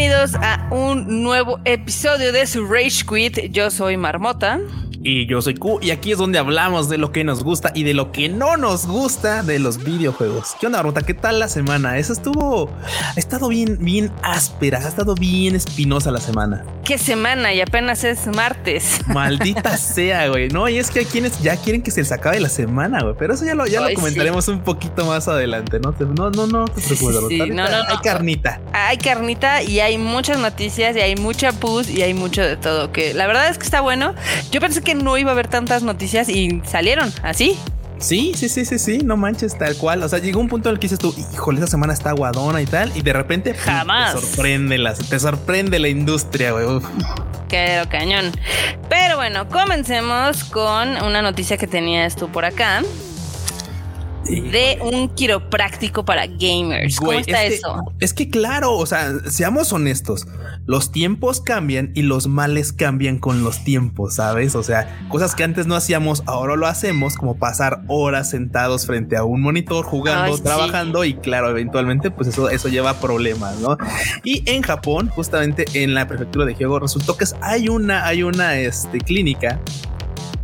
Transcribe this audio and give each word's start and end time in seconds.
Bienvenidos 0.00 0.34
a 0.36 0.66
un 0.70 1.22
nuevo 1.22 1.60
episodio 1.66 2.32
de 2.32 2.46
su 2.46 2.64
Rage 2.64 3.04
Quit. 3.06 3.52
Yo 3.52 3.70
soy 3.70 3.98
Marmota. 3.98 4.58
Y 5.02 5.26
yo 5.26 5.40
soy 5.40 5.54
Q 5.54 5.78
y 5.80 5.92
aquí 5.92 6.12
es 6.12 6.18
donde 6.18 6.38
hablamos 6.38 6.90
de 6.90 6.98
lo 6.98 7.10
que 7.10 7.24
nos 7.24 7.42
gusta 7.42 7.72
y 7.74 7.84
de 7.84 7.94
lo 7.94 8.12
que 8.12 8.28
no 8.28 8.58
nos 8.58 8.86
gusta 8.86 9.42
de 9.42 9.58
los 9.58 9.82
videojuegos. 9.82 10.54
¿Qué 10.60 10.66
onda, 10.66 10.82
Rota? 10.82 11.00
¿Qué 11.00 11.14
tal 11.14 11.38
la 11.38 11.48
semana? 11.48 11.96
Eso 11.96 12.12
estuvo, 12.12 12.68
ha 12.84 13.18
estado 13.18 13.48
bien, 13.48 13.78
bien 13.80 14.12
áspera, 14.22 14.78
ha 14.78 14.88
estado 14.88 15.14
bien 15.14 15.56
espinosa 15.56 16.10
la 16.10 16.20
semana. 16.20 16.66
¿Qué 16.84 16.98
semana? 16.98 17.54
Y 17.54 17.62
apenas 17.62 18.04
es 18.04 18.26
martes. 18.26 19.00
Maldita 19.06 19.78
sea, 19.78 20.28
güey. 20.28 20.48
No, 20.48 20.68
y 20.68 20.78
es 20.78 20.90
que 20.90 20.98
hay 20.98 21.04
quienes 21.06 21.40
ya 21.40 21.56
quieren 21.56 21.80
que 21.80 21.90
se 21.90 22.00
les 22.00 22.12
acabe 22.12 22.38
la 22.38 22.50
semana, 22.50 23.00
güey. 23.00 23.14
Pero 23.18 23.32
eso 23.32 23.46
ya 23.46 23.54
lo, 23.54 23.66
ya 23.66 23.80
lo 23.80 23.94
comentaremos 23.94 24.48
un 24.48 24.60
poquito 24.60 25.06
más 25.06 25.28
adelante, 25.28 25.80
¿no? 25.80 25.94
No, 25.98 26.30
no, 26.30 26.46
no, 26.46 26.66
no, 26.66 27.84
Hay 27.88 27.98
carnita. 28.02 28.60
Hay 28.74 28.98
carnita 28.98 29.62
y 29.62 29.80
hay 29.80 29.96
muchas 29.96 30.38
noticias 30.38 30.94
y 30.94 31.00
hay 31.00 31.16
mucha 31.16 31.52
pus 31.52 31.88
y 31.88 32.02
hay 32.02 32.12
mucho 32.12 32.42
de 32.42 32.58
todo. 32.58 32.92
Que 32.92 33.14
la 33.14 33.26
verdad 33.26 33.48
es 33.48 33.56
que 33.56 33.64
está 33.64 33.80
bueno. 33.80 34.14
Yo 34.50 34.60
pensé 34.60 34.82
que 34.82 34.89
no 34.94 35.16
iba 35.18 35.30
a 35.30 35.32
haber 35.32 35.48
tantas 35.48 35.82
noticias 35.82 36.28
y 36.28 36.62
salieron 36.64 37.12
así. 37.22 37.58
Sí, 37.98 38.32
sí, 38.34 38.48
sí, 38.48 38.64
sí, 38.64 38.78
sí, 38.78 38.98
no 39.04 39.18
manches, 39.18 39.58
tal 39.58 39.76
cual. 39.76 40.02
O 40.02 40.08
sea, 40.08 40.18
llegó 40.20 40.40
un 40.40 40.48
punto 40.48 40.70
en 40.70 40.74
el 40.74 40.78
que 40.78 40.86
dices 40.86 40.98
tú, 40.98 41.14
híjole, 41.32 41.58
esa 41.58 41.66
semana 41.66 41.92
está 41.92 42.10
aguadona 42.10 42.62
y 42.62 42.66
tal, 42.66 42.90
y 42.96 43.02
de 43.02 43.12
repente 43.12 43.52
jamás 43.52 44.14
te 44.14 44.20
sorprende 44.22 44.78
la, 44.78 44.94
te 44.94 45.20
sorprende 45.20 45.78
la 45.78 45.88
industria, 45.88 46.52
güey. 46.52 46.80
Qué 47.48 47.82
cañón. 47.90 48.32
Pero 48.88 49.16
bueno, 49.16 49.48
comencemos 49.48 50.44
con 50.44 51.02
una 51.02 51.20
noticia 51.20 51.58
que 51.58 51.66
tenías 51.66 52.16
tú 52.16 52.28
por 52.30 52.46
acá 52.46 52.82
de 54.24 54.78
un 54.82 55.08
quiropráctico 55.08 56.04
para 56.04 56.26
gamers. 56.26 56.96
¿Cómo 56.96 57.12
está 57.12 57.44
eso? 57.44 57.84
es 57.98 58.14
que 58.14 58.28
claro, 58.28 58.74
o 58.76 58.86
sea, 58.86 59.12
seamos 59.28 59.72
honestos, 59.72 60.26
los 60.66 60.92
tiempos 60.92 61.40
cambian 61.40 61.90
y 61.94 62.02
los 62.02 62.26
males 62.26 62.72
cambian 62.72 63.18
con 63.18 63.42
los 63.42 63.64
tiempos, 63.64 64.14
¿sabes? 64.14 64.54
O 64.54 64.62
sea, 64.62 65.06
cosas 65.08 65.34
que 65.34 65.44
antes 65.44 65.66
no 65.66 65.74
hacíamos, 65.74 66.22
ahora 66.26 66.56
lo 66.56 66.66
hacemos, 66.66 67.16
como 67.16 67.38
pasar 67.38 67.82
horas 67.88 68.30
sentados 68.30 68.86
frente 68.86 69.16
a 69.16 69.24
un 69.24 69.40
monitor 69.40 69.84
jugando, 69.84 70.38
trabajando 70.38 71.04
y 71.04 71.14
claro, 71.14 71.50
eventualmente 71.50 72.10
pues 72.10 72.28
eso, 72.28 72.50
eso 72.50 72.68
lleva 72.68 73.00
problemas, 73.00 73.58
¿no? 73.58 73.76
Y 74.24 74.42
en 74.50 74.62
Japón, 74.62 75.08
justamente 75.08 75.64
en 75.74 75.94
la 75.94 76.06
prefectura 76.06 76.44
de 76.44 76.54
Hyogo, 76.54 76.78
resultó 76.78 77.16
que 77.16 77.24
hay 77.40 77.68
una, 77.68 78.06
hay 78.06 78.22
una 78.22 78.56
este, 78.58 78.98
clínica 78.98 79.60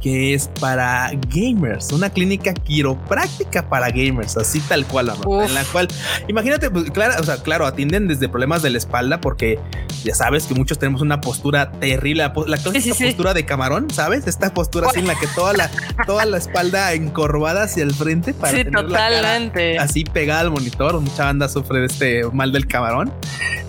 que 0.01 0.35
es 0.35 0.49
para 0.61 1.11
gamers, 1.29 1.93
una 1.93 2.11
clínica 2.11 2.55
quiropráctica 2.55 3.69
para 3.69 3.91
gamers, 3.91 4.37
así 4.37 4.61
tal 4.61 4.87
cual, 4.87 5.13
en 5.27 5.55
la 5.55 5.65
cual, 5.65 5.89
imagínate, 6.29 6.71
pues, 6.71 6.91
claro, 6.91 7.15
o 7.21 7.25
sea, 7.25 7.43
claro, 7.43 7.67
atienden 7.67 8.09
desde 8.09 8.29
problemas 8.29 8.63
de 8.63 8.71
la 8.71 8.79
espalda, 8.79 9.21
porque 9.21 9.59
ya 10.05 10.15
sabes 10.15 10.47
que 10.47 10.55
muchos 10.55 10.79
tenemos 10.79 11.01
una 11.01 11.21
postura 11.21 11.71
terrible, 11.73 12.23
la, 12.23 12.33
postura 12.33 13.35
de 13.35 13.45
camarón, 13.45 13.91
¿sabes? 13.91 14.27
Esta 14.27 14.53
postura 14.53 14.89
así 14.89 15.01
en 15.01 15.07
la 15.07 15.19
que 15.19 15.27
toda 15.29 15.53
la, 15.53 15.71
toda 16.07 16.25
la 16.25 16.39
espalda 16.39 16.93
encorvada 16.93 17.65
hacia 17.65 17.83
el 17.83 17.95
frente 17.95 18.35
para 18.35 18.57
sí, 18.57 18.65
totalmente. 18.65 19.79
así 19.79 20.05
pegada 20.05 20.41
al 20.41 20.51
monitor. 20.51 21.01
Mucha 21.01 21.25
banda 21.25 21.49
sufre 21.49 21.81
de 21.81 21.87
este 21.87 22.25
mal 22.33 22.53
del 22.53 22.67
camarón. 22.67 23.13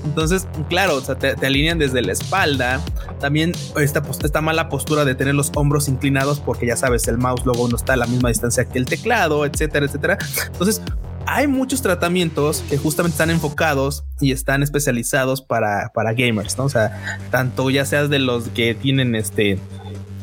Entonces, 0.07 0.47
claro, 0.69 0.95
o 0.95 1.01
sea, 1.01 1.15
te, 1.15 1.45
alinean 1.45 1.77
desde 1.77 2.01
la 2.01 2.13
espalda. 2.13 2.81
También 3.19 3.53
esta, 3.79 4.01
esta 4.23 4.41
mala 4.41 4.69
postura 4.69 5.05
de 5.05 5.15
tener 5.15 5.35
los 5.35 5.51
hombros 5.55 5.87
inclinados 5.87 6.39
porque 6.39 6.65
ya 6.65 6.75
sabes, 6.75 7.07
el 7.07 7.17
mouse 7.17 7.45
luego 7.45 7.67
no 7.67 7.75
está 7.75 7.93
a 7.93 7.97
la 7.97 8.07
misma 8.07 8.29
distancia 8.29 8.65
que 8.65 8.77
el 8.77 8.85
teclado, 8.85 9.45
etcétera, 9.45 9.85
etcétera. 9.85 10.17
Entonces, 10.47 10.81
hay 11.25 11.47
muchos 11.47 11.81
tratamientos 11.81 12.63
que 12.69 12.77
justamente 12.77 13.15
están 13.15 13.29
enfocados 13.29 14.05
y 14.21 14.31
están 14.31 14.63
especializados 14.63 15.41
para, 15.41 15.91
para 15.93 16.13
gamers, 16.13 16.57
¿no? 16.57 16.63
O 16.63 16.69
sea, 16.69 17.19
tanto 17.31 17.69
ya 17.69 17.85
seas 17.85 18.09
de 18.09 18.19
los 18.19 18.47
que 18.49 18.73
tienen 18.73 19.13
este 19.13 19.59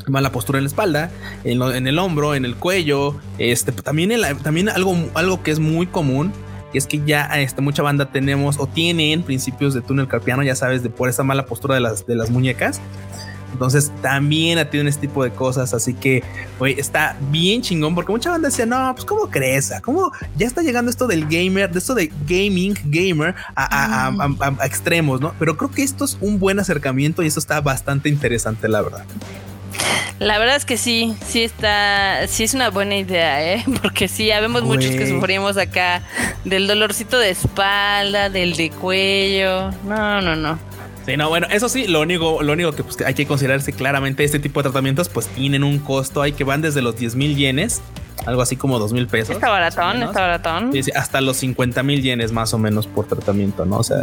mala 0.06 0.32
postura 0.32 0.58
en 0.58 0.64
la 0.64 0.68
espalda, 0.68 1.10
en, 1.44 1.86
el 1.86 1.98
hombro, 1.98 2.34
en 2.34 2.44
el 2.44 2.56
cuello, 2.56 3.16
este, 3.38 3.72
también, 3.72 4.12
también 4.42 4.68
algo, 4.68 4.94
algo 5.14 5.42
que 5.42 5.50
es 5.50 5.60
muy 5.60 5.86
común 5.86 6.32
es 6.78 6.86
que 6.86 7.00
ya 7.04 7.24
este, 7.40 7.60
mucha 7.60 7.82
banda 7.82 8.06
tenemos 8.06 8.58
o 8.58 8.66
tienen 8.66 9.22
principios 9.22 9.74
de 9.74 9.80
túnel 9.80 10.08
carpiano, 10.08 10.42
ya 10.42 10.56
sabes, 10.56 10.82
de 10.82 10.90
por 10.90 11.08
esa 11.08 11.22
mala 11.22 11.46
postura 11.46 11.74
de 11.74 11.80
las, 11.80 12.06
de 12.06 12.16
las 12.16 12.30
muñecas. 12.30 12.80
Entonces 13.54 13.92
también 14.02 14.58
atienden 14.58 14.88
este 14.88 15.06
tipo 15.06 15.22
de 15.22 15.30
cosas. 15.30 15.74
Así 15.74 15.94
que, 15.94 16.24
güey, 16.58 16.78
está 16.78 17.16
bien 17.30 17.62
chingón 17.62 17.94
porque 17.94 18.10
mucha 18.10 18.30
banda 18.30 18.48
decía, 18.48 18.66
no, 18.66 18.92
pues 18.94 19.04
cómo 19.04 19.30
crees, 19.30 19.72
cómo 19.82 20.10
ya 20.36 20.46
está 20.46 20.62
llegando 20.62 20.90
esto 20.90 21.06
del 21.06 21.26
gamer, 21.26 21.70
de 21.70 21.78
esto 21.78 21.94
de 21.94 22.12
gaming, 22.26 22.74
gamer 22.84 23.34
a, 23.54 24.10
extremos, 24.64 25.20
¿no? 25.20 25.34
Pero 25.38 25.56
creo 25.56 25.70
que 25.70 25.84
esto 25.84 26.04
es 26.04 26.18
un 26.20 26.40
buen 26.40 26.58
acercamiento 26.58 27.22
y 27.22 27.28
esto 27.28 27.38
está 27.38 27.60
bastante 27.60 28.08
interesante, 28.08 28.68
la 28.68 28.82
verdad. 28.82 29.04
La 30.18 30.38
verdad 30.38 30.56
es 30.56 30.64
que 30.64 30.76
sí, 30.76 31.14
sí 31.26 31.42
está, 31.42 32.26
sí 32.28 32.44
es 32.44 32.54
una 32.54 32.70
buena 32.70 32.96
idea, 32.96 33.54
¿eh? 33.54 33.64
Porque 33.82 34.08
sí, 34.08 34.30
habemos 34.30 34.62
muchos 34.62 34.92
que 34.92 35.06
sufrimos 35.08 35.56
acá 35.56 36.02
del 36.44 36.66
dolorcito 36.66 37.18
de 37.18 37.30
espalda, 37.30 38.30
del 38.30 38.54
de 38.54 38.70
cuello. 38.70 39.70
No, 39.84 40.20
no, 40.20 40.36
no. 40.36 40.58
Sí, 41.06 41.16
no, 41.18 41.28
bueno, 41.28 41.46
eso 41.50 41.68
sí, 41.68 41.86
lo 41.86 42.00
único, 42.00 42.42
lo 42.42 42.54
único 42.54 42.72
que 42.72 42.82
pues, 42.82 43.00
hay 43.02 43.12
que 43.12 43.26
considerarse 43.26 43.72
claramente 43.72 44.24
este 44.24 44.38
tipo 44.38 44.60
de 44.60 44.64
tratamientos, 44.64 45.10
pues 45.10 45.28
tienen 45.28 45.62
un 45.62 45.78
costo 45.78 46.22
ahí 46.22 46.32
que 46.32 46.44
van 46.44 46.62
desde 46.62 46.80
los 46.80 46.96
10 46.96 47.16
mil 47.16 47.36
yenes 47.36 47.82
algo 48.26 48.42
así 48.42 48.56
como 48.56 48.78
dos 48.78 48.92
mil 48.92 49.06
pesos. 49.06 49.34
Está 49.34 49.50
baratón, 49.50 50.02
está 50.02 50.20
baratón. 50.20 50.70
hasta 50.94 51.20
los 51.20 51.36
50 51.38 51.82
mil 51.82 52.02
yenes 52.02 52.32
más 52.32 52.54
o 52.54 52.58
menos 52.58 52.86
por 52.86 53.06
tratamiento, 53.06 53.64
¿no? 53.64 53.78
O 53.78 53.82
sea, 53.82 53.98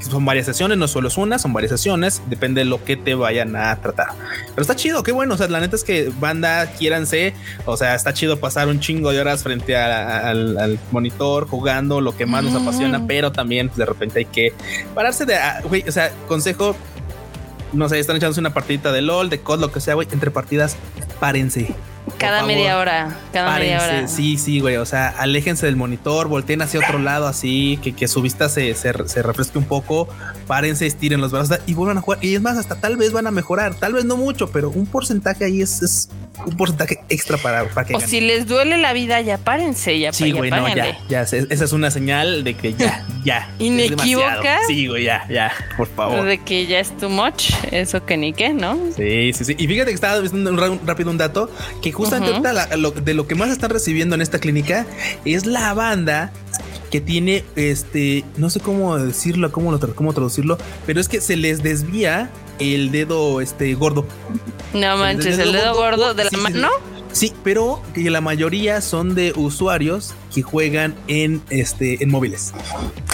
son 0.00 0.24
varias 0.24 0.46
sesiones, 0.46 0.78
no 0.78 0.88
solo 0.88 1.08
es 1.08 1.16
una, 1.16 1.38
son 1.38 1.52
varias 1.52 1.70
sesiones, 1.70 2.22
depende 2.28 2.62
de 2.62 2.64
lo 2.64 2.82
que 2.84 2.96
te 2.96 3.14
vayan 3.14 3.54
a 3.56 3.76
tratar. 3.76 4.08
Pero 4.48 4.62
está 4.62 4.76
chido, 4.76 5.02
qué 5.02 5.12
bueno, 5.12 5.34
o 5.34 5.36
sea, 5.36 5.48
la 5.48 5.60
neta 5.60 5.76
es 5.76 5.84
que 5.84 6.12
banda, 6.20 6.66
quiéranse, 6.72 7.34
o 7.64 7.76
sea, 7.76 7.94
está 7.94 8.12
chido 8.12 8.38
pasar 8.38 8.68
un 8.68 8.80
chingo 8.80 9.12
de 9.12 9.20
horas 9.20 9.42
frente 9.42 9.76
al, 9.76 10.78
monitor 10.90 11.46
jugando 11.46 12.00
lo 12.00 12.16
que 12.16 12.26
más 12.26 12.44
nos 12.44 12.60
apasiona, 12.60 13.06
pero 13.06 13.32
también 13.32 13.68
pues, 13.68 13.78
de 13.78 13.86
repente 13.86 14.20
hay 14.20 14.24
que 14.24 14.52
pararse 14.94 15.24
de, 15.24 15.36
ah, 15.36 15.60
güey, 15.64 15.84
o 15.88 15.92
sea, 15.92 16.12
consejo, 16.26 16.74
no 17.72 17.88
sé, 17.88 17.98
están 17.98 18.16
echándose 18.16 18.40
una 18.40 18.52
partidita 18.52 18.92
de 18.92 19.02
LOL, 19.02 19.30
de 19.30 19.40
COD, 19.40 19.60
lo 19.60 19.72
que 19.72 19.80
sea, 19.80 19.94
güey, 19.94 20.08
entre 20.12 20.30
partidas, 20.30 20.76
párense 21.20 21.74
cada 22.22 22.46
media 22.46 22.78
hora, 22.78 23.16
cada 23.32 23.58
media 23.58 23.82
hora. 23.82 24.08
Sí, 24.08 24.38
sí, 24.38 24.60
güey. 24.60 24.76
O 24.76 24.86
sea, 24.86 25.08
aléjense 25.08 25.66
del 25.66 25.76
monitor, 25.76 26.28
volteen 26.28 26.62
hacia 26.62 26.80
otro 26.80 26.98
lado 26.98 27.26
así, 27.26 27.78
que, 27.82 27.92
que 27.92 28.08
su 28.08 28.22
vista 28.22 28.48
se, 28.48 28.74
se, 28.74 28.92
refresque 28.92 29.58
un 29.58 29.64
poco, 29.64 30.08
párense, 30.46 30.86
estiren 30.86 31.20
los 31.20 31.32
brazos 31.32 31.58
y 31.66 31.74
vuelvan 31.74 31.98
a 31.98 32.00
jugar. 32.00 32.24
Y 32.24 32.34
es 32.34 32.40
más, 32.40 32.56
hasta 32.56 32.76
tal 32.76 32.96
vez 32.96 33.12
van 33.12 33.26
a 33.26 33.30
mejorar, 33.30 33.74
tal 33.74 33.92
vez 33.92 34.04
no 34.04 34.16
mucho, 34.16 34.50
pero 34.50 34.70
un 34.70 34.86
porcentaje 34.86 35.44
ahí 35.44 35.60
es, 35.62 36.08
un 36.46 36.56
porcentaje 36.56 37.00
extra 37.08 37.36
para, 37.36 37.68
para 37.68 37.86
que. 37.86 37.94
O 37.94 38.00
si 38.00 38.20
les 38.20 38.46
duele 38.46 38.78
la 38.78 38.92
vida, 38.92 39.20
ya 39.20 39.38
párense, 39.38 39.98
ya 39.98 40.12
Sí, 40.12 40.32
güey, 40.32 40.50
no, 40.50 40.68
ya, 40.74 40.98
ya. 41.08 41.22
Esa 41.22 41.46
es 41.46 41.72
una 41.72 41.90
señal 41.90 42.44
de 42.44 42.54
que 42.54 42.74
ya, 42.74 43.04
ya. 43.24 43.50
¿Inequívoca? 43.58 44.58
Sí, 44.66 44.86
güey, 44.86 45.04
ya, 45.04 45.26
ya, 45.28 45.52
por 45.76 45.88
favor. 45.88 46.24
De 46.24 46.38
que 46.38 46.66
ya 46.66 46.80
es 46.80 46.96
too 46.96 47.08
much, 47.08 47.50
eso 47.70 48.04
que 48.04 48.16
ni 48.16 48.32
qué, 48.32 48.52
¿no? 48.52 48.78
Sí, 48.96 49.32
sí, 49.32 49.44
sí. 49.44 49.54
Y 49.58 49.66
fíjate 49.66 49.90
que 49.90 49.94
estaba 49.94 50.18
viendo 50.20 50.50
un, 50.50 50.80
rápido 50.86 51.10
un 51.10 51.18
dato 51.18 51.50
que 51.82 51.92
justamente 51.92 52.48
de 53.04 53.14
lo 53.14 53.26
que 53.26 53.34
más 53.34 53.50
están 53.50 53.70
recibiendo 53.70 54.14
en 54.14 54.22
esta 54.22 54.38
clínica 54.38 54.86
es 55.24 55.46
la 55.46 55.74
banda 55.74 56.32
que 56.92 57.00
tiene 57.00 57.42
este, 57.56 58.22
no 58.36 58.50
sé 58.50 58.60
cómo 58.60 58.98
decirlo, 58.98 59.50
cómo, 59.50 59.80
cómo 59.94 60.12
traducirlo, 60.12 60.58
pero 60.84 61.00
es 61.00 61.08
que 61.08 61.22
se 61.22 61.36
les 61.36 61.62
desvía 61.62 62.30
el 62.58 62.90
dedo 62.90 63.40
este 63.40 63.74
gordo. 63.74 64.06
No 64.72 64.96
manches, 64.96 65.38
el 65.38 65.52
dedo, 65.52 65.74
gordo, 65.74 66.14
de 66.14 66.24
la 66.24 66.30
mano. 66.38 66.68
Sí, 67.12 67.32
pero 67.44 67.82
que 67.94 68.08
la 68.10 68.22
mayoría 68.22 68.80
son 68.80 69.14
de 69.14 69.34
usuarios 69.36 70.14
que 70.34 70.40
juegan 70.40 70.94
en 71.08 71.42
este 71.50 72.02
en 72.02 72.10
móviles. 72.10 72.54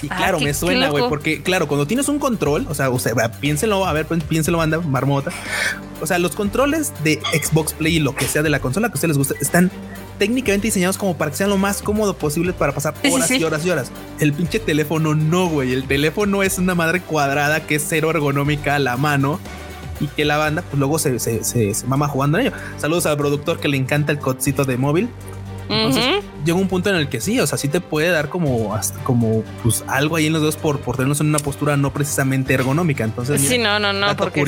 Y 0.02 0.06
ah, 0.10 0.16
claro, 0.16 0.40
me 0.40 0.54
suena, 0.54 0.88
güey, 0.88 1.08
porque 1.08 1.42
claro, 1.42 1.66
cuando 1.66 1.86
tienes 1.86 2.08
un 2.08 2.20
control, 2.20 2.66
o 2.68 2.74
sea, 2.74 2.90
o 2.90 2.98
sea, 3.00 3.32
piénselo, 3.40 3.84
a 3.84 3.92
ver, 3.92 4.06
pues, 4.06 4.22
piénselo, 4.22 4.58
banda, 4.58 4.80
marmota. 4.80 5.32
O 6.00 6.06
sea, 6.06 6.18
los 6.20 6.36
controles 6.36 6.92
de 7.02 7.20
Xbox 7.32 7.72
Play 7.72 7.96
y 7.96 7.98
lo 7.98 8.14
que 8.14 8.26
sea 8.26 8.42
de 8.42 8.50
la 8.50 8.60
consola 8.60 8.88
que 8.88 8.92
a 8.92 8.94
ustedes 8.94 9.16
les 9.16 9.18
gusta 9.18 9.34
están 9.40 9.70
técnicamente 10.18 10.66
diseñados 10.66 10.98
como 10.98 11.16
para 11.16 11.30
que 11.30 11.36
sean 11.36 11.50
lo 11.50 11.56
más 11.56 11.82
cómodo 11.82 12.16
posible 12.16 12.52
para 12.52 12.72
pasar 12.72 12.94
horas 13.10 13.30
y 13.30 13.44
horas 13.44 13.64
y 13.64 13.70
horas. 13.70 13.92
El 14.20 14.32
pinche 14.32 14.58
teléfono 14.58 15.14
no, 15.14 15.48
güey. 15.48 15.72
El 15.72 15.84
teléfono 15.84 16.42
es 16.42 16.58
una 16.58 16.74
madre 16.74 17.00
cuadrada 17.00 17.60
que 17.60 17.76
es 17.76 17.86
cero 17.88 18.10
ergonómica 18.10 18.74
a 18.74 18.78
la 18.78 18.96
mano 18.96 19.40
y 20.00 20.06
que 20.08 20.24
la 20.24 20.36
banda 20.36 20.62
pues 20.62 20.78
luego 20.78 20.98
se, 20.98 21.18
se, 21.18 21.42
se, 21.44 21.86
mama 21.86 22.08
jugando 22.08 22.38
en 22.38 22.46
ello. 22.46 22.56
Saludos 22.76 23.06
al 23.06 23.16
productor 23.16 23.60
que 23.60 23.68
le 23.68 23.76
encanta 23.76 24.12
el 24.12 24.18
codcito 24.18 24.64
de 24.64 24.76
móvil. 24.76 25.08
Entonces 25.68 26.24
llega 26.46 26.58
un 26.58 26.68
punto 26.68 26.88
en 26.88 26.96
el 26.96 27.08
que 27.10 27.20
sí, 27.20 27.38
o 27.40 27.46
sea, 27.46 27.58
sí 27.58 27.68
te 27.68 27.80
puede 27.80 28.08
dar 28.08 28.30
como, 28.30 28.78
como 29.04 29.42
pues 29.62 29.84
algo 29.86 30.16
ahí 30.16 30.26
en 30.26 30.32
los 30.32 30.40
dedos 30.40 30.56
por, 30.56 30.80
por 30.80 30.96
tenerlos 30.96 31.20
en 31.20 31.26
una 31.26 31.38
postura 31.38 31.76
no 31.76 31.92
precisamente 31.92 32.54
ergonómica. 32.54 33.04
Entonces, 33.04 33.40
sí, 33.40 33.58
no, 33.58 33.78
no, 33.78 33.92
no, 33.92 34.16
porque 34.16 34.42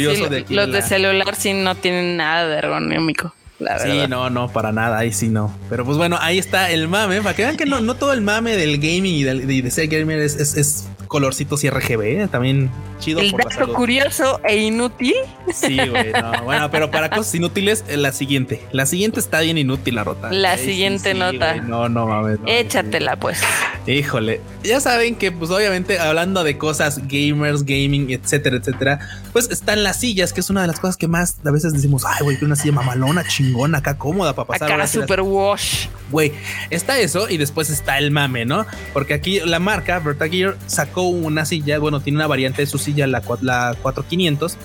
los 0.48 0.72
de 0.72 0.82
celular 0.82 1.34
sí 1.36 1.52
no 1.52 1.74
tienen 1.74 2.16
nada 2.16 2.48
de 2.48 2.56
ergonómico. 2.56 3.34
Sí, 3.78 4.02
no, 4.08 4.30
no, 4.30 4.48
para 4.48 4.72
nada, 4.72 4.98
ahí 4.98 5.12
sí 5.12 5.28
no. 5.28 5.54
Pero 5.68 5.84
pues 5.84 5.96
bueno, 5.96 6.16
ahí 6.20 6.38
está 6.38 6.70
el 6.70 6.88
mame, 6.88 7.22
para 7.22 7.34
que 7.34 7.42
vean 7.42 7.56
que 7.56 7.66
no, 7.66 7.80
no 7.80 7.94
todo 7.94 8.12
el 8.12 8.20
mame 8.20 8.56
del 8.56 8.78
gaming 8.78 9.14
y 9.14 9.22
de, 9.24 9.62
de, 9.62 9.70
ser 9.70 9.88
gamer 9.88 10.20
es, 10.20 10.36
es, 10.36 10.88
colorcitos 11.08 11.64
y 11.64 11.70
RGB, 11.70 12.28
también 12.30 12.70
chido. 12.98 13.20
El 13.20 13.32
dato 13.32 13.72
curioso 13.72 14.40
e 14.44 14.58
inútil. 14.58 15.14
Sí, 15.52 15.76
güey. 15.76 16.12
bueno, 16.44 16.70
pero 16.70 16.90
para 16.90 17.10
cosas 17.10 17.34
inútiles, 17.34 17.84
eh, 17.88 17.96
la 17.96 18.12
siguiente. 18.12 18.60
La 18.72 18.86
siguiente 18.86 19.18
está 19.20 19.40
bien 19.40 19.58
inútil, 19.58 19.96
la 19.96 20.04
rota. 20.04 20.30
La 20.32 20.56
siguiente 20.56 21.14
nota. 21.14 21.56
no, 21.56 21.88
no 21.88 22.06
mames. 22.06 22.38
Échatela, 22.46 23.16
pues. 23.16 23.42
Híjole. 23.86 24.40
Ya 24.62 24.78
saben 24.80 25.16
que, 25.16 25.32
pues, 25.32 25.50
obviamente, 25.50 25.98
hablando 25.98 26.44
de 26.44 26.58
cosas 26.58 27.00
gamers, 27.08 27.64
gaming, 27.64 28.10
etcétera, 28.10 28.56
etcétera, 28.56 29.00
pues 29.32 29.50
están 29.50 29.82
las 29.82 29.98
sillas, 30.00 30.32
que 30.32 30.40
es 30.40 30.50
una 30.50 30.60
de 30.60 30.66
las 30.66 30.78
cosas 30.78 30.96
que 30.96 31.08
más 31.08 31.36
a 31.44 31.50
veces 31.50 31.72
decimos, 31.72 32.04
ay, 32.06 32.22
güey, 32.22 32.36
una 32.42 32.56
silla 32.56 32.72
mamalona, 32.72 33.26
chingona, 33.26 33.78
acá 33.78 33.96
cómoda 33.96 34.34
para 34.34 34.46
pasar. 34.48 34.70
Acá 34.70 34.86
super 34.86 35.22
wash. 35.22 35.86
Güey, 36.10 36.32
está 36.70 36.98
eso 36.98 37.28
y 37.28 37.36
después 37.36 37.70
está 37.70 37.98
el 37.98 38.10
mame, 38.10 38.44
¿no? 38.44 38.66
Porque 38.92 39.14
aquí 39.14 39.40
la 39.40 39.58
marca 39.58 39.98
Verta 39.98 40.28
Gear 40.28 40.56
sacó 40.66 41.02
una 41.02 41.44
silla, 41.44 41.78
bueno, 41.78 42.00
tiene 42.00 42.18
una 42.18 42.26
variante 42.26 42.62
de 42.62 42.66
su 42.66 42.78
silla, 42.78 43.06
la, 43.06 43.22
la 43.40 43.76
4500 43.80 44.58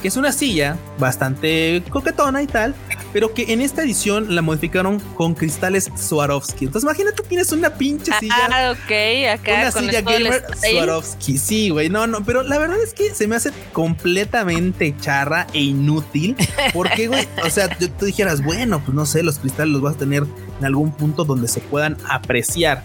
que 0.00 0.08
es 0.08 0.16
una 0.16 0.32
silla 0.32 0.76
bastante 0.98 1.82
coquetona 1.90 2.42
y 2.42 2.46
tal, 2.46 2.74
pero 3.12 3.32
que 3.34 3.52
en 3.52 3.60
esta 3.60 3.82
edición 3.82 4.34
la 4.34 4.42
modificaron 4.42 5.00
con 5.16 5.34
cristales 5.34 5.90
Swarovski. 5.96 6.66
Entonces 6.66 6.84
imagínate 6.84 7.22
tienes 7.22 7.52
una 7.52 7.70
pinche 7.70 8.12
ah, 8.12 8.20
silla. 8.20 8.48
Ah, 8.50 8.72
ok, 8.72 9.40
acá. 9.40 9.60
Una 9.60 9.72
silla 9.72 10.00
gamer 10.02 10.44
Swarovski. 10.56 11.38
Sí, 11.38 11.70
güey, 11.70 11.88
no, 11.88 12.06
no, 12.06 12.24
pero 12.24 12.42
la 12.42 12.58
verdad 12.58 12.78
es 12.82 12.92
que 12.92 13.14
se 13.14 13.26
me 13.26 13.36
hace 13.36 13.52
completamente 13.72 14.94
charra 15.00 15.46
e 15.52 15.60
inútil. 15.60 16.36
Porque, 16.72 17.08
güey, 17.08 17.26
o 17.44 17.50
sea, 17.50 17.68
tú 17.68 18.04
dijeras, 18.04 18.42
bueno, 18.42 18.80
pues 18.84 18.94
no 18.94 19.06
sé, 19.06 19.22
los 19.22 19.38
cristales 19.38 19.72
los 19.72 19.82
vas 19.82 19.96
a 19.96 19.98
tener 19.98 20.24
en 20.58 20.64
algún 20.64 20.92
punto 20.92 21.24
donde 21.24 21.48
se 21.48 21.60
puedan 21.60 21.96
apreciar. 22.08 22.84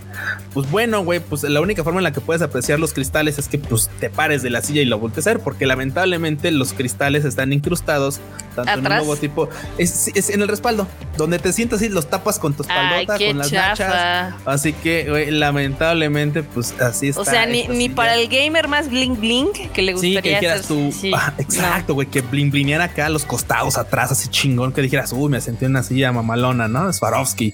Pues 0.54 0.70
bueno, 0.70 1.04
güey, 1.04 1.20
pues 1.20 1.44
la 1.44 1.62
única 1.62 1.84
forma 1.84 2.00
en 2.00 2.04
la 2.04 2.12
que 2.12 2.22
puedes 2.22 2.42
apreciar 2.42 2.80
los 2.80 2.94
cristales 2.94 3.38
es 3.38 3.48
que 3.48 3.58
pues 3.58 3.90
te 4.00 4.10
pares 4.10 4.42
de 4.42 4.50
la 4.50 4.62
silla 4.62 4.82
y 4.82 4.86
lo 4.86 5.00
voltees 5.00 5.28
a 5.28 5.34
ver, 5.34 5.44
porque 5.44 5.66
lamentablemente 5.66 6.52
los 6.52 6.74
cristales 6.74 7.01
están 7.08 7.54
incrustados 7.54 8.20
tanto 8.56 8.72
en 8.74 8.86
un 8.86 8.98
logotipo, 8.98 9.50
es, 9.78 10.10
es, 10.14 10.30
en 10.30 10.42
el 10.42 10.48
respaldo, 10.48 10.88
donde 11.18 11.40
te 11.40 11.54
sientas 11.54 11.82
y 11.82 11.90
los 11.90 12.10
tapas 12.10 12.38
con 12.38 12.54
tu 12.54 12.64
espaldota, 12.64 13.18
con 13.18 13.38
las 13.38 13.52
nachas. 13.52 14.34
Así 14.46 14.74
que, 14.74 15.10
güey, 15.10 15.32
lamentablemente, 15.32 16.44
pues 16.44 16.74
así 16.82 17.10
está. 17.10 17.22
O 17.22 17.26
sea, 17.26 17.46
ni, 17.46 17.68
ni 17.68 17.90
para 17.90 18.16
el 18.16 18.28
gamer 18.28 18.68
más 18.68 18.90
bling 18.90 19.20
bling 19.20 19.52
que 19.74 19.82
le 19.82 19.94
gustaría. 19.94 20.20
Sí, 20.20 20.22
que 20.22 20.30
dijeras 20.36 20.68
tú, 20.68 20.92
ah, 21.16 21.34
exacto, 21.38 21.94
güey, 21.94 22.08
que 22.08 22.22
bling 22.22 22.52
blingeara 22.52 22.86
acá 22.86 23.10
los 23.10 23.26
costados 23.26 23.78
atrás, 23.78 24.12
así 24.12 24.28
chingón, 24.30 24.74
que 24.74 24.82
dijeras, 24.82 25.14
uy, 25.14 25.30
me 25.30 25.40
sentí 25.40 25.66
en 25.66 25.72
una 25.72 25.84
silla 25.84 26.12
mamalona, 26.12 26.68
¿no? 26.68 26.92
Swarovski. 26.92 27.54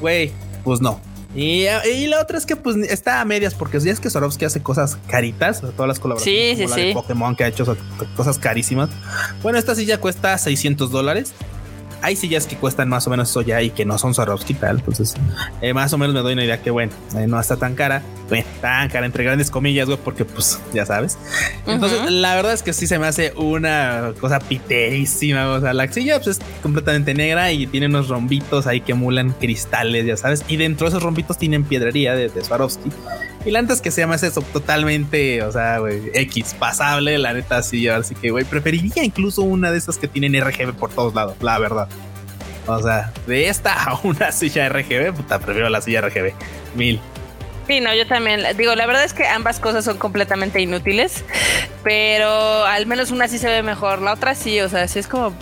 Güey, 0.00 0.32
pues 0.62 0.80
no. 0.80 1.00
Y, 1.38 2.06
la 2.08 2.20
otra 2.20 2.36
es 2.36 2.46
que 2.46 2.56
pues 2.56 2.76
está 2.76 3.20
a 3.20 3.24
medias 3.24 3.54
porque 3.54 3.80
si 3.80 3.88
es 3.88 4.00
que 4.00 4.10
Swarovski 4.10 4.44
hace 4.44 4.60
cosas 4.60 4.98
caritas, 5.08 5.60
todas 5.60 5.86
las 5.86 6.00
colaboraciones 6.00 6.58
sí, 6.58 6.66
sí, 6.66 6.80
de 6.80 6.94
Pokémon 6.94 7.36
que 7.36 7.44
ha 7.44 7.48
hecho 7.48 7.76
cosas 8.16 8.38
carísimas. 8.38 8.90
Bueno, 9.42 9.58
esta 9.58 9.76
silla 9.76 10.00
cuesta 10.00 10.36
600 10.36 10.90
dólares 10.90 11.32
hay 12.02 12.16
sillas 12.16 12.46
que 12.46 12.56
cuestan 12.56 12.88
más 12.88 13.06
o 13.06 13.10
menos 13.10 13.30
eso 13.30 13.42
ya 13.42 13.60
y 13.62 13.70
que 13.70 13.84
no 13.84 13.98
son 13.98 14.14
Swarovski 14.14 14.54
tal. 14.54 14.78
Entonces, 14.78 15.14
eh, 15.60 15.74
más 15.74 15.92
o 15.92 15.98
menos 15.98 16.14
me 16.14 16.20
doy 16.20 16.34
una 16.34 16.44
idea 16.44 16.62
que, 16.62 16.70
bueno, 16.70 16.92
eh, 17.16 17.26
no 17.26 17.38
está 17.40 17.56
tan 17.56 17.74
cara. 17.74 18.02
Bueno, 18.28 18.44
tan 18.60 18.88
cara, 18.88 19.06
entre 19.06 19.24
grandes 19.24 19.50
comillas, 19.50 19.86
güey, 19.86 19.98
porque 20.02 20.24
pues 20.24 20.60
ya 20.72 20.84
sabes. 20.84 21.18
Entonces, 21.66 22.10
la 22.10 22.34
verdad 22.36 22.52
es 22.52 22.62
que 22.62 22.72
sí 22.72 22.86
se 22.86 22.98
me 22.98 23.06
hace 23.06 23.32
una 23.36 24.12
cosa 24.20 24.38
piterísima. 24.38 25.50
O 25.50 25.60
sea, 25.60 25.72
la 25.72 25.90
silla 25.90 26.16
pues, 26.16 26.38
es 26.38 26.40
completamente 26.62 27.14
negra 27.14 27.50
y 27.52 27.66
tiene 27.66 27.86
unos 27.86 28.08
rombitos 28.08 28.66
ahí 28.66 28.80
que 28.80 28.92
emulan 28.92 29.32
cristales, 29.32 30.06
ya 30.06 30.16
sabes. 30.16 30.44
Y 30.48 30.56
dentro 30.56 30.86
de 30.86 30.90
esos 30.90 31.02
rombitos 31.02 31.38
tienen 31.38 31.64
piedrería 31.64 32.14
de, 32.14 32.28
de 32.28 32.44
Swarovski. 32.44 32.90
Y 33.48 33.50
la 33.50 33.60
antes 33.60 33.80
que 33.80 33.90
se 33.90 34.02
llama 34.02 34.14
eso 34.16 34.42
totalmente, 34.42 35.42
o 35.42 35.50
sea, 35.50 35.78
güey, 35.78 36.10
X, 36.12 36.54
pasable, 36.58 37.16
la 37.16 37.32
neta, 37.32 37.62
sí. 37.62 37.88
Así 37.88 38.14
que, 38.14 38.28
güey, 38.28 38.44
preferiría 38.44 39.02
incluso 39.02 39.40
una 39.40 39.70
de 39.70 39.78
esas 39.78 39.96
que 39.96 40.06
tienen 40.06 40.38
RGB 40.38 40.74
por 40.74 40.90
todos 40.90 41.14
lados, 41.14 41.34
la 41.40 41.58
verdad. 41.58 41.88
O 42.66 42.82
sea, 42.82 43.10
de 43.26 43.48
esta 43.48 43.72
a 43.72 43.98
una 44.02 44.32
silla 44.32 44.68
RGB, 44.68 45.14
puta, 45.14 45.38
prefiero 45.38 45.70
la 45.70 45.80
silla 45.80 46.02
RGB. 46.02 46.34
Mil. 46.76 47.00
Sí, 47.66 47.80
no, 47.80 47.94
yo 47.94 48.06
también. 48.06 48.42
Digo, 48.58 48.74
la 48.74 48.84
verdad 48.84 49.04
es 49.04 49.14
que 49.14 49.26
ambas 49.26 49.60
cosas 49.60 49.82
son 49.82 49.96
completamente 49.96 50.60
inútiles, 50.60 51.24
pero 51.82 52.66
al 52.66 52.84
menos 52.84 53.10
una 53.10 53.28
sí 53.28 53.38
se 53.38 53.48
ve 53.48 53.62
mejor. 53.62 54.02
La 54.02 54.12
otra 54.12 54.34
sí, 54.34 54.60
o 54.60 54.68
sea, 54.68 54.86
sí 54.88 54.98
es 54.98 55.08
como 55.08 55.32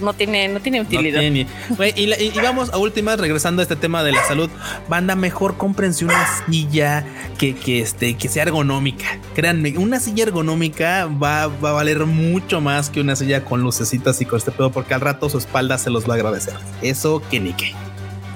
no 0.00 0.12
tiene, 0.12 0.48
no 0.48 0.60
tiene 0.60 0.80
utilidad. 0.80 1.22
y, 1.22 2.30
vamos 2.40 2.70
a 2.72 2.78
últimas, 2.78 3.18
regresando 3.18 3.60
a 3.60 3.64
este 3.64 3.76
tema 3.76 4.02
de 4.02 4.12
la 4.12 4.24
salud. 4.24 4.50
Banda, 4.88 5.14
mejor 5.16 5.56
cómprense 5.56 6.04
una 6.04 6.26
silla 6.46 7.04
que, 7.38 7.54
que, 7.54 7.80
este, 7.80 8.16
que 8.16 8.28
sea 8.28 8.44
ergonómica. 8.44 9.18
Créanme, 9.34 9.76
una 9.78 10.00
silla 10.00 10.24
ergonómica 10.24 11.06
va, 11.06 11.46
va 11.46 11.70
a 11.70 11.72
valer 11.72 12.06
mucho 12.06 12.60
más 12.60 12.90
que 12.90 13.00
una 13.00 13.16
silla 13.16 13.44
con 13.44 13.62
lucecitas 13.62 14.20
y 14.20 14.26
con 14.26 14.38
este 14.38 14.50
pedo, 14.50 14.70
porque 14.70 14.94
al 14.94 15.00
rato 15.00 15.28
su 15.28 15.38
espalda 15.38 15.78
se 15.78 15.90
los 15.90 16.08
va 16.08 16.14
a 16.14 16.16
agradecer. 16.16 16.54
Eso 16.82 17.22
que 17.30 17.40
ni 17.40 17.52
qué. 17.52 17.74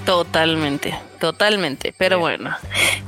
Totalmente, 0.05 0.95
totalmente. 1.25 1.95
Pero 1.97 2.19
bueno. 2.19 2.55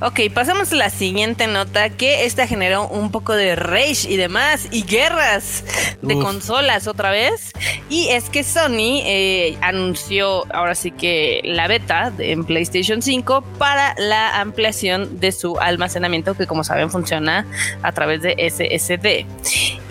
Ok, 0.00 0.20
pasamos 0.32 0.72
a 0.72 0.76
la 0.76 0.88
siguiente 0.88 1.46
nota 1.46 1.90
que 1.90 2.24
esta 2.24 2.46
generó 2.46 2.88
un 2.88 3.10
poco 3.10 3.34
de 3.34 3.56
rage 3.56 4.08
y 4.08 4.16
demás 4.16 4.68
y 4.70 4.84
guerras 4.84 5.62
de 6.00 6.14
consolas 6.14 6.86
otra 6.86 7.10
vez. 7.10 7.52
Y 7.90 8.08
es 8.08 8.30
que 8.30 8.42
Sony 8.42 9.02
eh, 9.04 9.58
anunció 9.60 10.50
ahora 10.54 10.74
sí 10.74 10.92
que 10.92 11.42
la 11.44 11.68
beta 11.68 12.10
en 12.18 12.46
PlayStation 12.46 13.02
5 13.02 13.42
para 13.58 13.94
la 13.98 14.40
ampliación 14.40 15.20
de 15.20 15.30
su 15.30 15.58
almacenamiento 15.58 16.34
que 16.38 16.46
como 16.46 16.64
saben 16.64 16.90
funciona 16.90 17.46
a 17.82 17.92
través 17.92 18.22
de 18.22 18.34
SSD. 18.48 19.26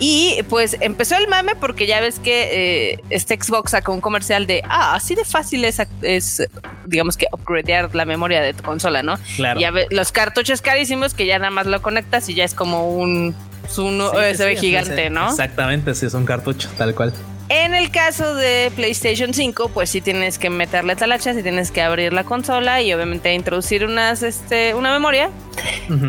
Y 0.00 0.42
pues 0.48 0.76
empezó 0.80 1.16
el 1.16 1.28
mame 1.28 1.54
porque 1.54 1.86
ya 1.86 2.00
ves 2.00 2.18
que 2.18 2.90
eh, 2.90 3.00
este 3.10 3.40
Xbox 3.40 3.70
sacó 3.70 3.92
un 3.92 4.00
comercial 4.00 4.48
de, 4.48 4.62
ah, 4.68 4.96
así 4.96 5.14
de 5.14 5.24
fácil 5.24 5.64
es, 5.64 5.80
es 6.02 6.42
digamos 6.86 7.16
que 7.16 7.26
upgradear 7.32 7.94
la 7.94 8.04
memoria 8.04 8.15
de 8.16 8.54
tu 8.54 8.62
consola, 8.62 9.02
¿no? 9.02 9.18
Claro. 9.36 9.60
Ya 9.60 9.72
los 9.90 10.12
cartuchos 10.12 10.62
carísimos 10.62 11.14
que 11.14 11.26
ya 11.26 11.38
nada 11.38 11.50
más 11.50 11.66
lo 11.66 11.82
conectas 11.82 12.28
y 12.28 12.34
ya 12.34 12.44
es 12.44 12.54
como 12.54 12.90
un, 12.96 13.34
un 13.78 14.00
USB 14.00 14.58
gigante, 14.58 15.10
¿no? 15.10 15.28
Exactamente, 15.28 15.94
sí, 15.94 16.06
es 16.06 16.14
un 16.14 16.24
cartucho, 16.24 16.68
tal 16.76 16.94
cual. 16.94 17.12
En 17.48 17.76
el 17.76 17.92
caso 17.92 18.34
de 18.34 18.72
PlayStation 18.74 19.32
5, 19.32 19.68
pues 19.68 19.90
sí 19.90 20.00
tienes 20.00 20.36
que 20.36 20.50
meterle 20.50 20.96
talachas 20.96 21.36
y 21.36 21.44
tienes 21.44 21.70
que 21.70 21.80
abrir 21.80 22.12
la 22.12 22.24
consola 22.24 22.82
y 22.82 22.92
obviamente 22.92 23.32
introducir 23.34 23.84
unas, 23.84 24.24
este, 24.24 24.74
una 24.74 24.92
memoria 24.92 25.30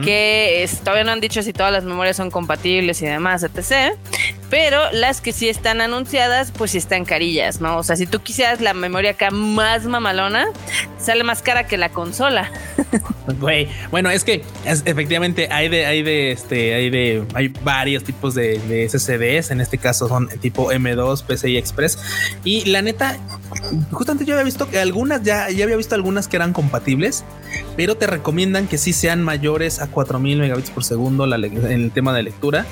que 0.04 0.68
todavía 0.84 1.04
no 1.04 1.12
han 1.12 1.22
dicho 1.22 1.44
si 1.44 1.54
todas 1.54 1.72
las 1.72 1.84
memorias 1.84 2.18
son 2.18 2.32
compatibles 2.32 3.04
y 3.04 3.06
demás, 3.06 3.44
etc. 3.44 3.96
Pero 4.50 4.92
las 4.94 5.20
que 5.20 5.34
sí 5.34 5.50
están 5.50 5.82
anunciadas, 5.82 6.52
pues 6.52 6.72
sí 6.72 6.78
están 6.78 7.04
carillas, 7.04 7.60
¿no? 7.60 7.78
O 7.78 7.84
sea, 7.84 7.96
si 7.96 8.08
tú 8.08 8.22
quisieras 8.22 8.62
la 8.62 8.74
memoria 8.74 9.12
acá 9.12 9.30
más 9.30 9.86
mamalona, 9.86 10.48
sale 11.00 11.24
más 11.24 11.42
cara 11.42 11.68
que 11.68 11.78
la 11.78 11.90
consola. 11.90 12.52
Güey, 13.40 13.68
bueno, 13.92 14.10
es 14.10 14.24
que 14.24 14.42
efectivamente 14.64 15.50
hay 15.52 15.68
de, 15.68 15.86
hay 15.86 16.02
de, 16.02 16.32
este, 16.32 16.74
hay 16.74 16.90
de, 16.90 17.26
hay 17.34 17.50
varios 17.50 18.06
tipos 18.06 18.34
de, 18.34 18.58
de 18.58 18.88
SSDs. 18.88 19.52
En 19.52 19.60
este 19.60 19.78
caso 19.78 20.08
son 20.08 20.30
tipo 20.40 20.72
M2, 20.72 21.24
PCI 21.24 21.58
Express. 21.58 22.00
Y 22.46 22.64
la 22.66 22.82
neta, 22.82 23.18
justamente 23.92 24.24
yo 24.24 24.34
había 24.34 24.46
visto 24.46 24.70
que 24.70 24.80
algunas 24.80 25.24
ya, 25.24 25.50
ya 25.50 25.66
había 25.66 25.76
visto 25.76 25.94
algunas 25.94 26.30
que 26.30 26.38
eran 26.38 26.54
compatibles, 26.54 27.26
pero 27.76 27.98
te 27.98 28.08
recomiendan 28.08 28.68
que 28.68 28.78
sí 28.78 28.94
sean 28.94 29.22
mayores 29.22 29.82
a 29.82 29.88
4000 29.88 30.40
megabits 30.40 30.70
por 30.70 30.86
segundo 30.86 31.26
en 31.26 31.66
el 31.72 31.92
tema 31.92 32.14
de 32.14 32.24
lectura. 32.24 32.66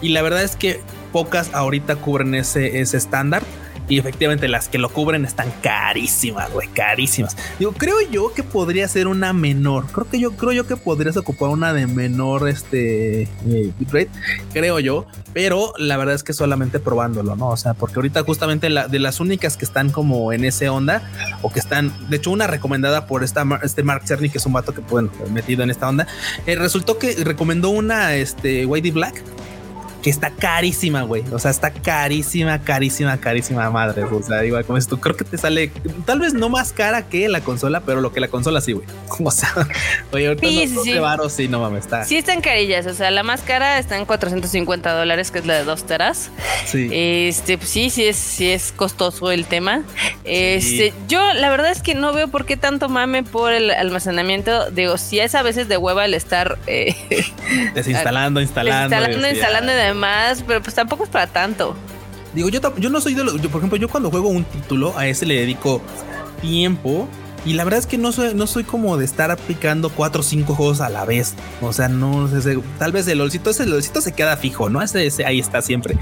Y 0.00 0.08
la 0.08 0.22
verdad 0.22 0.42
es 0.42 0.56
que 0.56 0.80
pocas 1.12 1.50
ahorita 1.54 1.96
cubren 1.96 2.34
ese, 2.34 2.80
ese 2.80 2.96
estándar. 2.96 3.42
Y 3.90 3.98
efectivamente 3.98 4.46
las 4.46 4.68
que 4.68 4.78
lo 4.78 4.88
cubren 4.88 5.24
están 5.24 5.52
carísimas, 5.62 6.52
güey, 6.52 6.68
carísimas. 6.68 7.36
Digo, 7.58 7.72
creo 7.72 7.96
yo 8.08 8.32
que 8.32 8.44
podría 8.44 8.86
ser 8.86 9.08
una 9.08 9.32
menor. 9.32 9.86
Creo 9.88 10.08
que 10.08 10.20
yo 10.20 10.30
creo 10.36 10.52
yo 10.52 10.64
que 10.64 10.76
podrías 10.76 11.16
ocupar 11.16 11.48
una 11.48 11.72
de 11.72 11.88
menor 11.88 12.48
este 12.48 13.22
eh, 13.22 13.72
creo 14.52 14.78
yo, 14.78 15.06
pero 15.32 15.72
la 15.76 15.96
verdad 15.96 16.14
es 16.14 16.22
que 16.22 16.32
solamente 16.32 16.78
probándolo, 16.78 17.34
¿no? 17.34 17.48
O 17.48 17.56
sea, 17.56 17.74
porque 17.74 17.96
ahorita 17.96 18.22
justamente 18.22 18.70
la, 18.70 18.86
de 18.86 19.00
las 19.00 19.18
únicas 19.18 19.56
que 19.56 19.64
están 19.64 19.90
como 19.90 20.32
en 20.32 20.44
ese 20.44 20.68
onda 20.68 21.02
o 21.42 21.50
que 21.50 21.58
están, 21.58 21.92
de 22.08 22.18
hecho 22.18 22.30
una 22.30 22.46
recomendada 22.46 23.06
por 23.06 23.24
esta 23.24 23.44
este 23.64 23.82
Mark 23.82 24.02
Cerny 24.06 24.30
que 24.30 24.38
es 24.38 24.46
un 24.46 24.52
vato 24.52 24.72
que 24.72 24.82
pueden 24.82 25.10
metido 25.32 25.64
en 25.64 25.70
esta 25.70 25.88
onda, 25.88 26.06
eh, 26.46 26.54
resultó 26.54 26.96
que 26.96 27.16
recomendó 27.24 27.70
una 27.70 28.14
este 28.14 28.66
Whitey 28.66 28.92
Black 28.92 29.20
que 30.02 30.10
está 30.10 30.30
carísima, 30.30 31.02
güey. 31.02 31.24
O 31.32 31.38
sea, 31.38 31.50
está 31.50 31.70
carísima, 31.70 32.60
carísima, 32.60 33.18
carísima 33.18 33.70
madre. 33.70 34.04
O 34.04 34.22
sea, 34.22 34.44
igual 34.44 34.64
como 34.64 34.78
esto, 34.78 35.00
creo 35.00 35.16
que 35.16 35.24
te 35.24 35.38
sale 35.38 35.70
tal 36.06 36.20
vez 36.20 36.34
no 36.34 36.48
más 36.48 36.72
cara 36.72 37.08
que 37.08 37.28
la 37.28 37.40
consola, 37.40 37.80
pero 37.80 38.00
lo 38.00 38.12
que 38.12 38.20
la 38.20 38.28
consola 38.28 38.60
sí, 38.60 38.72
güey. 38.72 38.86
O 39.22 39.30
sea, 39.30 39.52
oye, 40.12 40.28
ahorita 40.28 40.48
sí, 40.48 40.66
no, 40.66 40.82
sí, 40.82 40.92
sí. 41.28 41.36
sí, 41.36 41.48
no 41.48 41.60
mames, 41.60 41.84
está. 41.84 42.04
Sí, 42.04 42.16
están 42.16 42.40
carillas. 42.40 42.86
O 42.86 42.94
sea, 42.94 43.10
la 43.10 43.22
más 43.22 43.42
cara 43.42 43.78
está 43.78 43.98
en 43.98 44.06
450 44.06 44.92
dólares, 44.92 45.30
que 45.30 45.40
es 45.40 45.46
la 45.46 45.54
de 45.54 45.64
dos 45.64 45.84
teras. 45.84 46.30
Sí. 46.64 46.88
Este, 46.90 47.58
pues 47.58 47.68
sí, 47.68 47.90
sí 47.90 48.06
es, 48.06 48.16
sí 48.16 48.50
es 48.50 48.72
costoso 48.72 49.30
el 49.30 49.44
tema. 49.44 49.82
Este, 50.24 50.94
yo 51.06 51.20
la 51.34 51.50
verdad 51.50 51.70
es 51.70 51.82
que 51.82 51.94
no 51.94 52.12
veo 52.12 52.28
por 52.28 52.46
qué 52.46 52.56
tanto 52.56 52.88
mame 52.88 53.22
por 53.22 53.52
el 53.52 53.70
almacenamiento. 53.70 54.70
Digo, 54.70 54.96
si 54.96 55.20
es 55.20 55.34
a 55.34 55.42
veces 55.42 55.68
de 55.68 55.76
hueva 55.76 56.06
el 56.06 56.14
estar 56.14 56.58
eh, 56.66 56.96
desinstalando, 57.74 58.40
instalando. 58.40 58.96
Instalando, 58.96 59.28
instalando 59.28 59.72
demás, 59.90 60.44
pero 60.46 60.62
pues 60.62 60.74
tampoco 60.74 61.04
es 61.04 61.10
para 61.10 61.26
tanto. 61.26 61.74
Digo, 62.34 62.48
yo, 62.48 62.60
yo 62.76 62.90
no 62.90 63.00
soy 63.00 63.14
de 63.14 63.24
los. 63.24 63.34
por 63.34 63.58
ejemplo, 63.58 63.76
yo 63.76 63.88
cuando 63.88 64.10
juego 64.10 64.28
un 64.28 64.44
título, 64.44 64.96
a 64.96 65.06
ese 65.06 65.26
le 65.26 65.34
dedico 65.34 65.82
tiempo 66.40 67.08
y 67.44 67.54
la 67.54 67.64
verdad 67.64 67.80
es 67.80 67.86
que 67.86 67.98
no 67.98 68.12
soy, 68.12 68.34
no 68.34 68.46
soy 68.46 68.64
como 68.64 68.96
de 68.96 69.04
estar 69.04 69.30
aplicando 69.30 69.90
cuatro 69.90 70.20
o 70.20 70.24
cinco 70.24 70.54
juegos 70.54 70.80
a 70.80 70.88
la 70.88 71.04
vez. 71.04 71.34
O 71.60 71.72
sea, 71.72 71.88
no 71.88 72.28
sé, 72.28 72.58
tal 72.78 72.92
vez 72.92 73.06
el 73.08 73.18
LOLcito, 73.18 73.50
ese 73.50 73.66
LOLcito 73.66 74.00
se 74.00 74.12
queda 74.12 74.36
fijo, 74.36 74.68
¿no? 74.68 74.82
Ese, 74.82 75.06
ese, 75.06 75.24
ahí 75.24 75.38
está 75.38 75.62
siempre. 75.62 75.96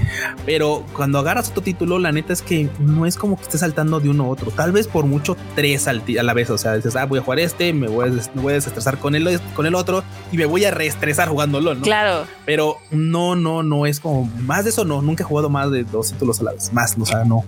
Pero 0.45 0.85
cuando 0.93 1.19
agarras 1.19 1.49
otro 1.49 1.63
título, 1.63 1.99
la 1.99 2.11
neta 2.11 2.33
es 2.33 2.41
que 2.41 2.69
no 2.79 3.05
es 3.05 3.15
como 3.15 3.37
que 3.37 3.43
estés 3.43 3.61
saltando 3.61 3.99
de 3.99 4.09
uno 4.09 4.25
a 4.25 4.27
otro. 4.27 4.51
Tal 4.51 4.71
vez 4.71 4.87
por 4.87 5.05
mucho 5.05 5.37
tres 5.55 5.87
a 5.87 5.93
la 5.93 6.33
vez. 6.33 6.49
O 6.49 6.57
sea, 6.57 6.75
dices, 6.75 6.95
ah, 6.95 7.05
voy 7.05 7.19
a 7.19 7.21
jugar 7.21 7.39
este, 7.39 7.73
me 7.73 7.87
voy 7.87 8.09
a, 8.09 8.41
voy 8.41 8.51
a 8.51 8.55
desestresar 8.55 8.97
con 8.97 9.15
el, 9.15 9.39
con 9.55 9.65
el 9.65 9.75
otro 9.75 10.03
y 10.31 10.37
me 10.37 10.45
voy 10.45 10.65
a 10.65 10.71
reestresar 10.71 11.29
jugándolo, 11.29 11.75
¿no? 11.75 11.81
Claro. 11.81 12.25
Pero 12.45 12.77
no, 12.91 13.35
no, 13.35 13.63
no 13.63 13.85
es 13.85 13.99
como 13.99 14.25
más 14.41 14.63
de 14.63 14.71
eso, 14.71 14.85
no. 14.85 15.01
Nunca 15.01 15.23
he 15.23 15.25
jugado 15.25 15.49
más 15.49 15.71
de 15.71 15.83
dos 15.83 16.11
títulos 16.11 16.39
a 16.41 16.43
la 16.43 16.53
vez. 16.53 16.71
Más, 16.73 16.95
o 16.99 17.05
sea, 17.05 17.23
no. 17.23 17.43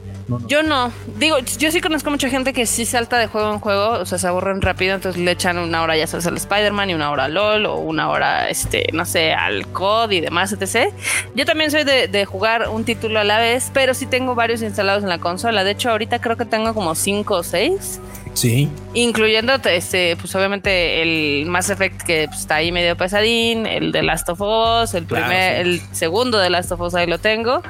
Yo 0.48 0.64
no. 0.64 0.92
Digo, 1.18 1.38
yo 1.40 1.72
sí 1.72 1.82
conozco 1.82 2.10
mucha 2.10 2.30
gente 2.30 2.54
que 2.54 2.66
sí 2.66 2.86
salta 2.86 3.18
de 3.18 3.28
juego 3.28 3.54
en 3.54 3.60
juego, 3.60 3.81
o 3.90 4.06
sea, 4.06 4.18
se 4.18 4.28
aburren 4.28 4.62
rápido, 4.62 4.96
entonces 4.96 5.22
le 5.22 5.32
echan 5.32 5.58
una 5.58 5.82
hora 5.82 5.98
ya 5.98 6.08
sabes 6.08 6.28
al 6.28 6.38
Spider-Man 6.38 6.92
y 6.92 6.94
una 6.94 7.12
hora 7.12 7.26
al 7.26 7.34
LOL 7.34 7.66
o 7.66 7.76
una 7.78 8.10
hora, 8.10 8.50
este, 8.50 8.88
no 8.94 9.06
sé, 9.06 9.34
al 9.34 9.68
COD 9.68 10.12
y 10.12 10.22
demás, 10.22 10.54
etc. 10.54 10.94
Yo 11.36 11.46
también 11.46 11.72
soy 11.72 11.84
de, 11.84 12.08
de, 12.08 12.26
jugar 12.26 12.70
un 12.70 12.84
título 12.84 13.20
a 13.20 13.24
la 13.24 13.40
vez, 13.40 13.72
pero 13.74 13.94
sí 13.94 14.06
tengo 14.06 14.36
varios 14.36 14.62
instalados 14.62 15.04
en 15.04 15.10
la 15.10 15.20
consola. 15.20 15.64
De 15.64 15.72
hecho, 15.72 15.90
ahorita 15.90 16.20
creo 16.20 16.38
que 16.38 16.46
tengo 16.46 16.74
como 16.74 16.96
cinco 16.96 17.36
o 17.36 17.44
seis. 17.44 18.00
Sí. 18.34 18.70
Incluyendo, 18.94 19.54
este, 19.66 20.16
pues 20.18 20.34
obviamente 20.36 21.02
el 21.02 21.46
Mass 21.48 21.70
Effect 21.70 22.02
que 22.02 22.28
pues, 22.28 22.42
está 22.42 22.56
ahí 22.56 22.72
medio 22.72 22.96
pesadín, 22.96 23.66
el 23.66 23.92
de 23.92 24.04
Last 24.04 24.30
of 24.30 24.42
Us, 24.42 24.94
el 24.94 25.06
primer, 25.06 25.62
el 25.62 25.82
segundo 25.92 26.38
de 26.38 26.50
Last 26.50 26.72
of 26.72 26.82
Us 26.82 26.96
ahí 26.96 27.08
lo 27.08 27.20
tengo. 27.20 27.62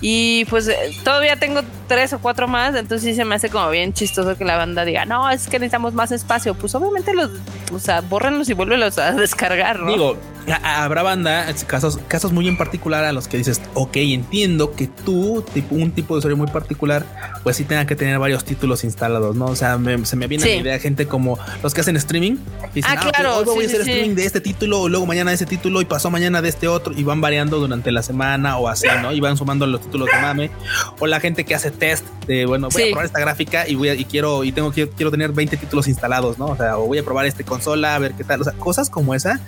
Y 0.00 0.44
pues 0.46 0.68
eh, 0.68 0.76
todavía 1.04 1.36
tengo 1.36 1.62
tres 1.88 2.12
o 2.12 2.18
cuatro 2.18 2.48
más, 2.48 2.74
entonces 2.74 3.02
sí 3.02 3.14
se 3.14 3.24
me 3.24 3.34
hace 3.34 3.50
como 3.50 3.68
bien 3.70 3.92
chistoso 3.92 4.36
que 4.36 4.44
la 4.44 4.56
banda 4.56 4.84
diga, 4.84 5.04
no, 5.04 5.30
es 5.30 5.48
que 5.48 5.58
necesitamos 5.58 5.94
más 5.94 6.12
espacio. 6.12 6.54
Pues 6.54 6.74
obviamente 6.74 7.14
los, 7.14 7.30
o 7.72 7.78
sea, 7.78 8.00
bórrenlos 8.00 8.48
y 8.48 8.54
vuélvelos 8.54 8.98
a 8.98 9.12
descargar, 9.12 9.80
¿no? 9.80 9.92
Digo, 9.92 10.16
habrá 10.62 11.02
banda, 11.02 11.46
casos, 11.66 11.98
casos 12.08 12.32
muy 12.32 12.48
en 12.48 12.56
particular 12.56 13.04
a 13.04 13.12
los 13.12 13.28
que 13.28 13.36
dices, 13.36 13.60
ok, 13.74 13.96
entiendo 13.96 14.74
que 14.74 14.86
tú, 14.86 15.44
tipo, 15.52 15.74
un 15.74 15.92
tipo 15.92 16.14
de 16.14 16.18
usuario 16.18 16.36
muy 16.36 16.48
particular, 16.48 17.04
pues 17.42 17.56
sí 17.56 17.64
tenga 17.64 17.86
que 17.86 17.96
tener 17.96 18.18
varios 18.18 18.44
títulos 18.44 18.84
instalados, 18.84 19.36
¿no? 19.36 19.46
O 19.46 19.56
sea, 19.56 19.78
se 20.04 20.16
me 20.16 20.26
viene 20.26 20.44
la 20.44 20.54
idea 20.56 20.78
gente 20.78 21.06
como 21.06 21.38
los 21.62 21.74
que 21.74 21.80
hacen 21.80 21.96
streaming. 21.96 22.36
Dicen, 22.74 22.96
ah, 22.96 23.10
claro. 23.10 23.36
hoy 23.38 23.44
voy 23.44 23.64
a 23.64 23.66
hacer 23.66 23.80
streaming 23.80 24.14
de 24.14 24.26
este 24.26 24.40
título, 24.40 24.88
luego 24.88 25.06
mañana 25.06 25.30
de 25.30 25.36
ese 25.36 25.46
título, 25.46 25.80
y 25.80 25.84
pasó 25.84 26.10
mañana 26.10 26.42
de 26.42 26.48
este 26.48 26.68
otro, 26.68 26.92
y 26.96 27.02
van 27.02 27.20
variando 27.20 27.58
durante 27.58 27.92
la 27.92 28.02
semana 28.02 28.58
o 28.58 28.68
así, 28.68 28.88
¿no? 29.02 29.12
Y 29.12 29.20
van 29.20 29.36
sumando 29.36 29.66
los 29.66 29.80
títulos 29.80 30.08
de 30.12 30.20
mame. 30.20 30.50
O 30.98 31.06
la 31.06 31.20
gente 31.20 31.44
que 31.44 31.54
hace 31.54 31.70
test 31.70 32.04
de, 32.26 32.46
bueno, 32.46 32.68
voy 32.70 32.82
a 32.82 32.86
probar 32.86 33.06
esta 33.06 33.20
gráfica 33.20 33.68
y 33.68 33.74
voy 33.74 33.88
a, 33.88 33.94
y 33.94 34.04
quiero, 34.04 34.44
y 34.44 34.52
tengo 34.52 34.72
que 34.72 34.88
quiero 34.88 35.10
tener 35.10 35.32
20 35.32 35.56
títulos 35.56 35.88
instalados, 35.88 36.38
¿no? 36.38 36.46
O 36.46 36.56
sea, 36.56 36.78
o 36.78 36.86
voy 36.86 36.98
a 36.98 37.04
probar 37.04 37.26
este 37.26 37.44
consola, 37.44 37.94
a 37.94 37.98
ver 37.98 38.14
qué 38.14 38.24
tal. 38.24 38.40
O 38.40 38.44
sea, 38.44 38.52
cosas 38.54 38.90
como 38.90 39.14
esa 39.14 39.40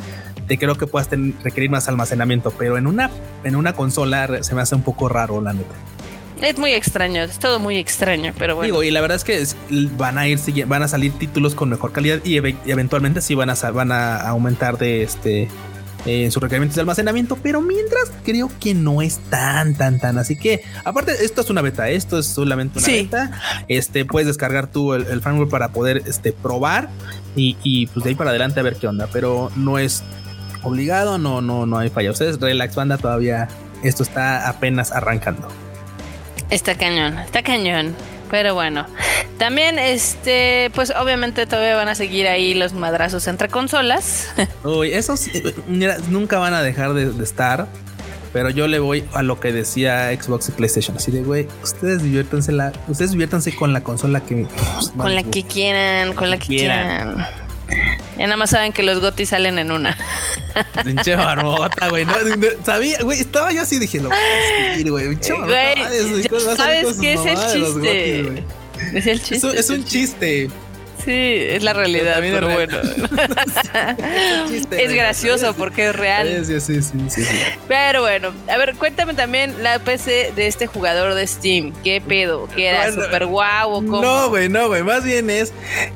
te 0.47 0.59
creo 0.59 0.77
que 0.77 0.87
puedas 0.87 1.09
requerir 1.43 1.71
más 1.71 1.89
almacenamiento, 1.89 2.53
pero 2.53 2.79
en 2.79 2.87
una, 2.87 3.11
en 3.45 3.57
una 3.57 3.73
consola 3.73 4.43
se 4.43 4.55
me 4.55 4.63
hace 4.63 4.75
un 4.75 4.83
poco 4.83 5.09
raro, 5.09 5.41
la 5.41 5.53
neta. 5.53 5.75
Es 6.43 6.59
muy 6.59 6.73
extraño, 6.73 7.23
es 7.23 7.39
todo 7.39 7.59
muy 7.59 7.77
extraño, 7.77 8.33
pero 8.39 8.57
bueno. 8.57 8.67
Digo, 8.67 8.83
y 8.83 8.91
la 8.91 9.01
verdad 9.01 9.17
es 9.17 9.25
que 9.25 9.43
van 9.97 10.19
a 10.19 10.29
ir, 10.29 10.39
van 10.67 10.83
a 10.83 10.89
salir 10.89 11.13
títulos 11.13 11.55
con 11.55 11.71
mejor 11.71 11.93
calidad 11.93 12.21
y, 12.25 12.37
eventualmente 12.37 13.23
sí 13.23 13.35
van 13.35 13.51
a, 13.51 13.55
van 13.71 13.93
a 13.93 14.29
aumentar 14.29 14.79
de 14.79 15.03
este 15.03 15.49
en 16.05 16.31
sus 16.31 16.41
requerimientos 16.41 16.77
de 16.77 16.83
almacenamiento, 16.83 17.37
pero 17.43 17.61
mientras 17.61 18.13
creo 18.25 18.49
que 18.61 18.75
no 18.75 19.03
es 19.03 19.19
tan, 19.29 19.75
tan, 19.75 19.99
tan. 19.99 20.19
Así 20.19 20.37
que, 20.37 20.63
aparte, 20.85 21.13
esto 21.25 21.41
es 21.41 21.51
una 21.51 21.63
beta, 21.63 21.89
esto 21.89 22.19
es 22.19 22.27
solamente 22.27 22.79
una 22.79 22.87
beta. 22.87 23.31
Este 23.67 24.05
puedes 24.05 24.29
descargar 24.29 24.69
tú 24.69 24.95
el, 24.95 25.05
el 25.07 25.21
firmware 25.21 25.49
para 25.49 25.73
poder 25.73 26.03
este, 26.07 26.33
probar 26.33 26.89
y, 27.35 27.57
y, 27.65 27.89
pues 27.89 28.05
de 28.05 28.11
ahí 28.11 28.15
para 28.15 28.31
adelante 28.31 28.61
a 28.61 28.63
ver 28.63 28.77
qué 28.77 28.87
onda, 28.87 29.09
pero 29.13 29.51
no 29.57 29.79
es 29.79 30.05
obligado, 30.63 31.19
no, 31.19 31.41
no, 31.41 31.67
no 31.67 31.79
hay 31.79 31.91
falla. 31.91 32.13
Ustedes, 32.13 32.39
relax, 32.41 32.77
banda, 32.77 32.99
todavía 32.99 33.49
esto 33.83 34.03
está 34.03 34.49
apenas 34.49 34.93
arrancando. 34.93 35.49
Está 36.51 36.77
cañón, 36.77 37.19
está 37.19 37.43
cañón. 37.43 37.95
Pero 38.31 38.55
bueno, 38.55 38.87
también 39.39 39.79
este, 39.79 40.71
pues 40.75 40.93
obviamente 40.99 41.47
todavía 41.47 41.77
van 41.77 41.89
a 41.89 41.95
seguir 41.95 42.27
ahí 42.27 42.55
los 42.55 42.73
madrazos 42.73 43.29
entre 43.29 43.49
consolas. 43.49 44.29
Uy, 44.65 44.93
esos 44.93 45.29
mira, 45.69 45.99
nunca 46.09 46.39
van 46.39 46.55
a 46.55 46.63
dejar 46.63 46.93
de, 46.95 47.23
estar. 47.23 47.69
Pero 48.33 48.51
yo 48.51 48.67
le 48.67 48.81
voy 48.81 49.05
a 49.15 49.23
lo 49.23 49.41
que 49.41 49.53
decía 49.53 50.11
Xbox 50.11 50.49
y 50.49 50.53
PlayStation. 50.53 50.97
Así 50.97 51.11
de, 51.11 51.23
güey, 51.23 51.49
ustedes 51.63 52.03
diviértanse, 52.03 52.53
la, 52.53 52.73
ustedes 52.89 53.13
diviértanse 53.13 53.55
con 53.55 53.73
la 53.73 53.83
consola 53.83 54.21
que... 54.21 54.47
con 54.97 55.15
la 55.15 55.23
que 55.23 55.45
quieran, 55.45 56.13
con 56.13 56.29
la 56.29 56.39
que 56.39 56.49
quieran. 56.49 57.27
Ya 58.19 58.25
nada 58.25 58.37
más 58.37 58.51
saben 58.51 58.73
que 58.73 58.83
los 58.83 59.01
gotis 59.01 59.31
salen 59.31 59.59
en 59.59 59.71
una. 59.71 59.97
Pinche 60.85 61.17
güey. 61.91 62.05
No, 62.05 62.15
sabía, 62.65 62.99
güey, 63.03 63.21
estaba 63.21 63.53
yo 63.53 63.63
así 63.63 63.79
dije, 63.79 64.01
lo 64.01 64.09
voy 64.09 64.19
a 64.19 64.71
decir, 64.71 64.91
güey. 64.91 65.09
Pinche. 65.09 65.35
¿Sabes 66.57 66.97
qué 67.01 67.15
es 67.15 67.27
el 67.27 67.37
chiste? 67.53 68.45
es 68.95 69.07
el 69.07 69.23
chiste. 69.23 69.59
es 69.59 69.71
un 69.71 69.85
chiste. 69.85 70.51
Sí, 71.07 71.13
es 71.13 71.63
la 71.63 71.73
realidad, 71.73 72.17
pero 72.19 72.49
bueno. 72.53 72.79
es 74.73 74.93
gracioso 74.93 75.55
porque 75.55 75.91
es 75.91 75.95
real. 75.95 76.45
Sí, 76.45 76.61
sí, 76.61 76.83
sí, 76.83 76.99
sí, 77.09 77.23
Pero 77.69 78.01
bueno, 78.01 78.33
a 78.49 78.57
ver, 78.57 78.75
cuéntame 78.75 79.15
también 79.15 79.63
la 79.63 79.79
PC 79.79 80.33
de 80.35 80.49
este 80.49 80.67
jugador 80.67 81.15
de 81.15 81.25
Steam. 81.29 81.73
¿Qué 81.85 82.01
pedo? 82.01 82.49
¿Qué 82.57 82.71
era? 82.71 82.91
¿Super 82.91 83.27
guau 83.27 83.71
o 83.71 83.87
cómo? 83.87 84.03
No, 84.03 84.31
güey, 84.31 84.49
no, 84.49 84.67
güey. 84.67 84.83
Más 84.83 85.05
bien 85.05 85.31
es 85.31 85.53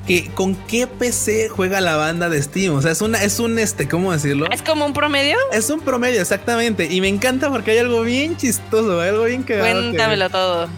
que 0.06 0.30
con 0.30 0.54
qué 0.54 0.86
PC 0.86 1.48
juega 1.48 1.80
la 1.80 1.96
banda 1.96 2.28
de 2.28 2.40
Steam. 2.40 2.76
O 2.76 2.80
sea, 2.80 2.92
es 2.92 3.02
una, 3.02 3.20
es 3.24 3.40
un 3.40 3.58
este, 3.58 3.88
¿cómo 3.88 4.12
decirlo? 4.12 4.46
¿Es 4.52 4.62
como 4.62 4.86
un 4.86 4.92
promedio? 4.92 5.36
Es 5.52 5.70
un 5.70 5.80
promedio, 5.80 6.20
exactamente. 6.20 6.86
Y 6.88 7.00
me 7.00 7.08
encanta 7.08 7.50
porque 7.50 7.72
hay 7.72 7.78
algo 7.78 8.02
bien 8.02 8.36
chistoso, 8.36 9.00
algo 9.00 9.24
bien 9.24 9.42
que. 9.42 9.58
Cuéntamelo 9.58 10.30
todo. 10.30 10.68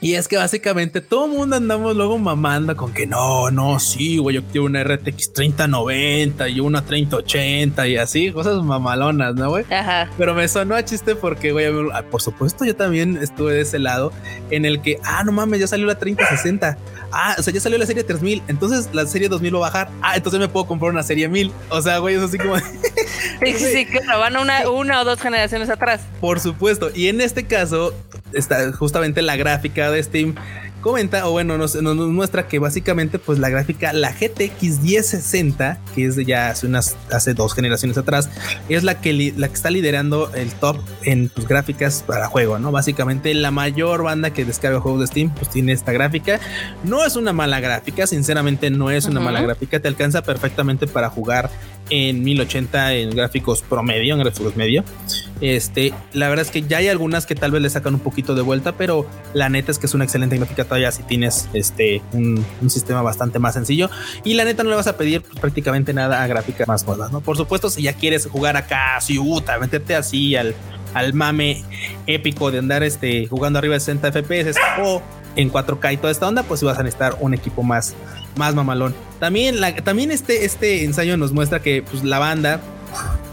Y 0.00 0.14
es 0.14 0.28
que 0.28 0.36
básicamente 0.36 1.00
todo 1.00 1.26
el 1.26 1.32
mundo 1.32 1.56
andamos 1.56 1.96
luego 1.96 2.18
mamando 2.18 2.76
con 2.76 2.92
que 2.92 3.06
no, 3.06 3.50
no, 3.50 3.80
sí, 3.80 4.18
güey, 4.18 4.36
yo 4.36 4.44
quiero 4.44 4.66
una 4.66 4.84
RTX 4.84 5.32
3090 5.32 6.48
y 6.48 6.60
una 6.60 6.84
3080 6.84 7.88
y 7.88 7.96
así, 7.96 8.30
cosas 8.30 8.62
mamalonas, 8.62 9.34
¿no, 9.34 9.50
güey? 9.50 9.64
Ajá. 9.72 10.08
Pero 10.16 10.34
me 10.34 10.46
sonó 10.46 10.76
a 10.76 10.84
chiste 10.84 11.16
porque, 11.16 11.50
güey, 11.50 11.66
ah, 11.92 12.04
por 12.08 12.22
supuesto 12.22 12.64
yo 12.64 12.76
también 12.76 13.16
estuve 13.16 13.54
de 13.54 13.62
ese 13.62 13.80
lado 13.80 14.12
en 14.50 14.64
el 14.64 14.80
que, 14.82 14.98
ah, 15.04 15.24
no 15.24 15.32
mames, 15.32 15.60
ya 15.60 15.66
salió 15.66 15.86
la 15.86 15.98
3060. 15.98 16.78
Ah, 17.10 17.36
o 17.38 17.42
sea, 17.42 17.52
ya 17.52 17.60
salió 17.60 17.78
la 17.78 17.86
serie 17.86 18.04
3000. 18.04 18.42
Entonces 18.48 18.88
la 18.92 19.06
serie 19.06 19.28
2000 19.28 19.54
va 19.54 19.58
a 19.58 19.60
bajar. 19.62 19.90
Ah, 20.02 20.16
entonces 20.16 20.38
me 20.38 20.48
puedo 20.48 20.66
comprar 20.66 20.92
una 20.92 21.02
serie 21.02 21.28
1000. 21.28 21.52
O 21.70 21.82
sea, 21.82 21.98
güey, 21.98 22.16
es 22.16 22.22
así 22.22 22.38
como... 22.38 22.56
sí, 22.58 23.52
sí, 23.56 23.64
sí, 23.72 23.86
claro, 23.86 24.20
van 24.20 24.36
una, 24.36 24.68
una 24.68 25.00
o 25.00 25.04
dos 25.04 25.20
generaciones 25.20 25.70
atrás. 25.70 26.02
Por 26.20 26.40
supuesto. 26.40 26.90
Y 26.94 27.08
en 27.08 27.20
este 27.20 27.46
caso, 27.46 27.94
está 28.32 28.72
justamente 28.72 29.22
la 29.22 29.36
gráfica 29.36 29.90
de 29.90 30.02
Steam 30.02 30.34
comenta 30.80 31.26
o 31.26 31.32
bueno 31.32 31.58
nos, 31.58 31.74
nos, 31.74 31.96
muestra 31.96 32.46
que 32.46 32.58
básicamente 32.58 33.18
pues 33.18 33.38
la 33.38 33.48
gráfica 33.48 33.92
la 33.92 34.12
GTX 34.12 34.80
1060 34.80 35.78
que 35.94 36.04
es 36.04 36.16
de 36.16 36.24
ya 36.24 36.50
hace 36.50 36.66
unas 36.66 36.96
hace 37.10 37.34
dos 37.34 37.54
generaciones 37.54 37.98
atrás 37.98 38.30
es 38.68 38.84
la 38.84 39.00
que 39.00 39.32
la 39.36 39.48
que 39.48 39.54
está 39.54 39.70
liderando 39.70 40.32
el 40.34 40.52
top 40.52 40.78
en 41.02 41.28
tus 41.28 41.48
gráficas 41.48 42.04
para 42.06 42.28
juego 42.28 42.58
no 42.58 42.70
básicamente 42.70 43.34
la 43.34 43.50
mayor 43.50 44.02
banda 44.02 44.30
que 44.30 44.44
descarga 44.44 44.80
juegos 44.80 45.00
de 45.00 45.06
Steam 45.08 45.34
pues 45.34 45.50
tiene 45.50 45.72
esta 45.72 45.92
gráfica. 45.92 46.40
No 46.84 47.04
es 47.04 47.16
una 47.16 47.32
mala 47.32 47.60
gráfica 47.60 48.06
sinceramente 48.06 48.70
no 48.70 48.90
es 48.90 49.06
una 49.06 49.20
mala 49.20 49.42
gráfica 49.42 49.80
te 49.80 49.88
alcanza 49.88 50.22
perfectamente 50.22 50.86
para 50.86 51.10
jugar 51.10 51.50
en 51.90 52.22
1080 52.22 52.94
en 52.94 53.10
gráficos 53.10 53.62
promedio, 53.62 54.14
en 54.14 54.20
gráficos 54.20 54.56
medio. 54.56 54.84
Este, 55.40 55.94
la 56.12 56.28
verdad 56.28 56.44
es 56.44 56.50
que 56.50 56.62
ya 56.62 56.78
hay 56.78 56.88
algunas 56.88 57.24
que 57.24 57.36
tal 57.36 57.52
vez 57.52 57.62
le 57.62 57.70
sacan 57.70 57.94
un 57.94 58.00
poquito 58.00 58.34
de 58.34 58.42
vuelta, 58.42 58.72
pero 58.72 59.06
la 59.34 59.48
neta 59.48 59.70
es 59.70 59.78
que 59.78 59.86
es 59.86 59.94
una 59.94 60.04
excelente 60.04 60.36
gráfica 60.36 60.64
todavía 60.64 60.90
si 60.90 61.04
tienes 61.04 61.48
este 61.52 62.02
un, 62.12 62.44
sistema 62.68 63.02
bastante 63.02 63.38
más 63.38 63.54
sencillo 63.54 63.88
y 64.24 64.34
la 64.34 64.44
neta 64.44 64.64
no 64.64 64.70
le 64.70 64.76
vas 64.76 64.88
a 64.88 64.96
pedir 64.96 65.22
pues, 65.22 65.38
prácticamente 65.38 65.92
nada 65.92 66.22
a 66.22 66.26
gráficas 66.26 66.66
más 66.66 66.84
modernas, 66.84 67.12
¿no? 67.12 67.20
Por 67.20 67.36
supuesto, 67.36 67.70
si 67.70 67.82
ya 67.82 67.92
quieres 67.92 68.26
jugar 68.26 68.56
acá, 68.56 69.00
si 69.00 69.18
meterte 69.60 69.94
así 69.94 70.34
al 70.34 70.54
al 70.94 71.12
mame 71.12 71.64
épico 72.06 72.50
de 72.50 72.58
andar 72.58 72.82
este, 72.82 73.26
jugando 73.26 73.58
arriba 73.58 73.74
de 73.74 73.80
60 73.80 74.12
FPS 74.12 74.58
o 74.82 75.02
en 75.38 75.52
4K 75.52 75.94
y 75.94 75.96
toda 75.96 76.10
esta 76.10 76.26
onda, 76.26 76.42
pues 76.42 76.62
vas 76.62 76.78
a 76.78 76.82
necesitar 76.82 77.16
un 77.20 77.32
equipo 77.32 77.62
más, 77.62 77.94
más 78.36 78.54
mamalón. 78.54 78.94
También, 79.20 79.60
la, 79.60 79.74
también 79.76 80.10
este, 80.10 80.44
este 80.44 80.84
ensayo 80.84 81.16
nos 81.16 81.32
muestra 81.32 81.62
que 81.62 81.82
pues, 81.82 82.04
la 82.04 82.18
banda 82.18 82.60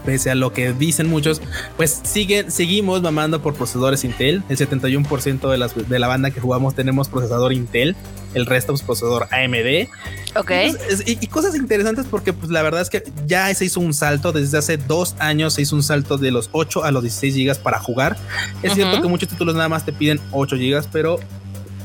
pese 0.04 0.30
a 0.30 0.36
lo 0.36 0.52
que 0.52 0.72
dicen 0.72 1.08
muchos, 1.08 1.42
pues 1.76 2.00
sigue, 2.04 2.48
seguimos 2.48 3.02
mamando 3.02 3.42
por 3.42 3.54
procesadores 3.54 4.04
Intel. 4.04 4.44
El 4.48 4.56
71% 4.56 5.50
de, 5.50 5.58
las, 5.58 5.88
de 5.88 5.98
la 5.98 6.06
banda 6.06 6.30
que 6.30 6.40
jugamos 6.40 6.76
tenemos 6.76 7.08
procesador 7.08 7.52
Intel, 7.52 7.96
el 8.34 8.46
resto 8.46 8.72
es 8.72 8.82
pues, 8.82 9.00
procesador 9.00 9.26
AMD. 9.32 9.88
Ok. 10.36 10.52
Y, 11.06 11.26
cosas 11.26 11.56
interesantes 11.56 12.06
porque 12.08 12.32
pues 12.32 12.50
la 12.50 12.62
verdad 12.62 12.82
es 12.82 12.90
que 12.90 13.02
ya 13.26 13.52
se 13.52 13.64
hizo 13.64 13.80
un 13.80 13.94
salto 13.94 14.30
desde 14.30 14.58
hace 14.58 14.76
dos 14.76 15.16
años, 15.18 15.54
se 15.54 15.62
hizo 15.62 15.74
un 15.74 15.82
salto 15.82 16.18
de 16.18 16.30
los 16.30 16.50
8 16.52 16.84
a 16.84 16.92
los 16.92 17.02
16 17.02 17.34
gigas 17.34 17.58
para 17.58 17.80
jugar. 17.80 18.16
Es 18.62 18.74
cierto 18.74 19.02
que 19.02 19.08
muchos 19.08 19.28
títulos 19.28 19.56
nada 19.56 19.68
más 19.68 19.84
te 19.84 19.92
piden 19.92 20.20
8 20.30 20.56
gigas, 20.56 20.88
pero 20.92 21.18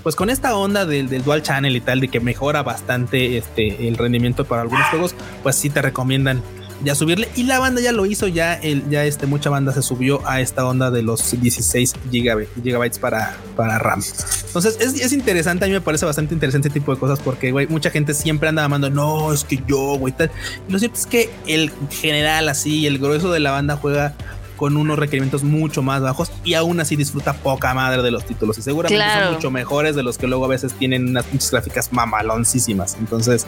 pues 0.04 0.16
con 0.16 0.30
esta 0.30 0.56
onda 0.56 0.86
del, 0.86 1.10
del, 1.10 1.24
dual 1.24 1.44
channel 1.44 1.76
y 1.76 1.82
tal 1.82 2.00
de 2.00 2.08
que 2.08 2.20
mejora 2.20 2.64
bastante 2.64 3.38
este 3.38 3.88
el 3.88 3.98
rendimiento 3.98 4.46
para 4.46 4.62
algunos 4.64 4.86
juegos 4.88 5.16
pues 5.44 5.56
sí 5.56 5.70
te 5.70 5.82
recomiendan 5.82 6.42
ya 6.84 6.96
subirle. 6.96 7.30
Y 7.36 7.44
la 7.44 7.60
banda 7.60 7.82
ya 7.82 7.92
lo 7.92 8.06
hizo 8.06 8.28
ya 8.28 8.54
el 8.54 8.90
ya 8.90 9.06
este 9.06 9.28
mucha 9.28 9.50
banda 9.50 9.74
se 9.74 9.82
subió 9.82 10.28
a 10.28 10.42
esta 10.42 10.66
onda 10.66 10.92
de 10.92 11.04
los 11.04 11.40
16 11.40 11.94
gigabytes 12.12 13.00
para 13.00 13.38
para 13.56 13.80
RAM. 13.80 14.02
Entonces 14.48 14.78
es, 14.80 15.14
interesante 15.14 15.66
a 15.66 15.68
mí 15.68 15.74
me 15.74 15.82
parece 15.82 16.06
bastante 16.06 16.34
interesante 16.34 16.70
este 16.70 16.80
tipo 16.80 16.94
de 16.94 17.00
cosas 17.00 17.20
porque 17.20 17.52
güey 17.52 17.68
mucha 17.68 17.90
gente 17.90 18.14
siempre 18.14 18.50
anda 18.50 18.64
amando 18.64 18.90
no 18.90 19.34
es 19.34 19.44
que 19.44 19.62
yo 19.68 19.98
güey 19.98 20.14
tal. 20.14 20.32
Lo 20.70 20.80
cierto 20.80 20.98
es 20.98 21.06
que 21.06 21.30
el 21.48 21.72
general 21.90 22.50
así 22.50 22.88
el 22.88 23.00
grueso 23.00 23.32
de 23.32 23.40
la 23.40 23.52
banda 23.52 23.78
juega 23.78 24.16
con 24.62 24.78
unos 24.78 25.00
requerimientos 25.00 25.42
mucho 25.42 25.82
más 25.82 26.04
bajos 26.04 26.32
y 26.44 26.54
aún 26.54 26.80
así 26.80 26.96
disfruta 26.96 27.34
poca 27.34 27.74
madre 27.74 28.04
de 28.04 28.12
los 28.12 28.28
títulos 28.28 28.60
y 28.60 28.62
seguramente 28.62 29.04
son 29.12 29.34
mucho 29.34 29.50
mejores 29.50 29.96
de 29.96 30.04
los 30.04 30.20
que 30.20 30.28
luego 30.28 30.46
a 30.46 30.50
veces 30.50 30.76
tienen 30.76 31.10
unas 31.10 31.26
pinches 31.26 31.50
gráficas 31.50 31.92
mamaloncísimas. 31.92 32.96
Entonces, 33.00 33.48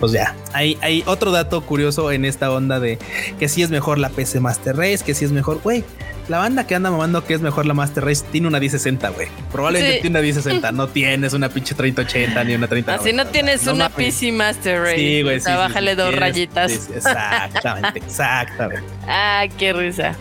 pues 0.00 0.10
ya, 0.10 0.34
hay, 0.52 0.76
hay 0.80 1.04
otro 1.06 1.30
dato 1.30 1.60
curioso 1.60 2.10
en 2.10 2.24
esta 2.24 2.50
onda 2.50 2.80
de 2.80 2.98
que 3.38 3.48
si 3.48 3.62
es 3.62 3.70
mejor 3.70 3.98
la 3.98 4.08
PC 4.08 4.40
Master 4.40 4.76
Race, 4.76 5.04
que 5.06 5.14
si 5.14 5.24
es 5.24 5.30
mejor, 5.30 5.60
güey. 5.62 5.84
La 6.28 6.38
banda 6.38 6.66
que 6.66 6.74
anda 6.74 6.90
mamando 6.90 7.24
que 7.24 7.34
es 7.34 7.40
mejor 7.40 7.66
la 7.66 7.74
Master 7.74 8.04
Race 8.04 8.24
tiene 8.32 8.48
una 8.48 8.58
1060, 8.58 9.10
güey. 9.10 9.28
Probablemente 9.52 10.00
tiene 10.00 10.18
una 10.18 10.22
1060. 10.22 10.72
No 10.72 10.88
tienes 10.88 11.34
una 11.34 11.48
pinche 11.50 11.74
3080 11.76 12.44
ni 12.44 12.54
una 12.54 12.66
30. 12.66 12.94
Así 12.94 13.12
no 13.12 13.26
tienes 13.26 13.66
una 13.68 13.90
PC 13.90 14.32
Master 14.32 14.80
Race. 14.82 14.96
Sí, 14.96 15.22
güey. 15.22 15.36
O 15.38 15.40
sea, 15.40 15.56
bájale 15.56 15.94
dos 15.94 16.14
rayitas. 16.14 16.72
exactamente, 16.72 17.98
exactamente. 18.04 18.88
ah, 19.06 19.46
qué 19.56 19.72
risa. 19.72 20.16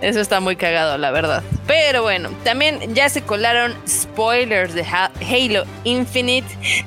Eso 0.00 0.20
está 0.20 0.40
muy 0.40 0.56
cagado, 0.56 0.98
la 0.98 1.10
verdad. 1.10 1.42
Pero 1.66 2.02
bueno, 2.02 2.30
también 2.44 2.94
ya 2.94 3.08
se 3.08 3.22
colaron 3.22 3.74
spoilers 3.88 4.74
de 4.74 4.84
Halo 4.84 5.64
Infinite. 5.84 6.46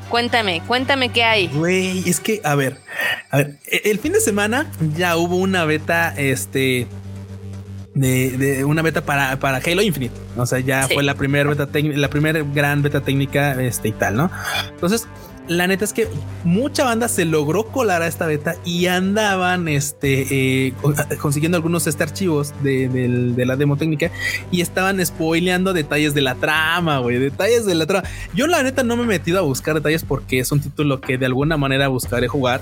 Cuéntame, 0.10 0.62
cuéntame 0.68 1.10
qué 1.10 1.24
hay. 1.24 1.48
Güey, 1.48 2.08
es 2.08 2.20
que, 2.20 2.42
a 2.44 2.56
ver, 2.56 2.78
a 3.32 3.38
ver, 3.38 3.58
e-, 3.66 3.90
el 3.90 4.00
fin 4.00 4.14
de 4.14 4.22
semana 4.22 4.72
ya 4.96 5.18
hubo 5.18 5.36
una 5.38 5.66
beta, 5.66 6.14
este, 6.18 6.88
de, 7.94 8.64
una 8.66 8.82
beta 8.82 9.02
para, 9.02 9.40
para 9.40 9.58
Halo 9.58 9.82
Infinite. 9.82 10.16
O 10.38 10.46
sea, 10.46 10.60
ya 10.60 10.88
fue 10.88 11.04
la 11.04 11.16
primera 11.16 11.50
beta 11.50 11.68
técnica, 11.68 11.98
la 11.98 12.10
primera 12.10 12.42
gran 12.54 12.82
beta 12.82 13.02
técnica, 13.02 13.62
este 13.62 13.90
y 13.90 13.92
tal, 13.92 14.16
¿no? 14.16 14.32
Entonces, 14.70 15.08
la 15.50 15.66
neta 15.66 15.84
es 15.84 15.94
que 15.94 16.08
mucha 16.44 16.84
banda 16.84 17.08
se 17.08 17.26
logró 17.26 17.66
colar 17.66 18.04
a 18.04 18.08
esta 18.08 18.28
beta 18.28 18.56
y 18.66 18.86
andaban 18.86 19.68
este, 19.68 20.68
eh, 20.68 20.74
consiguiendo 21.20 21.58
algunos 21.58 21.88
este 21.88 22.04
archivos 22.04 22.54
de, 22.62 23.34
la 23.36 23.56
demo 23.56 23.76
técnica 23.76 24.12
y 24.52 24.62
estaban 24.62 25.04
spoileando 25.04 25.74
detalles 25.74 26.14
de 26.14 26.22
la 26.22 26.36
trama, 26.36 27.00
güey, 27.00 27.18
detalles 27.18 27.66
de 27.66 27.74
la 27.74 27.88
trama. 27.88 28.08
Yo 28.36 28.46
la 28.46 28.62
neta 28.62 28.84
no 28.84 28.96
me 28.96 29.04
he 29.04 29.08
metido 29.08 29.40
a 29.40 29.42
buscar 29.42 29.74
detalles 29.74 30.04
porque 30.04 30.40
es 30.40 30.52
un 30.52 30.62
título 30.62 31.02
que 31.02 31.18
de 31.18 31.26
alguna 31.26 31.58
manera 31.58 31.88
buscaré 31.88 32.28
jugar. 32.28 32.62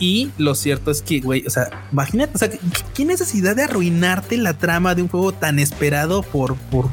Y 0.00 0.30
lo 0.38 0.54
cierto 0.56 0.90
es 0.90 1.02
que, 1.02 1.20
güey, 1.20 1.46
o 1.46 1.50
sea, 1.50 1.86
imagínate, 1.92 2.32
o 2.34 2.38
sea, 2.38 2.50
¿qué 2.94 3.04
necesidad 3.04 3.54
de 3.54 3.62
arruinarte 3.62 4.36
la 4.38 4.54
trama 4.54 4.94
de 4.96 5.02
un 5.02 5.08
juego 5.08 5.32
tan 5.32 5.58
esperado 5.58 6.22
por, 6.22 6.56
por, 6.56 6.88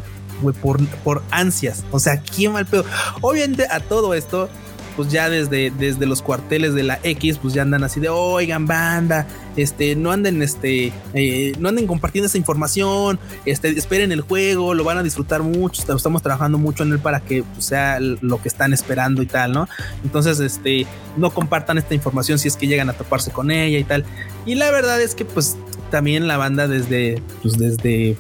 por, 0.61 0.85
por 0.87 1.23
ansias? 1.31 1.83
O 1.91 1.99
sea, 1.99 2.21
¿quién 2.21 2.51
mal 2.51 2.65
pedo? 2.65 2.85
Obviamente 3.21 3.65
a 3.71 3.79
todo 3.79 4.13
esto 4.13 4.49
pues 4.95 5.11
ya 5.11 5.29
desde, 5.29 5.71
desde 5.71 6.05
los 6.05 6.21
cuarteles 6.21 6.73
de 6.73 6.83
la 6.83 6.99
X, 7.03 7.37
pues 7.37 7.53
ya 7.53 7.61
andan 7.61 7.83
así 7.83 7.99
de, 7.99 8.09
oigan, 8.09 8.65
banda, 8.65 9.27
este, 9.55 9.95
no 9.95 10.11
anden, 10.11 10.41
este, 10.41 10.91
eh, 11.13 11.53
no 11.59 11.69
anden 11.69 11.87
compartiendo 11.87 12.27
esa 12.27 12.37
información, 12.37 13.19
este, 13.45 13.69
esperen 13.69 14.11
el 14.11 14.21
juego, 14.21 14.73
lo 14.73 14.83
van 14.83 14.97
a 14.97 15.03
disfrutar 15.03 15.43
mucho, 15.43 15.81
estamos 15.81 16.21
trabajando 16.21 16.57
mucho 16.57 16.83
en 16.83 16.93
él 16.93 16.99
para 16.99 17.19
que 17.19 17.43
pues, 17.43 17.65
sea 17.65 17.99
lo 17.99 18.41
que 18.41 18.47
están 18.47 18.73
esperando 18.73 19.21
y 19.21 19.25
tal, 19.25 19.51
¿no? 19.51 19.67
Entonces, 20.03 20.39
este, 20.39 20.85
no 21.17 21.31
compartan 21.31 21.77
esta 21.77 21.93
información 21.93 22.39
si 22.39 22.47
es 22.47 22.57
que 22.57 22.67
llegan 22.67 22.89
a 22.89 22.93
toparse 22.93 23.31
con 23.31 23.51
ella 23.51 23.77
y 23.77 23.83
tal. 23.83 24.05
Y 24.45 24.55
la 24.55 24.71
verdad 24.71 25.01
es 25.01 25.15
que, 25.15 25.25
pues, 25.25 25.57
también 25.91 26.27
la 26.27 26.37
banda 26.37 26.67
desde, 26.67 27.21
pues, 27.41 27.57
desde 27.57 28.17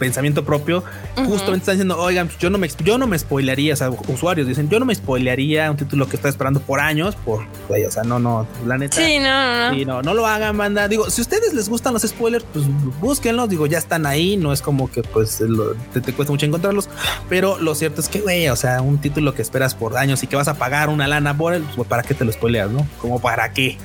pensamiento 0.00 0.44
propio, 0.44 0.82
justamente 1.14 1.58
están 1.58 1.74
diciendo, 1.76 1.96
oigan, 2.00 2.26
pues, 2.26 2.38
yo 2.38 2.50
no 2.50 2.58
me 2.58 2.68
yo 2.82 2.98
no 2.98 3.06
me 3.06 3.16
spoilearía, 3.18 3.74
o 3.74 3.76
sea, 3.76 3.90
usuarios 3.90 4.48
dicen, 4.48 4.68
yo 4.68 4.80
no 4.80 4.86
me 4.86 4.94
spoilearía 4.94 5.70
un 5.70 5.76
título 5.76 6.08
que 6.08 6.16
estoy 6.16 6.30
esperando 6.30 6.60
por 6.60 6.80
años, 6.80 7.14
por, 7.14 7.44
o 7.68 7.90
sea, 7.90 8.02
no, 8.02 8.18
no, 8.18 8.48
la 8.66 8.78
neta. 8.78 8.96
Sí, 8.96 9.18
no, 9.18 9.70
no. 9.72 9.84
no, 9.84 10.02
no 10.02 10.14
lo 10.14 10.26
hagan, 10.26 10.56
banda. 10.56 10.88
Digo, 10.88 11.10
si 11.10 11.20
ustedes 11.20 11.52
les 11.54 11.68
gustan 11.68 11.92
los 11.92 12.02
spoilers, 12.02 12.44
pues 12.52 12.64
búsquenlos, 13.00 13.48
digo, 13.48 13.66
ya 13.66 13.78
están 13.78 14.06
ahí, 14.06 14.36
no 14.36 14.52
es 14.52 14.62
como 14.62 14.90
que 14.90 15.02
pues 15.02 15.44
te, 15.92 16.12
cuesta 16.14 16.32
mucho 16.32 16.46
encontrarlos, 16.46 16.88
pero 17.28 17.58
lo 17.58 17.74
cierto 17.74 18.00
es 18.00 18.08
que, 18.08 18.20
güey, 18.20 18.48
o 18.48 18.56
sea, 18.56 18.80
un 18.80 18.98
título 18.98 19.34
que 19.34 19.42
esperas 19.42 19.74
por 19.74 19.96
años 19.96 20.22
y 20.22 20.26
que 20.26 20.36
vas 20.36 20.48
a 20.48 20.54
pagar 20.54 20.88
una 20.88 21.06
lana 21.06 21.36
por 21.36 21.52
él, 21.52 21.64
pues 21.76 21.86
para 21.86 22.02
qué 22.02 22.14
te 22.14 22.24
lo 22.24 22.32
spoileas, 22.32 22.70
¿no? 22.70 22.86
Como 23.00 23.20
para 23.20 23.52
qué. 23.52 23.76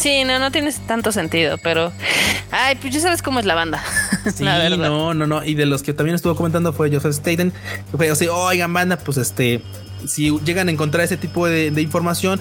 Sí, 0.00 0.24
no, 0.24 0.38
no 0.38 0.50
tienes 0.50 0.78
tanto 0.86 1.12
sentido, 1.12 1.58
pero. 1.58 1.92
Ay, 2.50 2.76
pues 2.80 2.94
ya 2.94 3.00
sabes 3.00 3.20
cómo 3.20 3.38
es 3.38 3.44
la 3.46 3.54
banda. 3.54 3.82
Sí, 4.34 4.44
no, 4.44 5.14
no, 5.14 5.26
no. 5.26 5.44
Y 5.44 5.54
de 5.54 5.64
los 5.64 5.82
que 5.82 5.94
también 5.94 6.14
estuvo 6.14 6.36
comentando 6.36 6.74
fue 6.74 6.90
Joseph 6.90 7.12
Staten, 7.14 7.52
que 7.90 7.96
fue, 7.96 8.14
sea, 8.14 8.32
oigan, 8.34 8.70
banda, 8.70 8.98
pues 8.98 9.16
este, 9.16 9.62
si 10.06 10.30
llegan 10.40 10.68
a 10.68 10.70
encontrar 10.70 11.04
ese 11.04 11.16
tipo 11.16 11.46
de, 11.46 11.68
información, 11.80 12.40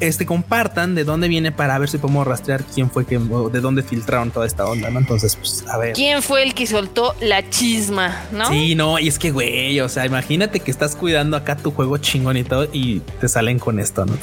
este 0.00 0.26
compartan 0.26 0.94
de 0.94 1.04
dónde 1.04 1.28
viene 1.28 1.52
para 1.52 1.78
ver 1.78 1.88
si 1.88 1.98
podemos 1.98 2.26
rastrear 2.26 2.64
quién 2.64 2.90
fue 2.90 3.06
que 3.06 3.18
de 3.18 3.60
dónde 3.60 3.82
filtraron 3.82 4.30
toda 4.30 4.46
esta 4.46 4.66
onda, 4.66 4.90
¿no? 4.90 4.98
Entonces, 4.98 5.36
pues 5.36 5.64
a 5.68 5.78
ver. 5.78 5.92
¿Quién 5.94 6.22
fue 6.22 6.42
el 6.42 6.54
que 6.54 6.66
soltó 6.66 7.14
la 7.20 7.48
chisma, 7.50 8.24
no? 8.32 8.48
Sí, 8.48 8.74
no, 8.74 8.98
y 8.98 9.08
es 9.08 9.18
que 9.18 9.30
güey, 9.30 9.80
o 9.80 9.88
sea, 9.88 10.06
imagínate 10.06 10.60
que 10.60 10.70
estás 10.70 10.96
cuidando 10.96 11.36
acá 11.36 11.56
tu 11.56 11.70
juego 11.70 11.98
chingón 11.98 12.36
y 12.36 12.44
todo 12.44 12.68
y 12.72 13.00
te 13.20 13.28
salen 13.28 13.58
con 13.58 13.78
esto, 13.78 14.04
¿no? 14.06 14.14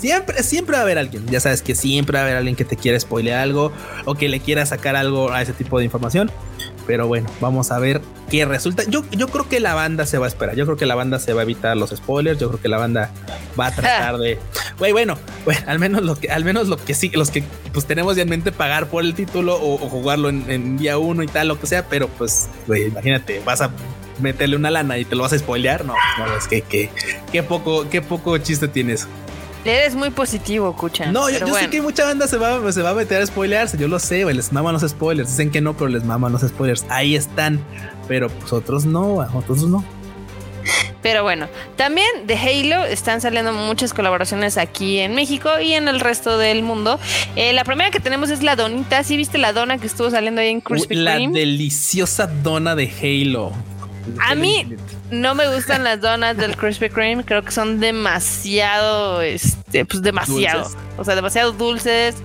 siempre, 0.00 0.42
siempre 0.42 0.74
va 0.74 0.80
a 0.80 0.82
haber 0.82 0.98
alguien, 0.98 1.26
ya 1.26 1.40
sabes 1.40 1.62
que 1.62 1.74
siempre 1.74 2.16
va 2.16 2.20
a 2.20 2.26
haber 2.26 2.36
alguien 2.36 2.56
que 2.56 2.64
te 2.64 2.76
quiera 2.76 2.98
spoilear 2.98 3.40
algo 3.40 3.72
o 4.04 4.14
que 4.14 4.28
le 4.28 4.40
quiera 4.40 4.66
sacar 4.66 4.96
algo 4.96 5.32
a 5.32 5.42
ese 5.42 5.52
tipo 5.52 5.78
de 5.78 5.84
información. 5.84 6.30
Pero 6.86 7.06
bueno, 7.06 7.28
vamos 7.40 7.70
a 7.70 7.78
ver 7.78 8.02
qué 8.30 8.44
resulta. 8.44 8.82
Yo, 8.88 9.04
yo 9.10 9.28
creo 9.28 9.48
que 9.48 9.60
la 9.60 9.74
banda 9.74 10.06
se 10.06 10.18
va 10.18 10.26
a 10.26 10.28
esperar. 10.28 10.54
Yo 10.56 10.64
creo 10.66 10.76
que 10.76 10.86
la 10.86 10.94
banda 10.94 11.18
se 11.18 11.32
va 11.32 11.40
a 11.40 11.44
evitar 11.44 11.76
los 11.76 11.90
spoilers. 11.90 12.38
Yo 12.38 12.48
creo 12.48 12.60
que 12.60 12.68
la 12.68 12.78
banda 12.78 13.10
va 13.58 13.66
a 13.66 13.70
tratar 13.74 14.18
de. 14.18 14.38
Güey, 14.78 14.92
bueno, 14.92 15.18
bueno, 15.44 15.60
al 15.66 15.78
menos 15.78 16.02
lo 16.02 16.16
que, 16.16 16.30
al 16.30 16.44
menos 16.44 16.68
lo 16.68 16.76
que 16.76 16.94
sí, 16.94 17.10
los 17.14 17.30
que 17.30 17.42
pues 17.72 17.86
tenemos 17.86 18.16
ya 18.16 18.22
en 18.22 18.28
mente 18.28 18.52
pagar 18.52 18.88
por 18.88 19.04
el 19.04 19.14
título 19.14 19.58
o, 19.60 19.78
jugarlo 19.78 20.28
en, 20.28 20.76
día 20.76 20.98
uno 20.98 21.22
y 21.22 21.26
tal, 21.26 21.48
lo 21.48 21.58
que 21.58 21.66
sea. 21.66 21.86
Pero 21.88 22.08
pues, 22.08 22.48
güey, 22.66 22.88
imagínate, 22.88 23.40
vas 23.44 23.60
a 23.60 23.70
meterle 24.20 24.56
una 24.56 24.70
lana 24.70 24.98
y 24.98 25.04
te 25.04 25.16
lo 25.16 25.22
vas 25.22 25.32
a 25.32 25.38
spoilear. 25.38 25.84
No, 25.84 25.94
no, 26.18 26.36
es 26.36 26.46
que, 26.46 26.62
que, 26.62 26.90
qué 27.32 27.42
poco, 27.42 27.88
qué 27.88 28.02
poco 28.02 28.36
chiste 28.38 28.68
tienes. 28.68 29.08
Eres 29.64 29.94
muy 29.94 30.10
positivo, 30.10 30.76
Kuchan. 30.76 31.12
No, 31.12 31.30
yo, 31.30 31.46
sé 31.54 31.70
que 31.70 31.80
mucha 31.80 32.04
banda 32.04 32.28
se 32.28 32.36
va, 32.36 32.70
se 32.70 32.82
va 32.82 32.90
a 32.90 32.94
meter 32.94 33.22
a 33.22 33.26
spoilearse. 33.26 33.78
Yo 33.78 33.88
lo 33.88 33.98
sé, 33.98 34.24
güey. 34.24 34.36
Les 34.36 34.52
maman 34.52 34.74
los 34.74 34.82
spoilers. 34.82 35.30
Dicen 35.30 35.50
que 35.50 35.60
no, 35.60 35.74
pero 35.74 35.88
les 35.88 36.04
maman 36.04 36.32
los 36.32 36.42
spoilers. 36.42 36.84
Ahí 36.90 37.16
están. 37.16 37.64
Pero 38.06 38.28
pues 38.28 38.52
otros 38.52 38.84
no, 38.84 39.14
otros 39.34 39.66
no. 39.66 39.84
Pero 41.02 41.22
bueno, 41.22 41.48
también 41.76 42.26
de 42.26 42.34
Halo 42.34 42.84
están 42.86 43.20
saliendo 43.20 43.52
muchas 43.52 43.92
colaboraciones 43.92 44.56
aquí 44.56 45.00
en 45.00 45.14
México 45.14 45.50
y 45.60 45.74
en 45.74 45.86
el 45.86 46.00
resto 46.00 46.38
del 46.38 46.62
mundo. 46.62 46.98
Eh, 47.36 47.52
la 47.52 47.64
primera 47.64 47.90
que 47.90 48.00
tenemos 48.00 48.30
es 48.30 48.42
la 48.42 48.56
donita. 48.56 49.04
¿Sí 49.04 49.18
viste 49.18 49.36
la 49.36 49.52
dona 49.52 49.76
que 49.76 49.86
estuvo 49.86 50.10
saliendo 50.10 50.40
ahí 50.40 50.48
en 50.48 50.62
Krispy 50.62 50.94
Kreme? 50.94 51.26
La 51.26 51.38
deliciosa 51.40 52.26
dona 52.26 52.74
de 52.74 52.90
Halo. 52.90 53.52
A 54.20 54.34
mí 54.34 54.76
no 55.10 55.34
me 55.34 55.52
gustan 55.54 55.84
las 55.84 56.00
donas 56.00 56.36
del 56.36 56.56
Krispy 56.56 56.88
Kreme, 56.88 57.24
creo 57.24 57.42
que 57.42 57.50
son 57.50 57.80
demasiado, 57.80 59.22
este, 59.22 59.84
pues 59.84 60.02
demasiado, 60.02 60.70
o 60.96 61.04
sea, 61.04 61.14
demasiado 61.14 61.52
dulces, 61.52 62.16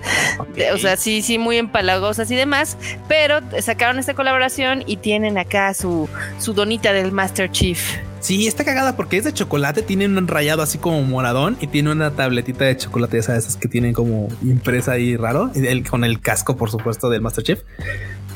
o 0.74 0.78
sea, 0.78 0.96
sí, 0.96 1.22
sí, 1.22 1.38
muy 1.38 1.56
empalagosas 1.56 2.30
y 2.30 2.36
demás, 2.36 2.76
pero 3.08 3.40
sacaron 3.60 3.98
esta 3.98 4.14
colaboración 4.14 4.82
y 4.86 4.96
tienen 4.96 5.38
acá 5.38 5.72
su, 5.74 6.08
su 6.38 6.52
donita 6.52 6.92
del 6.92 7.12
Master 7.12 7.50
Chief. 7.50 7.80
Sí, 8.20 8.46
está 8.46 8.64
cagada 8.64 8.96
porque 8.96 9.16
es 9.16 9.24
de 9.24 9.32
chocolate, 9.32 9.80
tiene 9.80 10.06
un 10.06 10.28
rayado 10.28 10.60
así 10.60 10.76
como 10.76 11.02
moradón 11.02 11.56
y 11.60 11.68
tiene 11.68 11.90
una 11.90 12.10
tabletita 12.10 12.66
de 12.66 12.76
chocolate, 12.76 13.16
esas 13.16 13.56
que 13.56 13.66
tienen 13.66 13.94
como 13.94 14.28
impresa 14.42 14.92
ahí 14.92 15.16
raro, 15.16 15.50
con 15.88 16.04
el 16.04 16.20
casco, 16.20 16.56
por 16.56 16.70
supuesto, 16.70 17.08
del 17.08 17.22
Master 17.22 17.44
Chief. 17.44 17.60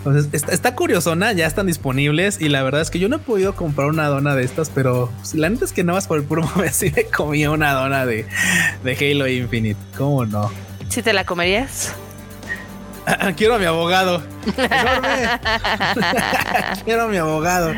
Entonces, 0.07 0.45
está, 0.51 0.77
curiosona, 0.77 1.33
ya 1.33 1.47
están 1.47 1.67
disponibles 1.67 2.39
y 2.39 2.51
la 2.51 2.63
verdad 2.63 2.83
es 2.83 2.91
que 2.91 2.99
yo 2.99 3.09
no 3.09 3.17
he 3.17 3.21
podido 3.21 3.57
comprar 3.57 3.89
una 3.89 4.07
dona 4.09 4.35
de 4.35 4.45
estas, 4.45 4.69
pero 4.69 5.11
la 5.33 5.49
neta 5.49 5.65
es 5.65 5.73
que 5.73 5.83
nada 5.83 5.97
más 5.97 6.07
por 6.07 6.19
el 6.19 6.25
puro 6.25 6.43
momento 6.55 6.75
sí 6.75 6.93
me 6.95 7.05
comía 7.05 7.51
una 7.51 7.73
dona 7.73 8.05
de, 8.05 8.27
de 8.85 9.13
Halo 9.13 9.27
Infinite. 9.27 9.81
¿Cómo 9.97 10.27
no? 10.27 10.51
¿Si 10.91 11.03
te 11.03 11.15
la 11.15 11.25
comerías? 11.25 11.95
Quiero 13.37 13.55
a 13.55 13.59
mi 13.59 13.67
abogado. 13.67 14.23
Quiero 16.85 17.03
a 17.03 17.09
mi 17.09 17.17
abogado. 17.17 17.73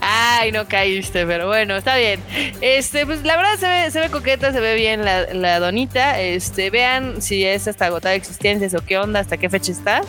Ay, 0.00 0.52
no 0.52 0.66
caíste, 0.66 1.26
pero 1.26 1.46
bueno, 1.46 1.76
está 1.76 1.96
bien. 1.96 2.20
Este, 2.60 3.06
pues 3.06 3.22
la 3.24 3.36
verdad 3.36 3.56
se 3.58 3.68
ve, 3.68 3.90
se 3.90 4.00
ve 4.00 4.10
coqueta, 4.10 4.52
se 4.52 4.60
ve 4.60 4.74
bien 4.74 5.04
la, 5.04 5.60
donita. 5.60 6.20
Este, 6.20 6.70
vean 6.70 7.20
si 7.20 7.44
es 7.44 7.68
hasta 7.68 7.86
agotada 7.86 8.14
existencias 8.14 8.74
o 8.74 8.84
qué 8.84 8.98
onda, 8.98 9.20
hasta 9.20 9.36
qué 9.36 9.50
fecha 9.50 9.72
está. 9.72 10.02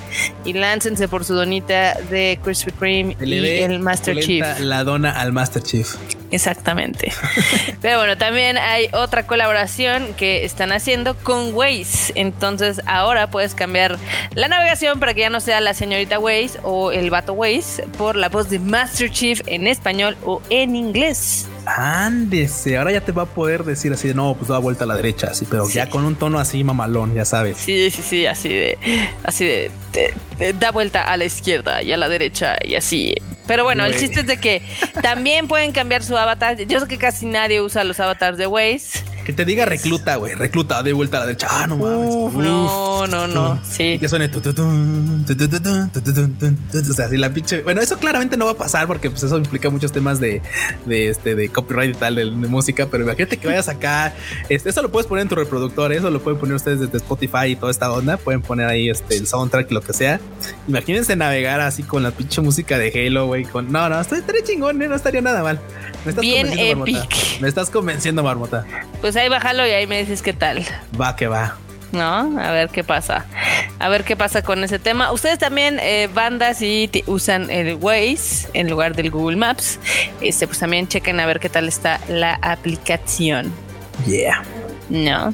Y 0.43 0.53
láncense 0.53 1.07
por 1.07 1.25
su 1.25 1.33
donita 1.33 1.95
de 2.09 2.39
Krispy 2.43 2.71
Kreme 2.71 3.17
y 3.21 3.61
el 3.61 3.79
Master 3.79 4.19
Chief. 4.19 4.45
La 4.59 4.83
dona 4.83 5.19
al 5.19 5.31
Master 5.31 5.63
Chief. 5.63 5.95
Exactamente. 6.31 7.11
Pero 7.81 7.97
bueno, 7.97 8.17
también 8.17 8.57
hay 8.57 8.89
otra 8.93 9.27
colaboración 9.27 10.13
que 10.15 10.45
están 10.45 10.71
haciendo 10.71 11.15
con 11.15 11.53
Waze. 11.53 12.13
Entonces 12.15 12.81
ahora 12.85 13.29
puedes 13.29 13.55
cambiar 13.55 13.97
la 14.33 14.47
navegación 14.47 14.99
para 14.99 15.13
que 15.13 15.21
ya 15.21 15.29
no 15.29 15.39
sea 15.39 15.61
la 15.61 15.73
señorita 15.73 16.19
Waze 16.19 16.59
o 16.63 16.91
el 16.91 17.09
vato 17.09 17.33
Waze 17.33 17.83
por 17.97 18.15
la 18.15 18.29
voz 18.29 18.49
de 18.49 18.59
Master 18.59 19.09
Chief 19.09 19.41
en 19.45 19.67
español 19.67 20.17
o 20.23 20.41
en 20.49 20.75
inglés. 20.75 21.47
Ándese, 21.65 22.77
ahora 22.77 22.91
ya 22.91 23.01
te 23.01 23.11
va 23.11 23.23
a 23.23 23.25
poder 23.25 23.63
decir 23.63 23.91
así 23.91 24.07
de 24.07 24.13
no, 24.13 24.35
pues 24.35 24.49
da 24.49 24.59
vuelta 24.59 24.83
a 24.83 24.87
la 24.87 24.95
derecha, 24.95 25.27
así, 25.31 25.45
pero 25.49 25.67
ya 25.67 25.89
con 25.89 26.05
un 26.05 26.15
tono 26.15 26.39
así 26.39 26.63
mamalón, 26.63 27.13
ya 27.13 27.25
sabes. 27.25 27.57
Sí, 27.57 27.89
sí, 27.91 28.01
sí, 28.01 28.25
así 28.27 28.49
de, 28.49 28.77
así 29.23 29.45
de, 29.45 29.71
da 30.59 30.71
vuelta 30.71 31.01
a 31.03 31.17
la 31.17 31.25
izquierda 31.25 31.81
y 31.81 31.91
a 31.91 31.97
la 31.97 32.07
derecha 32.07 32.55
y 32.63 32.75
así. 32.75 33.15
Pero 33.47 33.63
bueno, 33.63 33.85
el 33.85 33.97
chiste 33.97 34.21
es 34.21 34.27
de 34.27 34.37
que 34.37 34.61
también 35.01 35.47
pueden 35.47 35.71
cambiar 35.71 36.03
su 36.03 36.17
avatar. 36.17 36.57
Yo 36.57 36.79
sé 36.79 36.87
que 36.87 36.97
casi 36.97 37.25
nadie 37.25 37.61
usa 37.61 37.83
los 37.83 37.99
avatars 37.99 38.37
de 38.37 38.47
Waze. 38.47 39.03
Que 39.25 39.33
te 39.33 39.43
diga 39.43 39.65
recluta, 39.65 40.15
güey. 40.17 40.35
Recluta 40.35 40.83
de 40.83 40.93
vuelta 40.93 41.17
a 41.17 41.21
la 41.21 41.25
derecha. 41.25 41.47
Ah, 41.49 41.65
no 41.65 41.77
mames. 41.77 42.13
no, 42.33 43.07
no, 43.07 43.27
no. 43.27 43.59
Sí. 43.67 43.97
Que 43.99 44.07
suene. 44.07 44.29
O 44.35 44.41
sea, 46.93 47.09
si 47.09 47.17
la 47.17 47.33
pinche. 47.33 47.63
Bueno, 47.63 47.81
eso 47.81 47.97
claramente 47.97 48.37
no 48.37 48.45
va 48.45 48.51
a 48.51 48.57
pasar 48.57 48.85
porque 48.85 49.09
pues 49.09 49.23
eso 49.23 49.39
implica 49.39 49.71
muchos 49.71 49.91
temas 49.91 50.19
de, 50.19 50.43
de 50.85 51.09
este 51.09 51.33
de 51.33 51.49
copyright 51.49 51.95
y 51.95 51.97
tal 51.97 52.13
de, 52.15 52.25
música. 52.25 52.87
Pero 52.91 53.03
imagínate 53.03 53.37
que 53.37 53.47
vayas 53.47 53.67
acá. 53.67 54.13
Este, 54.47 54.69
eso 54.69 54.83
lo 54.83 54.91
puedes 54.91 55.07
poner 55.07 55.23
en 55.23 55.29
tu 55.29 55.35
reproductor. 55.35 55.91
Eso 55.91 56.11
lo 56.11 56.21
pueden 56.21 56.39
poner 56.39 56.55
ustedes 56.55 56.79
desde 56.79 56.97
Spotify 56.97 57.47
y 57.47 57.55
toda 57.55 57.71
esta 57.71 57.91
onda. 57.91 58.17
Pueden 58.17 58.43
poner 58.43 58.67
ahí 58.67 58.91
este 58.91 59.17
el 59.17 59.25
soundtrack, 59.25 59.71
lo 59.71 59.81
que 59.81 59.93
sea. 59.93 60.19
Imagínense 60.67 61.15
navegar 61.15 61.61
así 61.61 61.81
con 61.81 62.03
la 62.03 62.11
pinche 62.11 62.41
música 62.41 62.77
de 62.77 63.07
Halo, 63.07 63.25
güey. 63.25 63.45
Con 63.45 63.71
no, 63.71 63.89
no, 63.89 63.99
estaría 63.99 64.43
chingón, 64.43 64.79
¿eh? 64.83 64.87
no 64.87 64.95
estaría 64.95 65.21
nada 65.21 65.41
mal. 65.41 65.59
Bien 66.21 66.47
epic. 66.57 67.41
Me 67.41 67.47
estás 67.47 67.71
convenciendo, 67.71 68.21
Marmota. 68.21 68.63
Pues 69.01 69.14
ahí 69.15 69.29
bájalo 69.29 69.65
y 69.67 69.71
ahí 69.71 69.87
me 69.87 69.99
dices 69.99 70.21
qué 70.21 70.33
tal. 70.33 70.65
Va 70.99 71.15
que 71.15 71.27
va. 71.27 71.55
¿no? 71.91 72.39
A 72.39 72.51
ver 72.51 72.69
qué 72.69 72.83
pasa. 72.83 73.25
A 73.79 73.89
ver 73.89 74.03
qué 74.03 74.15
pasa 74.15 74.41
con 74.41 74.63
ese 74.63 74.79
tema. 74.79 75.11
Ustedes 75.11 75.39
también, 75.39 75.79
eh, 75.81 76.09
bandas, 76.13 76.61
y 76.61 76.89
usan 77.07 77.49
el 77.49 77.75
Waze 77.75 78.49
en 78.53 78.69
lugar 78.69 78.95
del 78.95 79.09
Google 79.09 79.37
Maps. 79.37 79.79
Este, 80.21 80.45
pues 80.45 80.59
también 80.59 80.87
chequen 80.87 81.19
a 81.19 81.25
ver 81.25 81.39
qué 81.39 81.49
tal 81.49 81.67
está 81.67 81.99
la 82.07 82.35
aplicación. 82.41 83.51
Yeah. 84.05 84.43
No. 84.89 85.33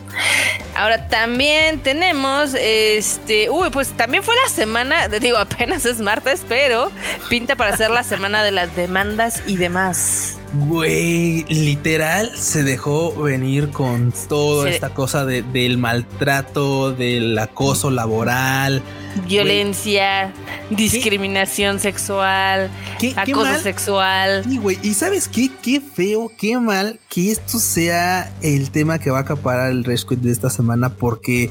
Ahora 0.75 1.07
también 1.09 1.79
tenemos 1.79 2.53
este. 2.53 3.49
Uy, 3.49 3.69
pues 3.69 3.89
también 3.89 4.23
fue 4.23 4.35
la 4.43 4.49
semana. 4.49 5.07
Digo, 5.19 5.37
apenas 5.37 5.85
es 5.85 5.99
martes, 5.99 6.43
pero 6.47 6.91
pinta 7.29 7.55
para 7.55 7.75
ser 7.75 7.89
la 7.89 8.03
semana 8.03 8.43
de 8.43 8.51
las 8.51 8.75
demandas 8.75 9.43
y 9.47 9.57
demás. 9.57 10.40
Güey, 10.53 11.45
literal 11.45 12.31
se 12.35 12.63
dejó 12.63 13.13
venir 13.15 13.69
con 13.69 14.13
toda 14.27 14.69
esta 14.69 14.93
cosa 14.93 15.25
del 15.25 15.77
maltrato, 15.77 16.91
del 16.91 17.39
acoso 17.39 17.89
laboral. 17.89 18.81
Violencia, 19.27 20.33
discriminación 20.69 21.79
sexual, 21.79 22.69
acoso 23.15 23.59
sexual. 23.59 24.43
Y 24.49 24.57
güey, 24.57 24.77
¿y 24.83 24.93
sabes 24.93 25.29
qué? 25.29 25.49
Qué 25.61 25.79
feo, 25.79 26.29
qué 26.37 26.57
mal 26.59 26.99
que 27.07 27.31
esto 27.31 27.57
sea 27.57 28.29
el 28.41 28.71
tema 28.71 28.99
que 28.99 29.09
va 29.09 29.19
a 29.19 29.21
acaparar 29.21 29.71
el 29.71 29.85
rescue 29.85 30.17
de 30.17 30.31
esta 30.31 30.49
semana, 30.49 30.89
porque 30.89 31.49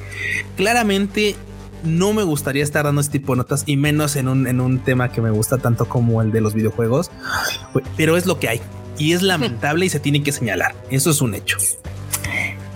claramente 0.57 1.37
no 1.85 2.13
me 2.13 2.23
gustaría 2.23 2.63
estar 2.63 2.85
dando 2.85 3.01
este 3.01 3.19
tipo 3.19 3.33
de 3.33 3.39
notas 3.39 3.63
y 3.65 3.79
menos 3.79 4.17
en 4.17 4.29
un, 4.29 4.47
en 4.47 4.61
un 4.61 4.81
tema 4.81 5.11
que 5.11 5.23
me 5.23 5.31
gusta 5.31 5.57
tanto 5.57 5.89
como 5.89 6.21
el 6.21 6.33
de 6.33 6.43
los 6.43 6.53
videojuegos, 6.53 7.11
pero 7.97 8.19
es 8.19 8.27
lo 8.27 8.39
que 8.39 8.51
hay 8.51 8.61
y 9.01 9.15
es 9.15 9.23
lamentable 9.23 9.87
y 9.87 9.89
se 9.89 9.99
tiene 9.99 10.23
que 10.23 10.31
señalar. 10.31 10.75
Eso 10.91 11.11
es 11.11 11.23
un 11.23 11.35
hecho. 11.35 11.57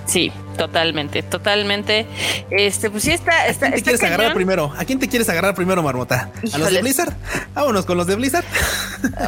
Sí, 0.07 0.33
totalmente, 0.57 1.23
totalmente. 1.23 2.07
Este, 2.51 2.91
pues 2.91 3.05
sí 3.05 3.13
está. 3.13 3.47
está 3.47 3.67
¿A 3.67 3.71
quién 3.71 3.83
te 3.83 3.91
quieres 3.91 4.03
agarrar 4.03 4.35
primero? 4.35 4.73
¿A 4.77 4.85
quién 4.85 4.99
te 4.99 5.09
quieres 5.09 5.29
agarrar 5.29 5.55
primero, 5.55 5.83
Marmota? 5.83 6.31
¿A 6.53 6.59
los 6.59 6.71
de 6.71 6.81
Blizzard? 6.81 7.13
Vámonos 7.55 7.85
con 7.85 7.99
los 7.99 8.07
de 8.07 8.17
Blizzard. 8.17 8.45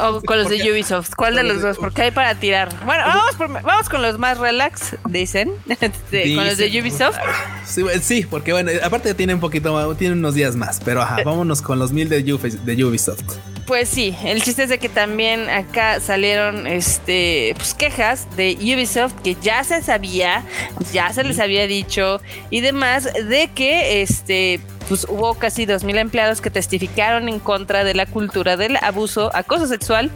O 0.01 0.21
con 0.21 0.39
los 0.39 0.49
de 0.49 0.71
Ubisoft. 0.71 1.13
¿Cuál 1.15 1.35
de 1.35 1.43
los 1.43 1.61
dos? 1.61 1.77
Porque 1.77 2.03
hay 2.03 2.11
para 2.11 2.35
tirar. 2.35 2.69
Bueno, 2.85 3.03
vamos, 3.05 3.63
vamos 3.63 3.89
con 3.89 4.01
los 4.01 4.17
más 4.17 4.37
relax, 4.39 4.95
dicen. 5.09 5.51
Este, 5.79 6.35
con 6.35 6.45
los 6.45 6.57
de 6.57 6.81
Ubisoft. 6.81 7.17
Sí, 8.01 8.25
porque 8.29 8.51
bueno, 8.51 8.71
aparte 8.83 9.13
tiene 9.13 9.35
un 9.35 9.39
poquito, 9.39 9.95
tiene 9.95 10.15
unos 10.15 10.33
días 10.33 10.55
más, 10.55 10.79
pero 10.83 11.01
ajá, 11.01 11.17
vámonos 11.23 11.61
con 11.61 11.77
los 11.77 11.91
mil 11.91 12.09
de 12.09 12.83
Ubisoft. 12.83 13.21
Pues 13.67 13.89
sí, 13.89 14.15
el 14.23 14.41
chiste 14.41 14.63
es 14.63 14.69
de 14.69 14.77
que 14.77 14.87
también 14.87 15.49
acá 15.49 15.99
salieron 15.99 16.67
este 16.67 17.53
pues 17.57 17.73
quejas 17.73 18.25
de 18.37 18.55
Ubisoft 18.61 19.15
que 19.21 19.35
ya 19.41 19.61
se 19.65 19.81
sabía, 19.81 20.45
ya 20.93 21.11
se 21.11 21.25
les 21.25 21.37
había 21.37 21.67
dicho 21.67 22.21
y 22.49 22.61
demás 22.61 23.03
de 23.03 23.49
que 23.53 24.01
este 24.01 24.61
pues 24.87 25.05
hubo 25.09 25.33
casi 25.33 25.65
2.000 25.65 25.97
empleados 25.97 26.39
que 26.39 26.49
testificaron 26.49 27.27
en 27.27 27.39
contra 27.39 27.83
de 27.83 27.93
la 27.93 28.05
cultura 28.05 28.55
del 28.55 28.77
abuso, 28.77 29.35
acoso 29.35 29.67
sexual 29.67 30.11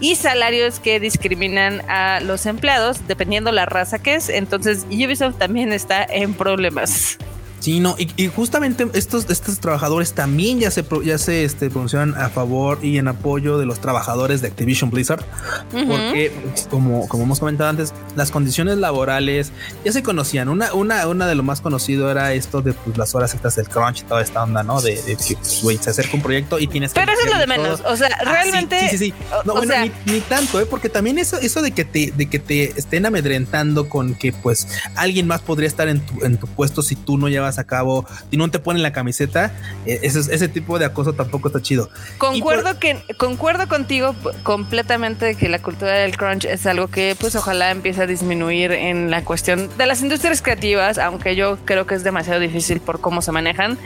y 0.00 0.16
salarios 0.16 0.80
que 0.80 0.98
discriminan 0.98 1.88
a 1.88 2.18
los 2.18 2.44
empleados 2.44 3.06
dependiendo 3.06 3.52
la 3.52 3.66
raza 3.66 4.00
que 4.00 4.16
es. 4.16 4.28
Entonces 4.28 4.84
Ubisoft 4.90 5.38
también 5.38 5.72
está 5.72 6.04
en 6.04 6.34
problemas. 6.34 7.18
Sí, 7.66 7.80
no, 7.80 7.96
y, 7.98 8.28
justamente 8.28 8.86
estos, 8.94 9.28
estos 9.28 9.58
trabajadores 9.58 10.12
también 10.12 10.60
ya 10.60 10.70
se, 10.70 10.84
ya 11.04 11.18
se 11.18 11.42
este, 11.42 11.68
pronunciaron 11.68 12.14
a 12.14 12.28
favor 12.28 12.78
y 12.80 12.98
en 12.98 13.08
apoyo 13.08 13.58
de 13.58 13.66
los 13.66 13.80
trabajadores 13.80 14.40
de 14.40 14.46
Activision 14.46 14.88
Blizzard, 14.88 15.24
porque 15.72 16.30
como, 16.70 17.08
como 17.08 17.24
hemos 17.24 17.40
comentado 17.40 17.68
antes, 17.68 17.92
las 18.14 18.30
condiciones 18.30 18.78
laborales 18.78 19.50
ya 19.84 19.90
se 19.90 20.04
conocían. 20.04 20.48
Una, 20.48 20.74
una, 20.74 21.08
una 21.08 21.26
de 21.26 21.34
lo 21.34 21.42
más 21.42 21.60
conocido 21.60 22.08
era 22.08 22.34
esto 22.34 22.62
de 22.62 22.72
pues, 22.72 22.96
las 22.98 23.16
horas 23.16 23.34
estas 23.34 23.56
del 23.56 23.68
crunch 23.68 24.02
y 24.02 24.04
toda 24.04 24.22
esta 24.22 24.44
onda, 24.44 24.62
¿no? 24.62 24.80
De, 24.80 24.94
que 24.94 25.36
pues, 25.60 25.80
se 25.80 25.90
acerca 25.90 26.14
un 26.14 26.22
proyecto 26.22 26.60
y 26.60 26.68
tienes 26.68 26.92
que. 26.92 27.00
Pero 27.00 27.10
eso 27.14 27.22
es 27.24 27.32
lo 27.32 27.38
de 27.40 27.46
menos. 27.48 27.82
O 27.84 27.96
sea, 27.96 28.10
ah, 28.20 28.30
realmente. 28.30 28.78
sí, 28.78 28.90
sí, 28.90 28.98
sí, 29.06 29.14
No, 29.44 29.54
bueno, 29.54 29.74
ni, 30.04 30.20
tanto, 30.20 30.60
¿eh? 30.60 30.66
Porque 30.66 30.88
también 30.88 31.18
eso, 31.18 31.36
eso 31.38 31.62
de 31.62 31.72
que 31.72 31.84
te, 31.84 32.12
de 32.16 32.26
que 32.26 32.38
te 32.38 32.78
estén 32.78 33.06
amedrentando 33.06 33.88
con 33.88 34.14
que 34.14 34.32
pues 34.32 34.68
alguien 34.94 35.26
más 35.26 35.40
podría 35.40 35.66
estar 35.66 35.88
en 35.88 35.98
tu, 35.98 36.24
en 36.24 36.36
tu 36.36 36.46
puesto 36.46 36.80
si 36.80 36.94
tú 36.94 37.18
no 37.18 37.28
llevas 37.28 37.55
a 37.58 37.64
cabo 37.64 38.06
y 38.30 38.36
no 38.36 38.50
te 38.50 38.58
ponen 38.58 38.82
la 38.82 38.92
camiseta, 38.92 39.52
eh, 39.86 40.00
ese, 40.02 40.20
ese 40.20 40.48
tipo 40.48 40.78
de 40.78 40.84
acoso 40.84 41.12
tampoco 41.12 41.48
está 41.48 41.60
chido. 41.60 41.90
Concuerdo 42.18 42.78
que 42.78 43.02
concuerdo 43.18 43.68
contigo 43.68 44.14
completamente 44.42 45.34
que 45.34 45.48
la 45.48 45.60
cultura 45.60 45.92
del 45.92 46.16
crunch 46.16 46.44
es 46.44 46.66
algo 46.66 46.88
que 46.88 47.16
pues 47.18 47.34
ojalá 47.36 47.70
empiece 47.70 48.02
a 48.02 48.06
disminuir 48.06 48.72
en 48.72 49.10
la 49.10 49.24
cuestión 49.24 49.70
de 49.76 49.86
las 49.86 50.02
industrias 50.02 50.42
creativas, 50.42 50.98
aunque 50.98 51.36
yo 51.36 51.58
creo 51.64 51.86
que 51.86 51.94
es 51.94 52.04
demasiado 52.04 52.40
difícil 52.40 52.80
por 52.80 53.00
cómo 53.00 53.22
se 53.22 53.32
manejan, 53.32 53.78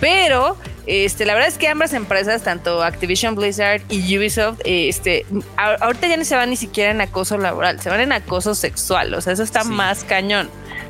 pero 0.00 0.56
este, 0.86 1.26
la 1.26 1.34
verdad 1.34 1.48
es 1.48 1.58
que 1.58 1.68
ambas 1.68 1.92
empresas, 1.92 2.42
tanto 2.42 2.82
Activision 2.82 3.34
Blizzard 3.34 3.82
y 3.88 4.16
Ubisoft, 4.16 4.60
este, 4.64 5.26
ahorita 5.56 6.06
ya 6.06 6.16
no 6.16 6.24
se 6.24 6.36
van 6.36 6.50
ni 6.50 6.56
siquiera 6.56 6.92
en 6.92 7.00
acoso 7.00 7.36
laboral, 7.38 7.80
se 7.80 7.90
van 7.90 8.00
en 8.00 8.12
acoso 8.12 8.54
sexual, 8.54 9.12
o 9.14 9.20
sea, 9.20 9.32
eso 9.32 9.42
está 9.42 9.64
más 9.64 10.04
cañón. 10.04 10.48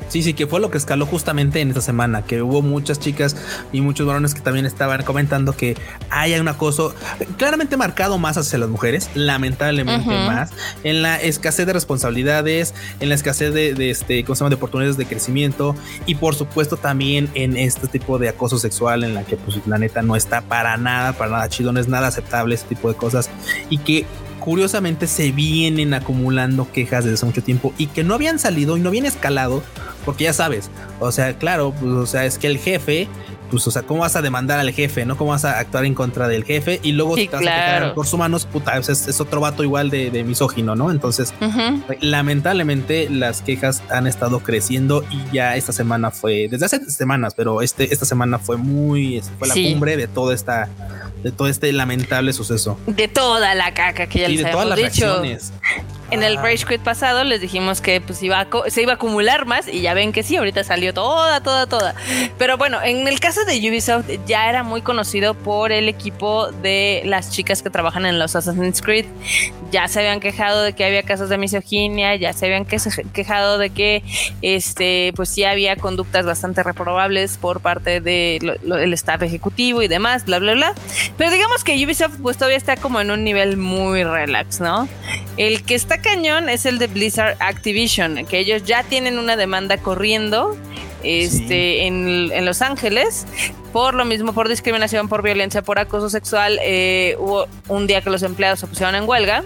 Sí, 0.09 0.23
sí, 0.23 0.33
que 0.33 0.47
fue 0.47 0.59
lo 0.59 0.71
que 0.71 0.77
escaló 0.77 1.05
justamente 1.05 1.59
en 1.59 1.69
esta 1.69 1.81
semana, 1.81 2.23
que 2.23 2.41
hubo 2.41 2.61
muchas 2.61 2.99
chicas 2.99 3.35
y 3.71 3.81
muchos 3.81 4.07
varones 4.07 4.33
que 4.33 4.41
también 4.41 4.65
estaban 4.65 5.03
comentando 5.03 5.53
que 5.53 5.75
hay 6.09 6.33
un 6.39 6.47
acoso 6.47 6.93
claramente 7.37 7.77
marcado 7.77 8.17
más 8.17 8.37
hacia 8.37 8.57
las 8.57 8.69
mujeres, 8.69 9.09
lamentablemente 9.15 10.07
más, 10.07 10.51
en 10.83 11.01
la 11.01 11.17
escasez 11.17 11.65
de 11.65 11.73
responsabilidades, 11.73 12.73
en 12.99 13.09
la 13.09 13.15
escasez 13.15 13.53
de, 13.53 13.89
este, 13.89 14.23
¿cómo 14.23 14.35
se 14.35 14.39
llama? 14.39 14.49
de 14.49 14.55
oportunidades 14.55 14.97
de 14.97 15.05
crecimiento 15.05 15.75
y 16.05 16.15
por 16.15 16.35
supuesto 16.35 16.77
también 16.77 17.29
en 17.33 17.57
este 17.57 17.87
tipo 17.87 18.17
de 18.17 18.29
acoso 18.29 18.57
sexual 18.57 19.03
en 19.03 19.13
la 19.13 19.23
que 19.23 19.37
pues 19.37 19.59
la 19.67 19.77
neta 19.77 20.01
no 20.01 20.15
está 20.15 20.41
para 20.41 20.77
nada, 20.77 21.13
para 21.13 21.31
nada 21.31 21.49
chido, 21.49 21.71
no 21.71 21.79
es 21.79 21.87
nada 21.87 22.07
aceptable 22.07 22.55
este 22.55 22.75
tipo 22.75 22.89
de 22.89 22.95
cosas 22.95 23.29
y 23.69 23.79
que 23.79 24.05
curiosamente 24.39 25.07
se 25.07 25.33
vienen 25.33 25.93
acumulando 25.93 26.71
quejas 26.71 27.03
desde 27.03 27.15
hace 27.15 27.25
mucho 27.25 27.43
tiempo 27.43 27.73
y 27.77 27.87
que 27.87 28.05
no 28.05 28.13
habían 28.13 28.39
salido 28.39 28.77
y 28.77 28.79
no 28.79 28.87
habían 28.87 29.05
escalado, 29.05 29.61
porque 30.07 30.23
ya 30.23 30.31
sabes, 30.31 30.71
o 31.01 31.11
sea, 31.11 31.37
claro, 31.37 31.73
pues, 31.77 31.91
o 31.91 32.05
sea, 32.05 32.23
es 32.23 32.37
que 32.37 32.47
el 32.47 32.59
jefe 32.59 33.09
pues, 33.51 33.67
o 33.67 33.71
sea, 33.71 33.83
¿cómo 33.83 34.01
vas 34.01 34.15
a 34.15 34.21
demandar 34.21 34.57
al 34.57 34.71
jefe, 34.71 35.05
no? 35.05 35.17
¿Cómo 35.17 35.31
vas 35.31 35.43
a 35.43 35.59
actuar 35.59 35.83
en 35.85 35.93
contra 35.93 36.29
del 36.29 36.45
jefe? 36.45 36.79
Y 36.81 36.93
luego 36.93 37.15
sí, 37.15 37.27
te 37.27 37.35
vas 37.35 37.45
a 37.45 37.93
por 37.93 38.05
humanos, 38.13 38.45
puta, 38.45 38.77
es, 38.77 39.19
otro 39.19 39.41
vato 39.41 39.63
igual 39.63 39.89
de, 39.89 40.11
de 40.11 40.23
misógino, 40.23 40.75
¿no? 40.75 40.91
Entonces, 40.91 41.33
lamentablemente 41.99 43.09
las 43.09 43.41
quejas 43.41 43.83
han 43.89 44.07
estado 44.07 44.39
creciendo 44.39 45.03
y 45.11 45.35
ya 45.35 45.57
esta 45.57 45.73
semana 45.73 46.11
fue, 46.11 46.47
desde 46.49 46.65
hace 46.67 46.89
semanas, 46.89 47.33
pero 47.35 47.61
este, 47.61 47.93
esta 47.93 48.05
semana 48.05 48.39
fue 48.39 48.55
muy, 48.55 49.21
fue 49.39 49.49
la 49.49 49.53
cumbre 49.53 49.97
de 49.97 50.07
toda 50.07 50.33
esta, 50.33 50.69
de 51.21 51.33
todo 51.33 51.49
este 51.49 51.71
lamentable 51.73 52.31
suceso. 52.31 52.79
De 52.87 53.09
toda 53.09 53.55
la 53.55 53.73
caca 53.73 54.07
que 54.07 54.19
ya 54.19 54.29
les 54.29 54.43
de 54.43 54.51
todas 54.51 54.67
las 54.67 54.77
dicho. 54.77 55.21
En 56.09 56.23
el 56.23 56.37
Rage 56.37 56.65
Quit 56.65 56.81
pasado 56.81 57.23
les 57.23 57.41
dijimos 57.41 57.81
que 57.81 57.99
pues 57.99 58.23
iba 58.23 58.47
se 58.67 58.81
iba 58.81 58.93
a 58.93 58.95
acumular 58.95 59.45
más 59.45 59.67
y 59.67 59.81
ya 59.81 59.93
ven 59.93 60.13
que 60.13 60.23
sí, 60.23 60.37
ahorita 60.37 60.63
salió 60.63 60.93
toda, 60.93 61.41
toda, 61.41 61.67
toda. 61.67 61.95
Pero 62.37 62.57
bueno, 62.57 62.81
en 62.81 63.07
el 63.07 63.19
caso 63.19 63.43
de 63.43 63.57
Ubisoft 63.57 64.09
ya 64.25 64.49
era 64.49 64.63
muy 64.63 64.81
conocido 64.81 65.33
por 65.33 65.71
el 65.71 65.89
equipo 65.89 66.51
de 66.51 67.01
las 67.05 67.31
chicas 67.31 67.61
que 67.61 67.69
trabajan 67.69 68.05
en 68.05 68.19
los 68.19 68.35
Assassin's 68.35 68.81
Creed. 68.81 69.05
Ya 69.71 69.87
se 69.89 69.99
habían 69.99 70.21
quejado 70.21 70.61
de 70.61 70.73
que 70.73 70.85
había 70.85 71.03
casos 71.03 71.27
de 71.27 71.37
misoginia, 71.37 72.15
ya 72.15 72.31
se 72.31 72.45
habían 72.45 72.65
quejado 72.65 73.57
de 73.57 73.69
que 73.69 74.03
este 74.41 75.11
pues 75.15 75.29
sí 75.29 75.43
había 75.43 75.75
conductas 75.75 76.25
bastante 76.25 76.63
reprobables 76.63 77.37
por 77.37 77.59
parte 77.59 77.99
del 77.99 78.59
de 78.63 78.93
staff 78.93 79.21
ejecutivo 79.23 79.81
y 79.81 79.89
demás, 79.89 80.23
bla 80.25 80.39
bla 80.39 80.53
bla. 80.53 80.73
Pero 81.17 81.31
digamos 81.31 81.65
que 81.65 81.73
Ubisoft 81.85 82.19
pues 82.21 82.37
todavía 82.37 82.57
está 82.57 82.77
como 82.77 83.01
en 83.01 83.11
un 83.11 83.25
nivel 83.25 83.57
muy 83.57 84.05
relax, 84.05 84.61
¿no? 84.61 84.87
El 85.35 85.63
que 85.63 85.75
está 85.75 85.96
cañón 86.01 86.49
es 86.49 86.65
el 86.65 86.79
de 86.79 86.87
Blizzard 86.87 87.37
Activision, 87.39 88.25
que 88.25 88.39
ellos 88.39 88.63
ya 88.63 88.83
tienen 88.83 89.17
una 89.19 89.35
demanda 89.35 89.77
corriendo 89.77 90.57
este, 91.07 91.87
en, 91.87 92.45
Los 92.45 92.61
Ángeles 92.61 93.25
por 93.71 93.93
lo 93.93 94.05
mismo, 94.05 94.33
por 94.33 94.49
discriminación, 94.49 95.07
por 95.07 95.21
violencia, 95.21 95.61
por 95.61 95.77
acoso 95.77 96.09
sexual. 96.09 96.59
Eh, 96.63 97.15
hubo 97.19 97.47
un 97.67 97.85
día 97.85 98.01
que 98.01 98.09
los 98.09 98.23
empleados 98.23 98.59
se 98.59 98.67
pusieron 98.67 98.95
en 98.95 99.07
huelga. 99.07 99.43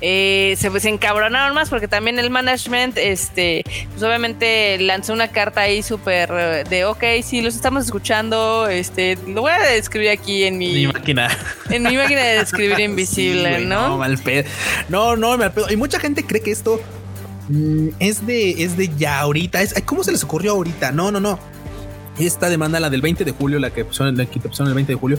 Eh, 0.00 0.54
se, 0.58 0.70
pues, 0.70 0.84
encabronaron 0.84 1.54
más 1.54 1.70
porque 1.70 1.88
también 1.88 2.18
el 2.18 2.30
management, 2.30 2.98
este, 2.98 3.64
pues 3.90 4.02
obviamente 4.02 4.78
lanzó 4.78 5.14
una 5.14 5.28
carta 5.28 5.62
ahí 5.62 5.82
súper 5.82 6.30
eh, 6.32 6.64
de, 6.68 6.84
ok, 6.84 7.02
sí, 7.24 7.40
los 7.40 7.56
estamos 7.56 7.86
escuchando, 7.86 8.68
este, 8.68 9.18
lo 9.26 9.40
voy 9.40 9.52
a 9.52 9.58
describir 9.58 10.10
aquí 10.10 10.44
en 10.44 10.58
mi, 10.58 10.86
máquina. 10.86 11.36
En 11.70 11.82
mi 11.82 11.96
máquina 11.96 12.22
de 12.22 12.38
describir 12.38 12.78
invisible, 12.80 13.60
¿no? 13.60 13.88
No, 13.88 13.98
mal 13.98 14.18
pedo. 14.18 14.48
No, 14.88 15.16
no, 15.16 15.36
mal 15.38 15.52
pedo. 15.52 15.70
Y 15.70 15.76
mucha 15.76 15.98
gente 15.98 16.24
cree 16.24 16.42
que 16.42 16.50
esto 16.50 16.80
Mm, 17.48 17.88
es 17.98 18.26
de, 18.26 18.62
es 18.62 18.76
de 18.76 18.90
ya 18.96 19.20
ahorita. 19.20 19.62
Es, 19.62 19.74
¿Cómo 19.84 20.04
se 20.04 20.12
les 20.12 20.24
ocurrió 20.24 20.52
ahorita? 20.52 20.92
No, 20.92 21.10
no, 21.10 21.20
no. 21.20 21.38
Esta 22.18 22.48
demanda, 22.48 22.80
la 22.80 22.90
del 22.90 23.02
20 23.02 23.24
de 23.24 23.32
julio, 23.32 23.58
la 23.58 23.70
que 23.70 23.84
pusieron, 23.84 24.16
la 24.16 24.26
que 24.26 24.40
pusieron 24.40 24.68
el 24.68 24.74
20 24.74 24.92
de 24.92 24.98
julio, 24.98 25.18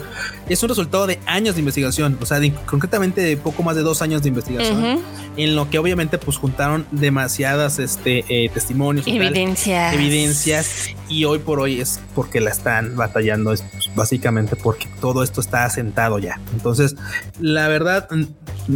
es 0.50 0.62
un 0.64 0.70
resultado 0.70 1.08
de 1.08 1.20
años 1.26 1.56
de 1.56 1.62
investigación, 1.62 2.18
o 2.22 2.26
sea, 2.26 2.40
concretamente 2.66 3.22
de 3.22 3.38
poco 3.38 3.64
más 3.64 3.76
de 3.76 3.84
dos 3.84 4.02
años 4.02 4.24
de 4.24 4.30
investigación, 4.30 5.00
en 5.36 5.56
lo 5.56 5.70
que 5.70 5.80
obviamente 5.80 6.18
pues 6.18 6.38
juntaron 6.38 6.86
demasiadas 6.92 7.80
este, 7.80 8.26
eh, 8.30 8.50
testimonios, 8.50 9.08
evidencias, 9.08 9.94
evidencias, 9.94 10.90
y 11.10 11.26
hoy 11.26 11.40
por 11.40 11.60
hoy 11.60 11.80
es 11.80 12.00
porque 12.16 12.42
la 12.42 12.50
están 12.50 12.96
batallando, 12.96 13.54
es 13.54 13.62
pues, 13.62 13.94
básicamente 13.96 14.56
porque 14.56 14.88
todo 15.00 15.24
esto 15.24 15.42
está 15.42 15.66
asentado 15.66 16.20
ya. 16.20 16.40
Entonces, 16.54 16.96
la 17.40 17.68
verdad 17.68 18.08
mm, 18.10 18.24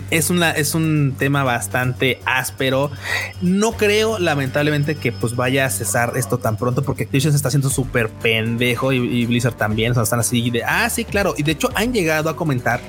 es 0.09 0.29
una 0.29 0.51
es 0.51 0.75
un 0.75 1.15
tema 1.17 1.43
bastante 1.43 2.19
áspero. 2.25 2.91
No 3.41 3.73
creo, 3.73 4.19
lamentablemente, 4.19 4.95
que 4.95 5.11
pues 5.11 5.35
vaya 5.35 5.65
a 5.65 5.69
cesar 5.69 6.13
esto 6.15 6.37
tan 6.37 6.57
pronto, 6.57 6.83
porque 6.83 7.03
Activision 7.03 7.33
se 7.33 7.37
está 7.37 7.49
haciendo 7.49 7.69
súper 7.69 8.10
pendejo 8.21 8.91
y, 8.91 9.25
Blizzard 9.25 9.55
también. 9.55 9.91
O 9.91 9.93
sea, 9.93 10.03
están 10.03 10.19
así 10.19 10.49
de 10.49 10.63
ah, 10.63 10.89
sí, 10.89 11.05
claro. 11.05 11.33
Y 11.37 11.43
de 11.43 11.53
hecho 11.53 11.69
han 11.75 11.93
llegado 11.93 12.29
a 12.29 12.35
comentar 12.35 12.81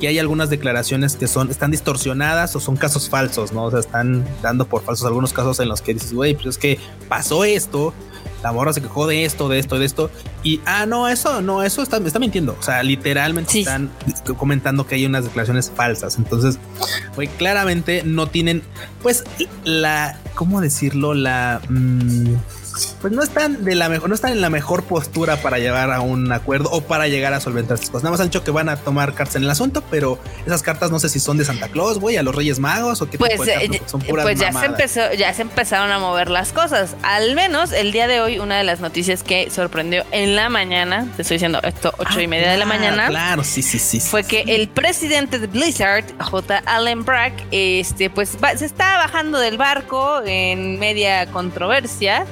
que 0.00 0.08
hay 0.08 0.18
algunas 0.18 0.50
declaraciones 0.50 1.16
que 1.16 1.26
son 1.26 1.50
están 1.50 1.70
distorsionadas 1.70 2.54
o 2.54 2.60
son 2.60 2.76
casos 2.76 3.08
falsos, 3.08 3.52
no? 3.52 3.64
O 3.64 3.70
sea, 3.70 3.80
están 3.80 4.24
dando 4.42 4.66
por 4.66 4.82
falsos 4.82 5.06
algunos 5.06 5.32
casos 5.32 5.58
en 5.60 5.68
los 5.68 5.80
que 5.80 5.94
dices, 5.94 6.12
güey, 6.12 6.34
pues 6.34 6.46
es 6.46 6.58
que 6.58 6.78
pasó 7.08 7.44
esto 7.44 7.94
la 8.42 8.52
morra 8.52 8.72
se 8.72 8.80
quejó 8.80 9.06
de 9.06 9.24
esto, 9.24 9.48
de 9.48 9.58
esto, 9.58 9.78
de 9.78 9.86
esto. 9.86 10.10
Y, 10.42 10.60
ah, 10.66 10.86
no, 10.86 11.08
eso, 11.08 11.42
no, 11.42 11.62
eso 11.62 11.82
está, 11.82 11.96
está 11.98 12.18
mintiendo. 12.18 12.56
O 12.58 12.62
sea, 12.62 12.82
literalmente 12.82 13.60
están 13.60 13.90
comentando 14.36 14.86
que 14.86 14.94
hay 14.94 15.06
unas 15.06 15.24
declaraciones 15.24 15.72
falsas. 15.74 16.16
Entonces, 16.16 16.58
güey, 17.14 17.28
claramente 17.28 18.02
no 18.04 18.28
tienen, 18.28 18.62
pues, 19.02 19.24
la, 19.64 20.18
¿cómo 20.34 20.60
decirlo? 20.60 21.14
La... 21.14 21.60
Mm, 21.68 22.34
pues 23.00 23.12
no 23.12 23.22
están 23.22 23.64
de 23.64 23.74
la 23.74 23.88
mejor, 23.88 24.08
no 24.08 24.14
están 24.14 24.32
en 24.32 24.40
la 24.40 24.50
mejor 24.50 24.84
postura 24.84 25.36
para 25.36 25.58
llegar 25.58 25.90
a 25.92 26.00
un 26.00 26.30
acuerdo 26.32 26.70
o 26.70 26.80
para 26.80 27.08
llegar 27.08 27.32
a 27.34 27.40
solventar 27.40 27.74
estas 27.74 27.90
cosas. 27.90 28.04
Nada 28.04 28.12
más 28.12 28.20
han 28.20 28.28
dicho 28.28 28.44
que 28.44 28.50
van 28.50 28.68
a 28.68 28.76
tomar 28.76 29.14
cartas 29.14 29.36
en 29.36 29.44
el 29.44 29.50
asunto, 29.50 29.82
pero 29.90 30.18
esas 30.46 30.62
cartas 30.62 30.90
no 30.90 30.98
sé 30.98 31.08
si 31.08 31.20
son 31.20 31.38
de 31.38 31.44
Santa 31.44 31.68
Claus, 31.68 31.98
güey, 31.98 32.16
a 32.16 32.22
los 32.22 32.34
Reyes 32.34 32.58
Magos 32.58 33.02
o 33.02 33.10
qué 33.10 33.18
pues, 33.18 33.40
eh, 33.48 33.80
son 33.86 34.00
puras 34.00 34.24
Pues 34.24 34.38
ya 34.38 34.52
se 34.52 34.66
empezó, 34.66 35.12
ya 35.14 35.32
se 35.34 35.42
empezaron 35.42 35.90
a 35.90 35.98
mover 35.98 36.30
las 36.30 36.52
cosas. 36.52 36.96
Al 37.02 37.34
menos 37.34 37.72
el 37.72 37.92
día 37.92 38.06
de 38.06 38.20
hoy, 38.20 38.38
una 38.38 38.58
de 38.58 38.64
las 38.64 38.80
noticias 38.80 39.22
que 39.22 39.50
sorprendió 39.50 40.04
en 40.10 40.36
la 40.36 40.48
mañana, 40.48 41.06
te 41.16 41.22
estoy 41.22 41.36
diciendo 41.36 41.60
esto, 41.62 41.92
ocho 41.98 42.20
y 42.20 42.24
ah, 42.24 42.28
media 42.28 42.50
de 42.50 42.58
la 42.58 42.66
mañana. 42.66 43.08
Claro, 43.08 43.44
sí, 43.44 43.62
sí, 43.62 43.78
sí. 43.78 44.00
Fue 44.00 44.24
que 44.24 44.44
el 44.46 44.68
presidente 44.68 45.38
de 45.38 45.46
Blizzard, 45.46 46.04
J. 46.20 46.62
Allen 46.66 47.04
Brack, 47.04 47.46
este, 47.50 48.10
pues 48.10 48.36
se 48.56 48.64
está 48.64 48.98
bajando 48.98 49.38
del 49.38 49.58
barco 49.58 50.22
en 50.24 50.78
media 50.78 51.26
controversia. 51.26 52.26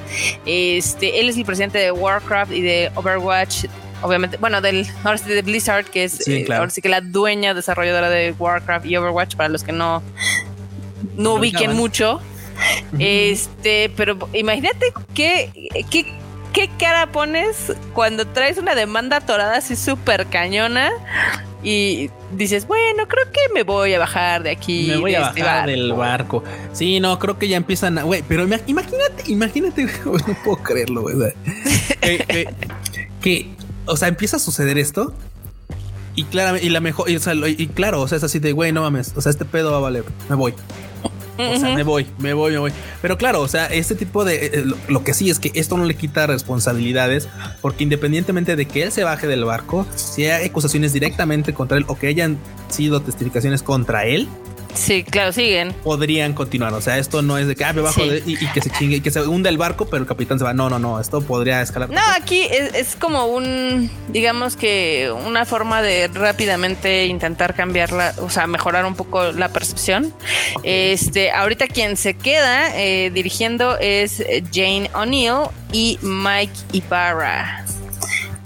Este, 0.45 1.19
él 1.19 1.29
es 1.29 1.37
el 1.37 1.45
presidente 1.45 1.77
de 1.77 1.91
Warcraft 1.91 2.51
y 2.51 2.61
de 2.61 2.91
Overwatch 2.95 3.65
obviamente, 4.01 4.37
bueno, 4.37 4.61
del 4.61 4.87
ahora 5.03 5.17
sí 5.17 5.29
de 5.29 5.41
Blizzard, 5.41 5.85
que 5.85 6.03
es 6.03 6.27
eh, 6.27 6.45
ahora 6.53 6.69
sí 6.69 6.81
que 6.81 6.89
la 6.89 7.01
dueña 7.01 7.53
desarrolladora 7.53 8.09
de 8.09 8.33
Warcraft 8.37 8.85
y 8.85 8.97
Overwatch, 8.97 9.35
para 9.35 9.49
los 9.49 9.63
que 9.63 9.71
no, 9.71 10.03
no 11.15 11.33
ubiquen 11.35 11.75
mucho. 11.75 12.21
Este, 12.99 13.91
pero 13.97 14.17
imagínate 14.33 14.93
qué, 15.13 15.51
qué, 15.89 16.05
qué 16.53 16.69
cara 16.79 17.11
pones 17.11 17.73
cuando 17.93 18.25
traes 18.25 18.57
una 18.57 18.75
demanda 18.75 19.17
atorada 19.17 19.57
así 19.57 19.75
súper 19.75 20.27
cañona 20.27 20.91
y 21.63 22.09
dices, 22.31 22.67
bueno, 22.67 23.07
creo 23.07 23.25
que 23.31 23.53
me 23.53 23.63
voy 23.63 23.93
a 23.93 23.99
bajar 23.99 24.43
de 24.43 24.51
aquí. 24.51 24.87
Me 24.87 24.97
voy 24.97 25.15
a 25.15 25.27
este 25.27 25.41
bajar 25.41 25.67
del 25.69 25.93
barco. 25.93 26.43
Sí, 26.73 26.99
no, 26.99 27.17
creo 27.19 27.37
que 27.37 27.47
ya 27.47 27.57
empiezan 27.57 27.97
a. 27.97 28.03
Güey, 28.03 28.23
pero 28.27 28.43
imagínate, 28.43 29.23
imagínate, 29.27 29.85
no 30.05 30.37
puedo 30.43 30.57
creerlo, 30.63 31.01
güey. 31.01 31.33
que, 33.21 33.49
o 33.85 33.97
sea, 33.97 34.07
empieza 34.07 34.37
a 34.37 34.39
suceder 34.39 34.77
esto. 34.77 35.13
Y 36.17 36.23
claro, 36.23 36.57
y 36.57 36.69
la 36.69 36.79
mejor, 36.79 37.09
y, 37.09 37.17
y 37.57 37.67
claro, 37.67 38.01
o 38.01 38.07
sea, 38.07 38.17
es 38.17 38.23
así 38.23 38.39
de, 38.39 38.53
güey, 38.53 38.71
no 38.71 38.81
mames, 38.81 39.11
o 39.17 39.21
sea, 39.21 39.31
este 39.31 39.43
pedo 39.43 39.71
va 39.71 39.77
a 39.77 39.81
valer, 39.81 40.05
me 40.29 40.35
voy. 40.35 40.53
O 41.37 41.59
sea, 41.59 41.75
me 41.75 41.83
voy, 41.83 42.07
me 42.17 42.33
voy, 42.33 42.53
me 42.53 42.59
voy. 42.59 42.71
Pero 43.01 43.17
claro, 43.17 43.41
o 43.41 43.47
sea, 43.47 43.65
este 43.67 43.95
tipo 43.95 44.23
de... 44.23 44.45
Eh, 44.45 44.65
lo, 44.65 44.77
lo, 44.87 45.03
que 45.03 45.13
sí 45.13 45.29
es 45.29 45.39
que 45.39 45.51
esto 45.55 45.77
no 45.77 45.85
le 45.85 45.95
quita 45.95 46.27
responsabilidades, 46.27 47.27
porque 47.61 47.83
independientemente 47.83 48.55
de 48.55 48.65
que 48.65 48.83
él 48.83 48.91
se 48.91 49.03
baje 49.03 49.27
del 49.27 49.43
barco, 49.43 49.85
si 49.95 50.25
hay 50.25 50.45
acusaciones 50.45 50.93
directamente 50.93 51.53
contra 51.53 51.77
él 51.77 51.85
o 51.87 51.97
que 51.97 52.07
hayan 52.07 52.37
sido 52.69 53.01
testificaciones 53.01 53.63
contra 53.63 54.05
él, 54.05 54.29
Sí, 54.75 55.03
claro, 55.03 55.31
siguen. 55.31 55.73
Podrían 55.83 56.33
continuar. 56.33 56.73
O 56.73 56.81
sea, 56.81 56.97
esto 56.97 57.21
no 57.21 57.37
es 57.37 57.47
de 57.47 57.55
que 57.55 57.65
ah, 57.65 57.73
me 57.73 57.81
bajo 57.81 58.01
y, 58.03 58.35
que 58.35 58.61
se 58.61 58.69
chingue 58.69 58.97
y 58.97 59.01
que 59.01 59.11
se 59.11 59.21
hunda 59.21 59.49
el 59.49 59.57
barco, 59.57 59.85
pero 59.85 60.01
el 60.01 60.07
capitán 60.07 60.37
se 60.37 60.45
va. 60.45 60.53
No, 60.53 60.69
no, 60.69 60.79
no. 60.79 60.99
Esto 60.99 61.21
podría 61.21 61.61
escalar. 61.61 61.89
No, 61.89 62.01
aquí 62.15 62.47
es, 62.51 62.95
como 62.95 63.25
un, 63.25 63.89
digamos 64.09 64.55
que 64.55 65.11
una 65.25 65.45
forma 65.45 65.81
de 65.81 66.07
rápidamente 66.09 67.05
intentar 67.05 67.55
cambiarla, 67.55 68.13
o 68.19 68.29
sea, 68.29 68.47
mejorar 68.47 68.85
un 68.85 68.95
poco 68.95 69.31
la 69.31 69.49
percepción. 69.49 70.13
Este, 70.63 71.31
ahorita 71.31 71.67
quien 71.67 71.97
se 71.97 72.15
queda 72.15 72.77
eh, 72.77 73.11
dirigiendo 73.11 73.77
es 73.79 74.23
Jane 74.53 74.89
O'Neill 74.93 75.49
y 75.71 75.97
Mike 76.01 76.53
Ibarra 76.73 77.64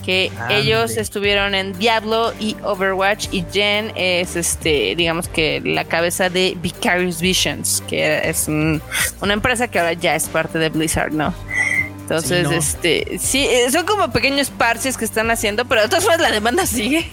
que 0.03 0.31
ellos 0.49 0.97
estuvieron 0.97 1.55
en 1.55 1.77
Diablo 1.77 2.33
y 2.39 2.55
Overwatch 2.63 3.27
y 3.31 3.45
Jen 3.51 3.91
es 3.95 4.35
este 4.35 4.95
digamos 4.95 5.27
que 5.27 5.61
la 5.63 5.83
cabeza 5.83 6.29
de 6.29 6.57
Vicarious 6.61 7.21
Visions 7.21 7.83
que 7.87 8.27
es 8.29 8.47
una 8.47 9.33
empresa 9.33 9.67
que 9.67 9.79
ahora 9.79 9.93
ya 9.93 10.15
es 10.15 10.27
parte 10.27 10.59
de 10.59 10.69
Blizzard 10.69 11.11
no 11.11 11.33
entonces 12.01 12.47
este 12.51 13.19
sí 13.19 13.45
eh, 13.45 13.69
son 13.71 13.85
como 13.85 14.11
pequeños 14.11 14.49
parches 14.49 14.97
que 14.97 15.05
están 15.05 15.29
haciendo 15.31 15.65
pero 15.65 15.81
de 15.81 15.89
todas 15.89 16.03
formas 16.03 16.21
la 16.21 16.31
demanda 16.31 16.65
sigue. 16.65 17.09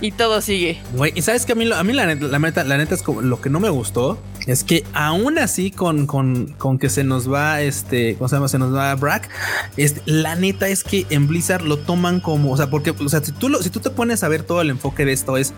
Y 0.00 0.12
todo 0.12 0.40
sigue. 0.40 0.80
Y 1.14 1.22
sabes 1.22 1.44
que 1.44 1.52
a 1.52 1.54
mí, 1.54 1.70
a 1.70 1.82
mí 1.82 1.92
la, 1.92 2.06
neta, 2.06 2.64
la 2.64 2.78
neta 2.78 2.94
es 2.94 3.02
como 3.02 3.20
lo 3.20 3.40
que 3.40 3.50
no 3.50 3.60
me 3.60 3.68
gustó 3.68 4.18
es 4.50 4.64
que 4.64 4.84
aún 4.92 5.38
así 5.38 5.70
con, 5.70 6.06
con, 6.06 6.46
con 6.58 6.78
que 6.78 6.90
se 6.90 7.04
nos 7.04 7.32
va 7.32 7.60
este, 7.60 8.16
¿cómo 8.16 8.28
se 8.28 8.36
llama? 8.36 8.48
Se 8.48 8.58
nos 8.58 8.74
va 8.74 8.94
Brack, 8.96 9.28
este, 9.76 10.02
la 10.06 10.34
neta 10.34 10.68
es 10.68 10.82
que 10.82 11.06
en 11.10 11.28
Blizzard 11.28 11.62
lo 11.62 11.78
toman 11.78 12.20
como, 12.20 12.52
o 12.52 12.56
sea, 12.56 12.68
porque, 12.68 12.90
o 12.90 13.08
sea, 13.08 13.22
si 13.22 13.32
tú, 13.32 13.48
lo, 13.48 13.62
si 13.62 13.70
tú 13.70 13.80
te 13.80 13.90
pones 13.90 14.24
a 14.24 14.28
ver 14.28 14.42
todo 14.42 14.60
el 14.60 14.70
enfoque 14.70 15.04
de 15.04 15.12
esto 15.12 15.36
es, 15.36 15.52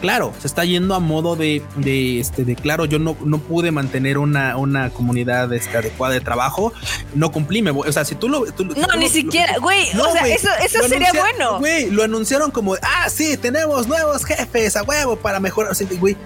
claro, 0.00 0.32
se 0.40 0.46
está 0.46 0.64
yendo 0.64 0.94
a 0.94 1.00
modo 1.00 1.36
de, 1.36 1.62
de 1.76 2.20
este, 2.20 2.44
de 2.44 2.56
claro, 2.56 2.86
yo 2.86 2.98
no, 2.98 3.16
no 3.24 3.38
pude 3.38 3.70
mantener 3.70 4.16
una, 4.18 4.56
una 4.56 4.90
comunidad 4.90 5.52
este, 5.52 5.76
adecuada 5.76 6.14
de 6.14 6.20
trabajo, 6.20 6.72
no 7.14 7.30
cumplí, 7.30 7.60
me 7.62 7.70
voy, 7.70 7.88
o 7.88 7.92
sea, 7.92 8.04
si 8.04 8.14
tú 8.14 8.28
lo... 8.28 8.44
no, 8.46 8.96
ni 8.98 9.08
siquiera, 9.08 9.58
güey, 9.58 9.84
o 9.98 10.12
sea, 10.12 10.26
eso, 10.26 10.48
eso 10.64 10.88
sería 10.88 11.12
bueno. 11.12 11.58
Güey, 11.58 11.90
lo 11.90 12.02
anunciaron 12.02 12.50
como, 12.50 12.74
ah, 12.76 13.10
sí, 13.10 13.36
tenemos 13.36 13.86
nuevos 13.86 14.24
jefes 14.24 14.76
a 14.76 14.82
huevo 14.84 15.16
para 15.16 15.38
mejorar, 15.38 15.74
güey, 16.00 16.16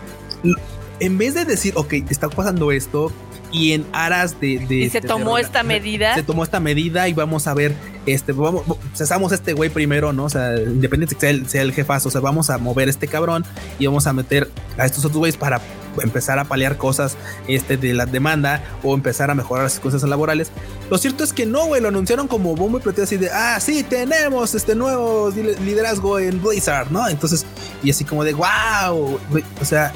en 1.03 1.19
vez 1.19 1.35
de 1.35 1.45
decir, 1.45 1.73
ok, 1.77 1.95
está 2.11 2.29
pasando 2.29 2.71
esto, 2.71 3.13
y 3.51 3.73
en 3.73 3.85
aras 3.93 4.41
de, 4.41 4.65
y 4.71 4.89
se 4.89 5.01
tomó 5.01 5.37
esta 5.37 5.63
medida. 5.63 6.15
se 6.15 6.23
tomó 6.23 6.43
esta 6.43 6.59
medida 6.59 7.09
y 7.09 7.13
vamos 7.13 7.47
a 7.47 7.55
ver 7.55 7.75
este 8.07 8.33
vamos 8.33 8.65
cesamos 8.95 9.31
este 9.31 9.53
güey 9.53 9.69
primero 9.69 10.13
no 10.13 10.25
o 10.25 10.31
sea 10.31 10.57
independiente 10.57 11.15
que 11.15 11.21
sea 11.21 11.31
el, 11.31 11.49
sea 11.49 11.63
el 11.63 11.73
jefazo 11.73 12.09
o 12.09 12.11
sea 12.11 12.23
vamos 12.23 12.51
a 12.51 12.57
mover 12.57 12.89
este 12.89 13.07
cabrón 13.09 13.45
y 13.79 13.87
vamos 13.87 14.07
a 14.07 14.13
meter 14.13 14.51
a 14.79 14.87
estos 14.87 15.05
otros 15.05 15.19
güeyes 15.19 15.37
para 15.37 15.61
empezar 16.03 16.39
a 16.39 16.45
paliar 16.45 16.79
cosas 16.79 17.17
este 17.47 17.77
de 17.77 17.93
la 17.93 18.07
demanda 18.07 18.65
o 18.83 18.95
empezar 18.95 19.31
a 19.31 19.35
mejorar 19.35 19.65
las 19.65 19.79
cosas 19.79 20.03
laborales. 20.05 20.51
Lo 20.91 20.97
cierto 20.97 21.23
es 21.23 21.35
que 21.35 21.45
no 21.45 21.67
güey 21.67 21.83
lo 21.83 21.89
anunciaron 21.89 22.29
como 22.29 22.57
bombo 22.57 22.79
y 22.79 22.81
platillo 22.81 23.05
así 23.05 23.19
de 23.19 23.29
ah 23.31 23.61
sí 23.61 23.83
tenemos 23.83 24.55
este 24.55 24.75
nuevo 24.75 25.31
liderazgo 25.31 26.19
en 26.19 26.43
Blizzard 26.43 26.91
no 26.91 27.07
entonces 27.07 27.45
y 27.83 27.91
así 27.91 28.05
como 28.05 28.25
de 28.25 28.33
wow 28.33 29.21
o 29.61 29.65
sea 29.65 29.93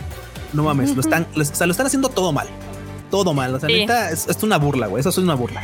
no 0.56 0.64
mames, 0.64 0.94
lo 0.94 1.00
están, 1.00 1.26
lo, 1.34 1.44
lo 1.44 1.70
están 1.70 1.86
haciendo 1.86 2.08
todo 2.08 2.32
mal. 2.32 2.48
Todo 3.10 3.34
mal. 3.34 3.54
O 3.54 3.60
sea, 3.60 3.68
es, 4.10 4.26
es, 4.26 4.42
una 4.42 4.58
burla, 4.58 4.88
güey. 4.88 5.00
Eso 5.00 5.10
es 5.10 5.18
una 5.18 5.34
burla. 5.34 5.62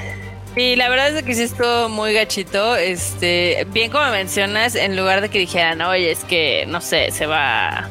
Y 0.55 0.77
la 0.77 0.89
verdad 0.91 1.17
es 1.17 1.23
que 1.25 1.35
sí 1.35 1.43
estuvo 1.43 1.89
muy 1.89 2.13
gachito. 2.13 2.77
Este, 2.77 3.67
bien 3.73 3.91
como 3.91 4.07
mencionas, 4.11 4.75
en 4.75 4.97
lugar 4.97 5.23
de 5.23 5.31
que 5.31 5.39
dijeran, 5.39 5.81
oye, 5.81 6.13
es 6.13 6.25
que 6.25 6.67
no 6.69 6.81
sé, 6.81 7.11
se 7.11 7.27
va 7.27 7.89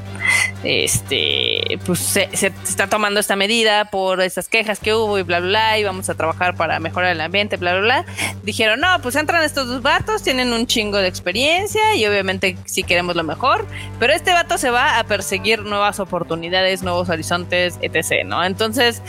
este, 0.64 1.51
pues 1.78 2.00
se, 2.00 2.30
está 2.32 2.88
tomando 2.88 3.20
esta 3.20 3.36
medida 3.36 3.86
por 3.86 4.22
esas 4.22 4.48
quejas 4.48 4.80
que 4.80 4.94
hubo 4.94 5.18
y 5.20 5.24
bla, 5.24 5.40
bla, 5.40 5.50
bla, 5.50 5.80
y 5.80 5.84
vamos 5.84 6.10
a 6.10 6.16
trabajar 6.16 6.56
para 6.56 6.80
mejorar 6.80 7.12
el 7.12 7.22
ambiente, 7.22 7.58
bla, 7.58 7.74
bla, 7.74 7.82
bla. 7.82 8.06
Dijeron, 8.44 8.80
no, 8.80 8.88
pues 9.02 9.16
entran 9.16 9.44
estos 9.44 9.68
dos 9.68 9.82
vatos, 9.82 10.24
tienen 10.24 10.54
un 10.54 10.68
chingo 10.68 10.98
de 10.98 11.08
experiencia 11.08 11.96
y 11.96 12.06
obviamente 12.06 12.58
si 12.66 12.84
queremos 12.84 13.16
lo 13.16 13.24
mejor, 13.24 13.66
pero 14.00 14.14
este 14.14 14.32
vato 14.32 14.58
se 14.58 14.70
va 14.70 15.00
a 15.00 15.04
perseguir 15.06 15.62
nuevas 15.62 16.00
oportunidades, 16.00 16.84
nuevos 16.84 17.10
horizontes, 17.10 17.78
etc., 17.82 18.26
¿no? 18.26 18.44
Entonces, 18.44 19.02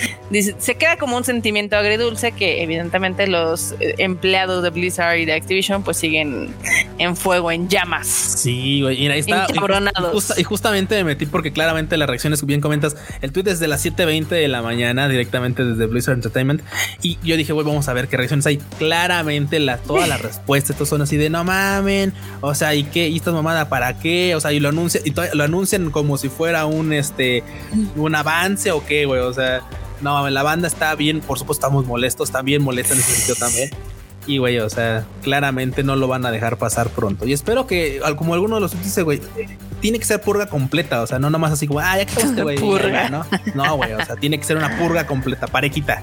se 0.58 0.74
queda 0.76 0.96
como 0.96 1.16
un 1.16 1.24
sentimiento 1.24 1.76
agridulce 1.76 2.32
que 2.32 2.62
evidentemente 2.62 3.26
los 3.26 3.72
eh, 3.80 3.94
empleados 3.98 4.62
de 4.62 4.70
Blizzard 4.70 5.18
y 5.18 5.24
de 5.24 5.34
Activision 5.34 5.82
pues 5.82 5.96
siguen 5.96 6.54
en 6.98 7.16
fuego, 7.16 7.50
en 7.50 7.68
llamas. 7.68 8.06
Sí, 8.06 8.82
güey, 8.82 9.02
y 9.02 9.08
ahí 9.08 9.20
está. 9.20 9.46
Y, 9.52 10.40
y 10.40 10.44
justamente 10.44 10.96
me 10.96 11.04
metí 11.04 11.26
porque 11.26 11.52
claramente 11.52 11.96
la 11.96 12.06
reacción 12.06 12.32
es 12.32 12.42
bien 12.52 12.60
comentas. 12.60 12.96
El 13.20 13.32
tweet 13.32 13.50
es 13.50 13.60
de 13.60 13.68
las 13.68 13.84
7:20 13.84 14.28
de 14.28 14.48
la 14.48 14.62
mañana, 14.62 15.08
directamente 15.08 15.64
desde 15.64 15.86
Blizzard 15.86 16.14
Entertainment. 16.14 16.62
Y 17.02 17.18
yo 17.22 17.36
dije, 17.36 17.52
güey, 17.52 17.66
vamos 17.66 17.88
a 17.88 17.92
ver 17.92 18.08
qué 18.08 18.16
reacciones 18.16 18.46
hay. 18.46 18.58
Claramente, 18.78 19.58
la, 19.58 19.78
todas 19.78 20.08
las 20.08 20.20
respuestas, 20.22 20.70
estos 20.70 20.88
son 20.88 21.02
así 21.02 21.16
de 21.16 21.30
no 21.30 21.44
mamen. 21.44 22.12
O 22.40 22.54
sea, 22.54 22.74
¿y 22.74 22.84
qué? 22.84 23.08
¿Y 23.08 23.16
esta 23.16 23.32
mamada 23.32 23.68
para 23.68 23.98
qué? 23.98 24.34
O 24.34 24.40
sea, 24.40 24.52
y 24.52 24.60
lo 24.60 24.68
anuncian, 24.68 25.02
y 25.06 25.12
lo 25.34 25.44
anuncian 25.44 25.90
como 25.90 26.18
si 26.18 26.28
fuera 26.28 26.66
un 26.66 26.92
este 26.92 27.42
un 27.96 28.14
avance 28.14 28.70
o 28.70 28.84
qué, 28.84 29.06
güey. 29.06 29.20
O 29.20 29.32
sea, 29.32 29.62
no 30.00 30.14
mames, 30.14 30.32
la 30.32 30.42
banda 30.42 30.68
está 30.68 30.94
bien, 30.94 31.20
por 31.20 31.38
supuesto, 31.38 31.66
estamos 31.66 31.86
molestos, 31.86 32.30
bien 32.44 32.62
molesta 32.62 32.94
en 32.94 33.00
ese 33.00 33.12
sitio 33.12 33.34
también. 33.36 33.70
Y 34.26 34.38
güey, 34.38 34.58
o 34.58 34.70
sea, 34.70 35.04
claramente 35.22 35.82
no 35.82 35.96
lo 35.96 36.06
van 36.06 36.24
a 36.26 36.30
dejar 36.30 36.56
pasar 36.56 36.90
pronto. 36.90 37.26
Y 37.26 37.32
espero 37.32 37.66
que, 37.66 38.00
como 38.16 38.34
alguno 38.34 38.56
de 38.56 38.60
los 38.60 38.80
dice, 38.82 39.02
güey, 39.02 39.20
tiene 39.82 39.98
que 39.98 40.06
ser 40.06 40.20
purga 40.22 40.46
completa. 40.46 41.02
O 41.02 41.06
sea, 41.06 41.18
no 41.18 41.28
nomás 41.28 41.52
así 41.52 41.66
como, 41.66 41.80
ah, 41.80 41.98
ya 41.98 42.06
que 42.06 42.18
este 42.18 42.42
güey. 42.42 42.58
¿no? 43.10 43.26
No, 43.54 43.76
güey, 43.76 43.92
o 43.92 44.02
sea, 44.02 44.16
tiene 44.16 44.38
que 44.38 44.44
ser 44.44 44.56
una 44.56 44.78
purga 44.78 45.06
completa, 45.06 45.46
parejita. 45.48 46.02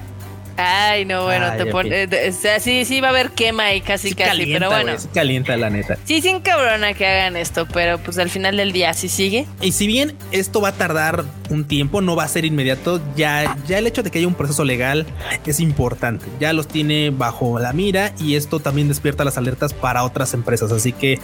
Ay, 0.56 1.04
no, 1.04 1.24
bueno, 1.24 1.52
te 1.56 1.66
pone. 1.66 2.04
O 2.04 2.32
sea, 2.32 2.60
sí, 2.60 2.84
sí 2.84 3.00
va 3.00 3.08
a 3.08 3.10
haber 3.10 3.30
quema 3.30 3.74
y 3.74 3.80
casi, 3.80 4.14
casi, 4.14 4.46
pero 4.46 4.68
bueno. 4.70 4.92
calienta, 5.14 5.56
la 5.56 5.70
neta. 5.70 5.96
Sí, 6.04 6.20
sin 6.20 6.40
cabrona 6.40 6.94
que 6.94 7.06
hagan 7.06 7.36
esto, 7.36 7.66
pero 7.72 7.98
pues 7.98 8.18
al 8.18 8.30
final 8.30 8.56
del 8.56 8.72
día 8.72 8.92
sí 8.94 9.08
sigue. 9.08 9.46
Y 9.60 9.72
si 9.72 9.86
bien 9.86 10.16
esto 10.32 10.60
va 10.60 10.68
a 10.68 10.72
tardar 10.72 11.24
un 11.50 11.64
tiempo, 11.64 12.00
no 12.00 12.16
va 12.16 12.24
a 12.24 12.28
ser 12.28 12.44
inmediato, 12.44 13.00
ya, 13.16 13.56
ya 13.66 13.78
el 13.78 13.86
hecho 13.86 14.02
de 14.02 14.10
que 14.10 14.18
haya 14.18 14.28
un 14.28 14.34
proceso 14.34 14.64
legal 14.64 15.06
es 15.46 15.60
importante. 15.60 16.26
Ya 16.38 16.52
los 16.52 16.68
tiene 16.68 17.10
bajo 17.10 17.58
la 17.58 17.72
mira 17.72 18.12
y 18.18 18.36
esto 18.36 18.60
también 18.60 18.88
despierta 18.88 19.24
las 19.24 19.36
alertas 19.36 19.74
para 19.74 20.04
otras 20.04 20.34
empresas. 20.34 20.72
Así 20.72 20.92
que 20.92 21.18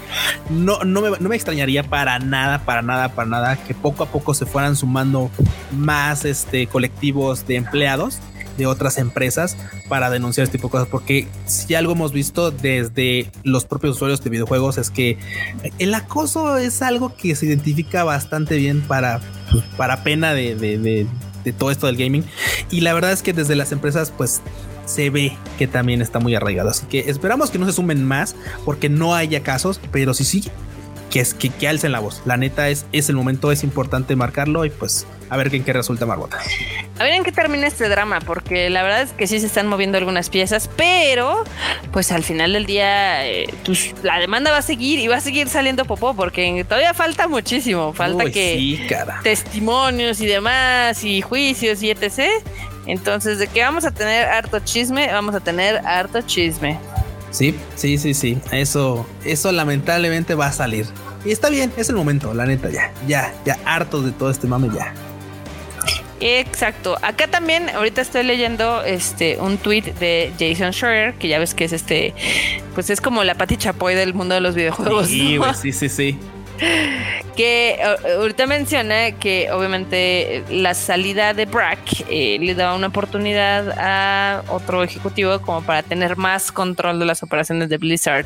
no, 0.51 0.83
no, 0.85 1.01
me, 1.01 1.11
no 1.19 1.29
me 1.29 1.37
extrañaría 1.37 1.85
para 1.85 2.19
nada, 2.19 2.61
para 2.65 2.83
nada, 2.83 3.11
para 3.11 3.29
nada 3.29 3.57
que 3.57 3.75
poco 3.75 4.03
a 4.03 4.07
poco 4.07 4.35
se 4.35 4.47
fueran 4.47 4.77
sumando 4.77 5.31
más 5.73 6.25
este, 6.25 6.67
colectivos 6.67 7.47
de 7.47 7.57
empleados 7.57 8.19
de 8.57 8.67
otras 8.67 8.99
empresas 8.99 9.57
para 9.89 10.11
denunciar 10.11 10.45
este 10.45 10.59
tipo 10.59 10.69
de 10.69 10.73
cosas, 10.73 10.89
porque 10.89 11.29
si 11.47 11.75
algo 11.75 11.93
hemos 11.93 12.13
visto 12.13 12.51
desde 12.51 13.31
los 13.45 13.65
propios 13.65 13.97
usuarios 13.97 14.23
de 14.23 14.31
videojuegos 14.31 14.79
es 14.79 14.91
que 14.91 15.19
el 15.79 15.95
acoso 15.95 16.57
es 16.59 16.83
algo 16.83 17.15
que 17.15 17.35
se 17.35 17.47
identifica 17.47 18.05
bastante 18.05 18.57
bien 18.57 18.83
para, 18.83 19.21
para 19.77 20.03
pena 20.03 20.35
de, 20.35 20.55
de, 20.55 21.07
todo 21.59 21.71
esto 21.71 21.87
del 21.87 21.97
gaming. 21.97 22.25
Y 22.71 22.81
la 22.81 22.93
verdad 22.93 23.13
es 23.13 23.23
que 23.23 23.33
desde 23.33 23.55
las 23.55 23.71
empresas, 23.71 24.13
pues 24.17 24.43
se 24.85 25.11
ve 25.11 25.37
que 25.59 25.69
también 25.69 26.03
está 26.03 26.19
muy 26.19 26.35
arraigado. 26.35 26.71
Así 26.71 26.87
que 26.87 27.09
esperamos 27.09 27.51
que 27.51 27.59
no 27.59 27.67
se 27.67 27.73
sumen 27.73 28.05
más 28.05 28.35
porque 28.65 28.89
no 28.89 29.15
haya 29.15 29.43
casos, 29.43 29.81
pero 29.93 30.13
si 30.13 30.25
sí, 30.25 30.45
que 31.11 31.21
es 31.21 31.35
que, 31.35 31.51
que 31.51 31.69
alcen 31.69 31.93
la 31.93 32.01
voz. 32.01 32.23
La 32.25 32.37
neta 32.37 32.69
es, 32.69 32.87
es 32.93 33.09
el 33.09 33.17
momento, 33.17 33.53
es 33.53 33.65
importante 33.65 34.17
marcarlo 34.17 34.65
y 34.65 34.71
pues 34.71 35.07
a 35.29 35.37
ver 35.37 35.53
en 35.55 35.65
qué 35.65 35.73
resulta 35.73 36.07
Marbota. 36.07 36.39
A 36.99 37.03
ver 37.03 37.15
en 37.15 37.25
qué 37.25 37.33
termina 37.33 37.67
este 37.67 37.89
drama, 37.89 38.21
porque 38.21 38.71
la 38.71 38.83
verdad 38.83 39.03
es 39.03 39.13
que 39.13 39.27
sí 39.27 39.41
se 39.41 39.47
están 39.47 39.67
moviendo 39.67 39.99
algunas 39.99 40.31
piezas, 40.31 40.71
pero 40.77 41.45
pues 41.93 42.13
al 42.13 42.23
final 42.23 42.53
del 42.53 42.67
día 42.67 43.27
eh, 43.27 43.47
pues, 43.65 43.95
la 44.03 44.19
demanda 44.19 44.51
va 44.51 44.59
a 44.59 44.63
seguir 44.63 45.01
y 45.01 45.09
va 45.09 45.17
a 45.17 45.21
seguir 45.21 45.49
saliendo 45.49 45.85
popó, 45.85 46.15
porque 46.15 46.65
todavía 46.65 46.95
falta 46.95 47.27
muchísimo, 47.27 47.93
falta 47.93 48.31
que 48.31 48.87
testimonios 49.23 50.21
y 50.21 50.27
demás 50.27 51.03
y 51.05 51.23
juicios 51.23 51.83
y 51.83 51.91
etc. 51.91 52.31
Entonces, 52.87 53.41
de 53.41 53.49
que 53.49 53.63
vamos 53.63 53.85
a 53.85 53.91
tener 53.91 54.27
harto 54.27 54.61
chisme, 54.61 55.11
vamos 55.13 55.35
a 55.35 55.41
tener 55.41 55.79
harto 55.85 56.23
chisme. 56.23 56.79
Sí, 57.37 57.55
sí, 57.75 57.99
sí, 57.99 58.15
sí. 58.15 58.39
Eso, 58.51 59.07
eso 59.23 59.53
lamentablemente 59.53 60.35
va 60.35 60.47
a 60.47 60.53
salir. 60.53 60.87
Y 61.23 61.33
está 61.33 61.51
bien, 61.51 61.71
es 61.77 61.91
el 61.91 61.97
momento, 61.97 62.33
la 62.33 62.47
neta, 62.47 62.71
ya, 62.71 62.93
ya, 63.07 63.35
ya, 63.45 63.59
hartos 63.67 64.07
de 64.07 64.13
todo 64.13 64.31
este 64.31 64.47
mame, 64.47 64.71
ya. 64.75 64.95
Exacto. 66.21 66.97
Acá 67.03 67.29
también, 67.29 67.69
ahorita 67.69 68.01
estoy 68.01 68.23
leyendo 68.23 68.83
este 68.85 69.37
un 69.39 69.59
tweet 69.59 69.83
de 70.01 70.33
Jason 70.39 70.73
Schreier, 70.73 71.13
que 71.17 71.29
ya 71.29 71.39
ves 71.39 71.53
que 71.53 71.67
es 71.67 71.75
este, 71.75 72.15
pues 72.75 72.89
es 72.89 73.03
como 73.03 73.23
la 73.23 73.35
Pati 73.35 73.59
Chapoy 73.59 73.95
del 73.95 74.15
mundo 74.15 74.35
de 74.35 74.41
los 74.41 74.55
videojuegos. 74.55 75.09
Sí, 75.09 75.39
sí, 75.61 75.73
sí, 75.73 75.89
sí. 75.91 76.19
Que 77.37 77.79
ahorita 78.17 78.47
menciona 78.47 79.13
que 79.13 79.51
obviamente 79.53 80.43
la 80.49 80.73
salida 80.73 81.35
de 81.35 81.45
Brack 81.45 82.07
eh, 82.09 82.39
le 82.41 82.55
da 82.55 82.75
una 82.75 82.87
oportunidad 82.87 83.75
a 83.79 84.43
otro 84.49 84.83
ejecutivo 84.83 85.39
como 85.43 85.61
para 85.61 85.83
tener 85.83 86.17
más 86.17 86.51
control 86.51 86.99
de 86.99 87.05
las 87.05 87.23
operaciones 87.23 87.69
de 87.69 87.77
Blizzard. 87.77 88.25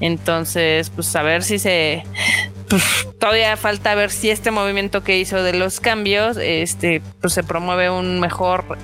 Entonces, 0.00 0.90
pues 0.90 1.16
a 1.16 1.22
ver 1.22 1.42
si 1.42 1.58
se 1.58 2.04
pues, 2.68 3.08
todavía 3.18 3.56
falta 3.56 3.94
ver 3.94 4.10
si 4.10 4.30
este 4.30 4.50
movimiento 4.50 5.02
que 5.02 5.18
hizo 5.18 5.42
de 5.42 5.52
los 5.52 5.80
cambios, 5.80 6.36
este, 6.36 7.02
pues 7.20 7.32
se 7.32 7.42
promueve 7.42 7.90
un 7.90 8.20
mejor 8.20 8.78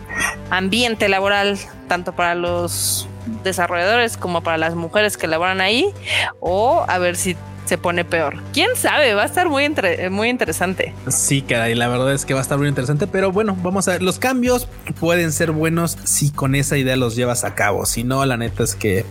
ambiente 0.51 1.09
laboral, 1.09 1.59
tanto 1.89 2.13
para 2.15 2.35
los 2.35 3.09
desarrolladores 3.43 4.17
como 4.17 4.43
para 4.43 4.59
las 4.59 4.75
mujeres 4.75 5.17
que 5.17 5.27
laboran 5.27 5.61
ahí, 5.61 5.93
o 6.41 6.85
a 6.89 6.99
ver 6.99 7.17
si 7.17 7.37
se 7.71 7.79
pone 7.79 8.05
peor. 8.05 8.37
¿Quién 8.53 8.71
sabe? 8.75 9.15
Va 9.15 9.23
a 9.23 9.27
estar 9.27 9.49
muy, 9.49 9.73
muy 10.11 10.29
interesante. 10.29 10.93
Sí, 11.07 11.41
caray, 11.41 11.77
la 11.77 11.87
verdad 11.87 12.13
es 12.13 12.25
que 12.25 12.35
va 12.35 12.41
a 12.41 12.43
estar 12.43 12.59
muy 12.59 12.67
interesante, 12.67 13.07
pero 13.07 13.31
bueno, 13.31 13.57
vamos 13.63 13.87
a 13.87 13.93
ver, 13.93 14.03
los 14.03 14.19
cambios 14.19 14.67
pueden 14.99 15.31
ser 15.31 15.53
buenos 15.53 15.97
si 16.03 16.33
con 16.33 16.57
esa 16.57 16.77
idea 16.77 16.97
los 16.97 17.15
llevas 17.15 17.45
a 17.45 17.55
cabo, 17.55 17.87
si 17.87 18.03
no, 18.03 18.27
la 18.27 18.37
neta 18.37 18.65
es 18.65 18.75
que 18.75 19.05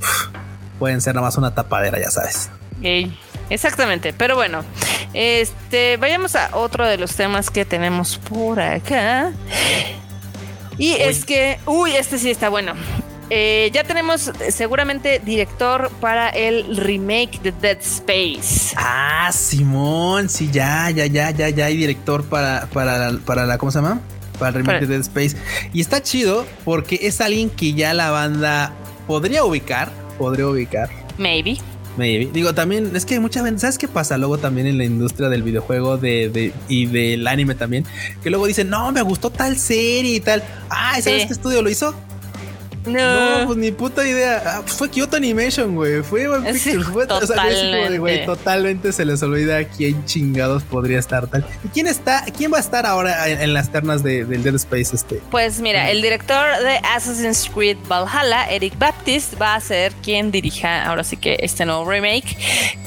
pueden 0.77 0.99
ser 0.99 1.15
nada 1.15 1.27
más 1.27 1.37
una 1.37 1.55
tapadera, 1.55 2.01
ya 2.01 2.11
sabes. 2.11 2.49
Exactamente, 3.49 4.11
pero 4.11 4.35
bueno, 4.35 4.65
este, 5.13 5.95
vayamos 5.95 6.35
a 6.35 6.49
otro 6.57 6.85
de 6.85 6.97
los 6.97 7.15
temas 7.15 7.49
que 7.49 7.63
tenemos 7.63 8.17
por 8.17 8.59
acá. 8.59 9.31
Y 10.77 10.95
es 10.95 11.23
que, 11.23 11.59
uy, 11.65 11.95
este 11.95 12.19
sí 12.19 12.29
está 12.29 12.49
bueno. 12.49 12.73
Eh, 13.29 13.69
ya 13.73 13.83
tenemos 13.83 14.31
seguramente 14.49 15.21
director 15.23 15.91
para 16.01 16.29
el 16.29 16.75
remake 16.77 17.41
de 17.41 17.51
Dead 17.51 17.77
Space. 17.79 18.73
Ah, 18.75 19.29
Simón, 19.31 20.29
sí, 20.29 20.49
ya, 20.51 20.89
ya, 20.89 21.05
ya, 21.05 21.31
ya, 21.31 21.49
ya 21.49 21.65
hay 21.65 21.77
director 21.77 22.23
para, 22.25 22.67
para, 22.73 23.11
para 23.25 23.45
la, 23.45 23.57
¿cómo 23.57 23.71
se 23.71 23.79
llama? 23.79 24.01
para 24.39 24.57
el 24.57 24.65
remake 24.65 24.87
de 24.87 24.87
Dead 24.87 25.01
Space. 25.01 25.35
Y 25.73 25.81
está 25.81 26.01
chido 26.01 26.45
porque 26.65 26.99
es 27.03 27.21
alguien 27.21 27.49
que 27.49 27.73
ya 27.73 27.93
la 27.93 28.09
banda 28.09 28.73
podría 29.05 29.43
ubicar, 29.43 29.91
podría 30.17 30.47
ubicar. 30.47 30.89
Maybe. 31.17 31.57
Maybe. 31.97 32.29
Digo, 32.31 32.53
también 32.53 32.95
es 32.95 33.05
que 33.05 33.19
muchas 33.19 33.43
veces, 33.43 33.61
¿sabes 33.61 33.77
qué 33.77 33.87
pasa 33.87 34.17
luego 34.17 34.37
también 34.37 34.67
en 34.67 34.77
la 34.77 34.85
industria 34.85 35.27
del 35.27 35.43
videojuego 35.43 35.97
de, 35.97 36.53
y 36.69 36.85
del 36.85 37.27
anime 37.27 37.55
también? 37.55 37.85
Que 38.23 38.29
luego 38.29 38.47
dicen, 38.47 38.69
no, 38.69 38.91
me 38.93 39.01
gustó 39.01 39.29
tal 39.29 39.57
serie 39.57 40.15
y 40.15 40.19
tal. 40.21 40.41
Ah, 40.69 40.93
¿sabes 41.01 41.25
qué 41.25 41.33
estudio 41.33 41.61
lo 41.61 41.69
hizo? 41.69 41.93
No. 42.85 43.45
pues 43.45 43.57
ni 43.57 43.71
puta 43.71 44.07
idea. 44.07 44.41
Ah, 44.45 44.61
pues 44.61 44.73
fue 44.73 44.89
Kyoto 44.89 45.17
Animation, 45.17 45.75
güey. 45.75 46.01
Fue 46.03 46.27
One 46.27 46.51
Pictures. 46.51 46.87
Fue, 46.87 47.07
totalmente. 47.07 47.97
güey, 47.97 48.25
totalmente 48.25 48.91
se 48.91 49.05
les 49.05 49.21
olvida 49.21 49.63
quién 49.65 50.05
chingados 50.05 50.63
podría 50.63 50.99
estar 50.99 51.27
tal. 51.27 51.45
¿Y 51.63 51.67
quién 51.69 51.87
está? 51.87 52.25
¿Quién 52.37 52.51
va 52.51 52.57
a 52.57 52.61
estar 52.61 52.85
ahora 52.85 53.27
en, 53.27 53.53
las 53.53 53.71
ternas 53.71 54.03
de, 54.03 54.25
del 54.25 54.43
Dead 54.43 54.55
Space 54.55 54.95
este? 54.95 55.21
Pues 55.31 55.59
mira, 55.59 55.89
el 55.91 56.01
director 56.01 56.45
de 56.63 56.77
Assassin's 56.83 57.49
Creed 57.53 57.77
Valhalla, 57.87 58.49
Eric 58.49 58.77
Baptist, 58.77 59.39
va 59.41 59.55
a 59.55 59.59
ser 59.59 59.93
quien 60.03 60.31
dirija 60.31 60.85
ahora 60.85 61.03
sí 61.03 61.17
que 61.17 61.37
este 61.39 61.65
nuevo 61.65 61.89
remake. 61.89 62.37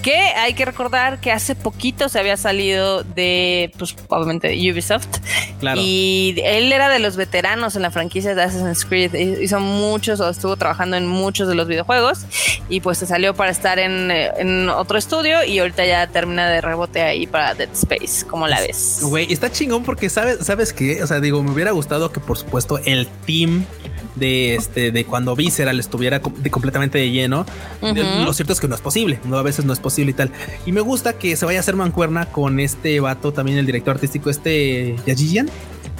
Que 0.03 0.17
hay 0.17 0.55
que 0.55 0.65
recordar 0.65 1.21
que 1.21 1.31
hace 1.31 1.55
poquito 1.55 2.09
se 2.09 2.19
había 2.19 2.37
salido 2.37 3.05
de, 3.05 3.73
pues, 3.79 3.95
obviamente, 4.09 4.49
Ubisoft. 4.71 5.19
Claro. 5.61 5.81
Y 5.83 6.35
él 6.45 6.73
era 6.73 6.89
de 6.89 6.99
los 6.99 7.17
veteranos 7.17 7.77
en 7.77 7.83
la 7.83 7.91
franquicia 7.91 8.35
de 8.35 8.43
Assassin's 8.43 8.85
Creed. 8.85 9.15
Hizo 9.15 9.61
muchos 9.83 10.21
o 10.21 10.29
estuvo 10.29 10.57
trabajando 10.57 10.97
en 10.97 11.07
muchos 11.07 11.49
de 11.49 11.55
los 11.55 11.67
videojuegos 11.67 12.21
y 12.69 12.81
pues 12.81 12.99
se 12.99 13.07
salió 13.07 13.35
para 13.35 13.51
estar 13.51 13.79
en, 13.79 14.11
en 14.11 14.69
otro 14.69 14.97
estudio 14.97 15.45
y 15.45 15.59
ahorita 15.59 15.85
ya 15.85 16.07
termina 16.07 16.49
de 16.49 16.61
rebote 16.61 17.03
ahí 17.03 17.27
para 17.27 17.55
Dead 17.55 17.71
Space, 17.73 18.25
como 18.27 18.47
la 18.49 18.61
ves. 18.61 19.01
Güey, 19.03 19.33
está 19.33 19.51
chingón 19.51 19.83
porque 19.83 20.09
sabes, 20.09 20.39
sabes 20.47 20.73
qué, 20.73 21.03
o 21.03 21.07
sea, 21.07 21.21
digo, 21.21 21.43
me 21.43 21.51
hubiera 21.51 21.73
gustado 21.73 22.13
que 22.13 22.21
por 22.21 22.39
supuesto 22.39 22.79
el 22.85 23.09
team 23.27 23.65
de 24.15 24.55
este 24.55 24.93
de 24.93 25.05
cuando 25.05 25.35
Visceral 25.35 25.79
estuviera 25.81 26.21
completamente 26.21 26.99
de 26.99 27.11
lleno. 27.11 27.47
Lo 27.81 28.33
cierto 28.33 28.53
es 28.53 28.61
que 28.61 28.69
no 28.69 28.75
es 28.75 28.81
posible, 28.81 29.21
no 29.25 29.39
a 29.39 29.43
veces 29.43 29.65
no 29.65 29.73
es 29.73 29.81
posible 29.81 30.13
y 30.13 30.15
tal. 30.15 30.31
Y 30.67 30.73
me 30.73 30.81
gusta 30.81 31.15
que 31.15 31.37
se 31.37 31.45
vaya 31.45 31.59
a 31.59 31.61
hacer 31.61 31.77
mancuerna 31.77 32.27
con 32.27 32.61
este 32.61 33.01
vato 33.01 33.33
también 33.33 33.59
el 33.59 33.67
director 33.67 33.95
artístico 33.95 34.31
este 34.31 34.97
Yajiyan. 35.07 35.51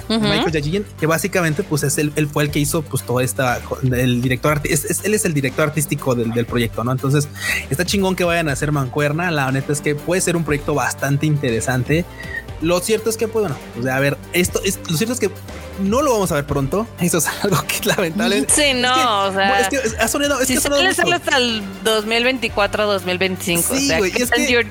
Michael 0.09 0.85
que 0.99 1.05
básicamente 1.05 1.63
pues 1.63 1.83
es 1.83 1.97
él, 1.97 2.11
fue 2.31 2.43
el 2.43 2.51
que 2.51 2.59
hizo 2.59 2.81
pues 2.81 3.03
toda 3.03 3.23
esta, 3.23 3.59
el 3.83 4.21
director, 4.21 4.61
es, 4.63 5.03
él 5.03 5.13
es 5.13 5.25
el 5.25 5.33
director 5.33 5.67
artístico 5.67 6.15
del, 6.15 6.31
del, 6.31 6.45
proyecto, 6.45 6.83
¿no? 6.83 6.91
Entonces 6.91 7.27
está 7.69 7.85
chingón 7.85 8.15
que 8.15 8.23
vayan 8.23 8.49
a 8.49 8.53
hacer 8.53 8.71
mancuerna, 8.71 9.31
la 9.31 9.51
neta 9.51 9.73
es 9.73 9.81
que 9.81 9.95
puede 9.95 10.21
ser 10.21 10.35
un 10.35 10.43
proyecto 10.43 10.73
bastante 10.73 11.25
interesante. 11.25 12.05
Lo 12.61 12.79
cierto 12.79 13.09
es 13.09 13.17
que, 13.17 13.27
pues 13.27 13.43
bueno, 13.43 13.57
o 13.77 13.83
sea, 13.83 13.97
a 13.97 13.99
ver, 13.99 14.17
esto 14.31 14.61
es, 14.63 14.79
lo 14.89 14.95
cierto 14.95 15.13
es 15.13 15.19
que 15.19 15.29
no 15.79 16.01
lo 16.01 16.13
vamos 16.13 16.31
a 16.31 16.35
ver 16.35 16.45
pronto. 16.45 16.87
Eso 16.99 17.17
es 17.17 17.27
algo 17.43 17.61
que 17.67 17.75
es 17.75 17.85
lamentable. 17.85 18.45
Sí, 18.53 18.73
no, 18.75 19.25
o 19.25 19.33
sea. 19.33 19.61
Es 19.61 19.69
que 19.69 19.97
ha 19.99 20.07
sonado. 20.07 20.39
Es 20.39 20.47
si 20.47 20.55
que 20.55 20.61
sale 20.61 20.89
hasta 20.89 21.37
el 21.37 21.63
2024, 21.83 22.85
2025. 22.85 23.75
Sí, 23.75 23.85
o 23.85 23.87
sea, 23.87 23.97
güey. 23.97 24.11
Es 24.15 24.31
que, 24.31 24.51
your 24.51 24.65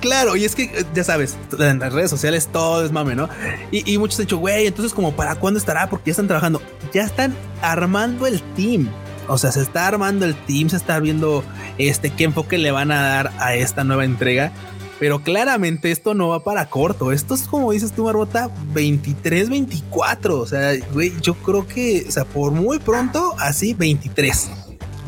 Claro, 0.00 0.36
y 0.36 0.44
es 0.44 0.54
que 0.54 0.86
ya 0.94 1.04
sabes, 1.04 1.36
en 1.58 1.78
las 1.78 1.92
redes 1.92 2.10
sociales 2.10 2.48
todo 2.52 2.84
es 2.84 2.92
mame, 2.92 3.14
¿no? 3.14 3.28
Y, 3.70 3.90
y 3.90 3.98
muchos 3.98 4.18
han 4.18 4.26
dicho, 4.26 4.38
güey, 4.38 4.66
entonces, 4.66 4.94
como 4.94 5.12
para 5.14 5.34
cuándo 5.36 5.58
estará? 5.58 5.88
Porque 5.88 6.06
ya 6.06 6.12
están 6.12 6.28
trabajando. 6.28 6.62
Ya 6.92 7.02
están 7.02 7.34
armando 7.62 8.26
el 8.26 8.40
team. 8.54 8.88
O 9.28 9.38
sea, 9.38 9.52
se 9.52 9.62
está 9.62 9.86
armando 9.86 10.24
el 10.24 10.34
team, 10.34 10.68
se 10.70 10.76
está 10.76 10.98
viendo 10.98 11.44
este 11.78 12.10
qué 12.10 12.24
enfoque 12.24 12.58
le 12.58 12.70
van 12.70 12.90
a 12.90 13.00
dar 13.00 13.32
a 13.38 13.54
esta 13.54 13.84
nueva 13.84 14.04
entrega. 14.04 14.52
Pero 15.00 15.22
claramente 15.22 15.90
esto 15.90 16.12
no 16.12 16.28
va 16.28 16.44
para 16.44 16.66
corto. 16.68 17.10
Esto 17.10 17.34
es 17.34 17.44
como 17.44 17.72
dices 17.72 17.92
tú, 17.92 18.04
Marbota, 18.04 18.50
23, 18.74 19.48
24. 19.48 20.38
O 20.38 20.46
sea, 20.46 20.74
güey, 20.92 21.14
yo 21.22 21.34
creo 21.34 21.66
que, 21.66 22.04
o 22.06 22.10
sea, 22.10 22.26
por 22.26 22.52
muy 22.52 22.78
pronto, 22.78 23.34
así 23.38 23.72
23. 23.72 24.50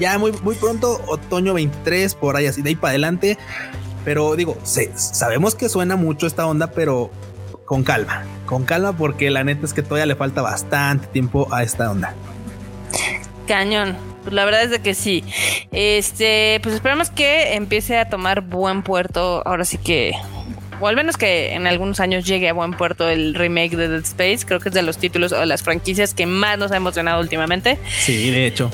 Ya 0.00 0.18
muy, 0.18 0.32
muy 0.42 0.54
pronto, 0.54 0.98
otoño 1.06 1.52
23, 1.52 2.14
por 2.14 2.36
ahí 2.36 2.46
así, 2.46 2.62
de 2.62 2.70
ahí 2.70 2.76
para 2.76 2.92
adelante. 2.92 3.36
Pero 4.02 4.34
digo, 4.34 4.56
sabemos 4.94 5.54
que 5.54 5.68
suena 5.68 5.96
mucho 5.96 6.26
esta 6.26 6.46
onda, 6.46 6.68
pero 6.68 7.10
con 7.66 7.84
calma, 7.84 8.24
con 8.46 8.64
calma, 8.64 8.96
porque 8.96 9.30
la 9.30 9.44
neta 9.44 9.66
es 9.66 9.74
que 9.74 9.82
todavía 9.82 10.06
le 10.06 10.16
falta 10.16 10.40
bastante 10.40 11.06
tiempo 11.08 11.48
a 11.52 11.62
esta 11.62 11.90
onda. 11.90 12.14
Cañón. 13.46 14.11
Pues 14.22 14.32
la 14.34 14.44
verdad 14.44 14.62
es 14.62 14.70
de 14.70 14.80
que 14.80 14.94
sí. 14.94 15.24
Este, 15.72 16.60
pues 16.62 16.74
esperamos 16.74 17.10
que 17.10 17.54
empiece 17.54 17.98
a 17.98 18.08
tomar 18.08 18.40
buen 18.42 18.82
puerto. 18.82 19.42
Ahora 19.46 19.64
sí 19.64 19.78
que. 19.78 20.12
O 20.80 20.88
al 20.88 20.96
menos 20.96 21.16
que 21.16 21.54
en 21.54 21.66
algunos 21.66 22.00
años 22.00 22.24
llegue 22.24 22.48
a 22.48 22.52
buen 22.52 22.72
puerto 22.72 23.08
el 23.08 23.34
remake 23.34 23.76
de 23.76 23.88
Dead 23.88 24.02
Space. 24.02 24.40
Creo 24.46 24.58
que 24.60 24.68
es 24.68 24.74
de 24.74 24.82
los 24.82 24.98
títulos 24.98 25.32
o 25.32 25.44
las 25.44 25.62
franquicias 25.62 26.14
que 26.14 26.26
más 26.26 26.58
nos 26.58 26.72
ha 26.72 26.76
emocionado 26.76 27.20
últimamente. 27.20 27.78
Sí, 28.00 28.30
de 28.30 28.46
hecho. 28.46 28.70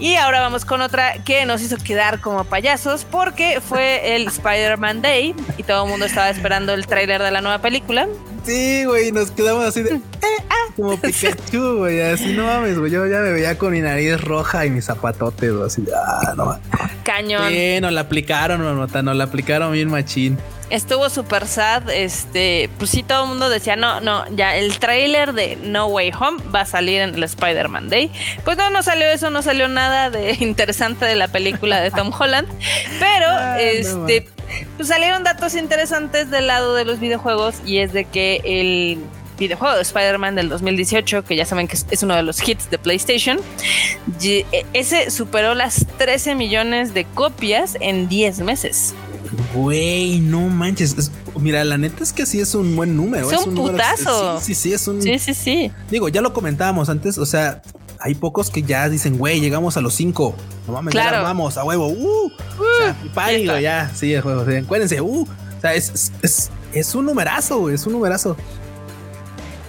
Y 0.00 0.14
ahora 0.14 0.40
vamos 0.40 0.64
con 0.64 0.80
otra 0.80 1.14
que 1.24 1.44
nos 1.44 1.60
hizo 1.60 1.76
quedar 1.76 2.20
como 2.20 2.44
payasos 2.44 3.04
porque 3.04 3.60
fue 3.60 4.14
el 4.14 4.28
Spider-Man 4.28 5.02
Day 5.02 5.34
y 5.56 5.62
todo 5.64 5.84
el 5.84 5.90
mundo 5.90 6.06
estaba 6.06 6.30
esperando 6.30 6.72
el 6.72 6.86
tráiler 6.86 7.20
de 7.20 7.32
la 7.32 7.40
nueva 7.40 7.58
película. 7.58 8.06
Sí, 8.48 8.84
güey, 8.86 9.12
nos 9.12 9.30
quedamos 9.30 9.64
así 9.64 9.82
de... 9.82 9.96
Eh, 9.96 10.00
ah. 10.48 10.72
Como 10.74 10.96
Pikachu, 11.00 11.78
güey, 11.78 12.00
así 12.00 12.32
no 12.32 12.46
mames, 12.46 12.78
güey. 12.78 12.90
Yo 12.90 13.06
ya 13.06 13.18
me 13.18 13.32
veía 13.32 13.58
con 13.58 13.72
mi 13.72 13.80
nariz 13.80 14.20
roja 14.20 14.64
y 14.64 14.70
mis 14.70 14.86
zapatotes, 14.86 15.52
güey, 15.52 15.66
así, 15.66 15.84
ah, 15.94 16.32
no 16.36 16.58
Cañón. 17.02 17.48
Sí, 17.50 17.78
nos 17.80 17.92
la 17.92 18.02
aplicaron, 18.02 18.62
no 18.62 18.86
nos 18.86 19.16
la 19.16 19.24
aplicaron 19.24 19.72
bien 19.72 19.90
machín 19.90 20.38
estuvo 20.70 21.08
súper 21.10 21.46
sad. 21.46 21.90
Este, 21.90 22.70
pues 22.78 22.90
sí, 22.90 23.02
todo 23.02 23.24
el 23.24 23.28
mundo 23.30 23.48
decía, 23.48 23.76
no, 23.76 24.00
no, 24.00 24.24
ya 24.34 24.56
el 24.56 24.78
tráiler 24.78 25.32
de 25.32 25.56
No 25.56 25.86
Way 25.86 26.12
Home 26.18 26.42
va 26.54 26.62
a 26.62 26.66
salir 26.66 27.00
en 27.00 27.14
el 27.14 27.22
Spider-Man 27.22 27.88
Day. 27.88 28.10
Pues 28.44 28.56
no, 28.56 28.70
no 28.70 28.82
salió 28.82 29.06
eso, 29.06 29.30
no 29.30 29.42
salió 29.42 29.68
nada 29.68 30.10
de 30.10 30.32
interesante 30.40 31.04
de 31.04 31.16
la 31.16 31.28
película 31.28 31.80
de 31.80 31.90
Tom 31.90 32.12
Holland. 32.16 32.48
Pero, 32.98 33.26
ah, 33.28 33.60
este, 33.60 34.28
pues 34.76 34.88
salieron 34.88 35.24
datos 35.24 35.54
interesantes 35.54 36.30
del 36.30 36.46
lado 36.46 36.74
de 36.74 36.84
los 36.84 37.00
videojuegos 37.00 37.56
y 37.64 37.78
es 37.78 37.92
de 37.92 38.04
que 38.04 38.40
el 38.44 38.98
videojuego 39.38 39.76
de 39.76 39.82
Spider-Man 39.82 40.34
del 40.34 40.48
2018, 40.48 41.24
que 41.24 41.36
ya 41.36 41.46
saben 41.46 41.68
que 41.68 41.76
es 41.90 42.02
uno 42.02 42.16
de 42.16 42.22
los 42.22 42.46
hits 42.46 42.70
de 42.70 42.78
PlayStation, 42.78 43.38
ese 44.72 45.10
superó 45.10 45.54
las 45.54 45.86
13 45.98 46.34
millones 46.34 46.92
de 46.92 47.04
copias 47.04 47.76
en 47.80 48.08
10 48.08 48.40
meses. 48.40 48.94
Güey, 49.54 50.20
no 50.20 50.40
manches. 50.40 51.10
mira, 51.38 51.64
la 51.64 51.78
neta 51.78 52.02
es 52.02 52.12
que 52.12 52.26
sí 52.26 52.40
es 52.40 52.54
un 52.54 52.74
buen 52.76 52.96
número. 52.96 53.30
Es, 53.30 53.46
un, 53.46 53.54
putazo. 53.54 54.40
sí, 54.40 54.54
sí, 54.54 54.62
sí, 54.62 54.72
es 54.72 54.88
un. 54.88 55.02
Sí, 55.02 55.18
sí, 55.18 55.34
sí. 55.34 55.72
Digo, 55.90 56.08
ya 56.08 56.20
lo 56.20 56.32
comentábamos 56.32 56.88
antes. 56.88 57.18
O 57.18 57.26
sea, 57.26 57.62
hay 58.00 58.14
pocos 58.14 58.50
que 58.50 58.62
ya 58.62 58.88
dicen, 58.88 59.18
güey, 59.18 59.40
llegamos 59.40 59.76
a 59.76 59.80
los 59.80 59.94
cinco. 59.94 60.34
No 60.66 60.74
mames, 60.74 60.92
claro. 60.92 61.22
vamos, 61.22 61.56
a 61.56 61.64
huevo. 61.64 61.88
Uh, 61.88 62.26
uh 62.26 63.50
o 63.50 63.58
ya. 63.58 63.90
Sí, 63.94 64.12
el 64.14 64.22
juego. 64.22 64.42
Acuérdense, 64.42 65.00
uh. 65.00 65.22
O 65.22 65.60
sea, 65.60 65.74
es, 65.74 66.12
es, 66.22 66.50
es 66.72 66.94
un 66.94 67.06
numerazo, 67.06 67.70
es 67.70 67.86
un 67.86 67.94
numerazo. 67.94 68.36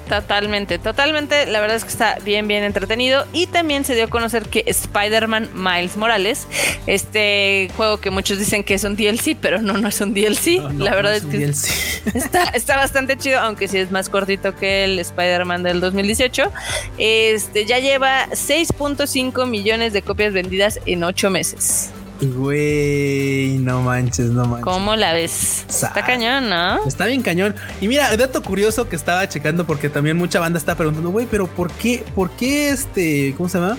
Totalmente, 0.09 0.79
totalmente. 0.79 1.45
La 1.45 1.61
verdad 1.61 1.77
es 1.77 1.83
que 1.83 1.91
está 1.91 2.17
bien, 2.25 2.47
bien 2.47 2.63
entretenido. 2.63 3.27
Y 3.31 3.45
también 3.45 3.85
se 3.85 3.93
dio 3.93 4.05
a 4.05 4.07
conocer 4.07 4.49
que 4.49 4.63
Spider-Man 4.65 5.49
Miles 5.53 5.97
Morales, 5.97 6.47
este 6.87 7.69
juego 7.77 7.99
que 7.99 8.09
muchos 8.09 8.39
dicen 8.39 8.63
que 8.63 8.73
es 8.73 8.83
un 8.83 8.95
DLC, 8.95 9.37
pero 9.39 9.61
no, 9.61 9.77
no 9.77 9.87
es 9.87 10.01
un 10.01 10.15
DLC. 10.15 10.61
la 10.77 10.95
verdad 10.95 11.15
es, 11.15 11.25
que 11.25 11.43
está, 12.17 12.45
está, 12.55 12.75
bastante 12.75 13.17
chido, 13.17 13.39
aunque 13.39 13.67
sí 13.67 13.77
es 13.77 13.91
más 13.91 14.09
cortito 14.09 14.55
que 14.55 14.83
el 14.85 14.97
Spider-Man 14.97 15.61
del 15.61 15.79
2018. 15.79 16.51
Este 16.97 17.65
ya 17.65 17.77
lleva 17.77 18.25
6.5 18.29 19.45
millones 19.47 19.93
de 19.93 20.01
copias 20.01 20.33
vendidas 20.33 20.79
en 20.87 21.03
8 21.03 21.29
meses. 21.29 21.91
Güey, 22.21 23.57
no 23.59 23.81
manches, 23.81 24.29
no 24.31 24.45
manches. 24.45 24.65
¿Cómo 24.65 24.95
la 24.95 25.13
ves? 25.13 25.65
Está 25.69 26.05
cañón, 26.05 26.49
¿no? 26.49 26.85
Está 26.85 27.05
bien 27.05 27.21
cañón. 27.21 27.55
Y 27.79 27.87
mira, 27.87 28.15
dato 28.17 28.41
curioso 28.43 28.89
que 28.89 28.95
estaba 28.95 29.27
checando 29.29 29.65
porque 29.65 29.89
también 29.89 30.17
mucha 30.17 30.39
banda 30.39 30.59
está 30.59 30.75
preguntando, 30.75 31.11
güey, 31.11 31.27
pero 31.29 31.47
¿por 31.47 31.71
qué, 31.71 32.03
por 32.15 32.29
qué 32.31 32.69
este, 32.71 33.33
¿cómo 33.37 33.47
se 33.47 33.59
llama? 33.59 33.77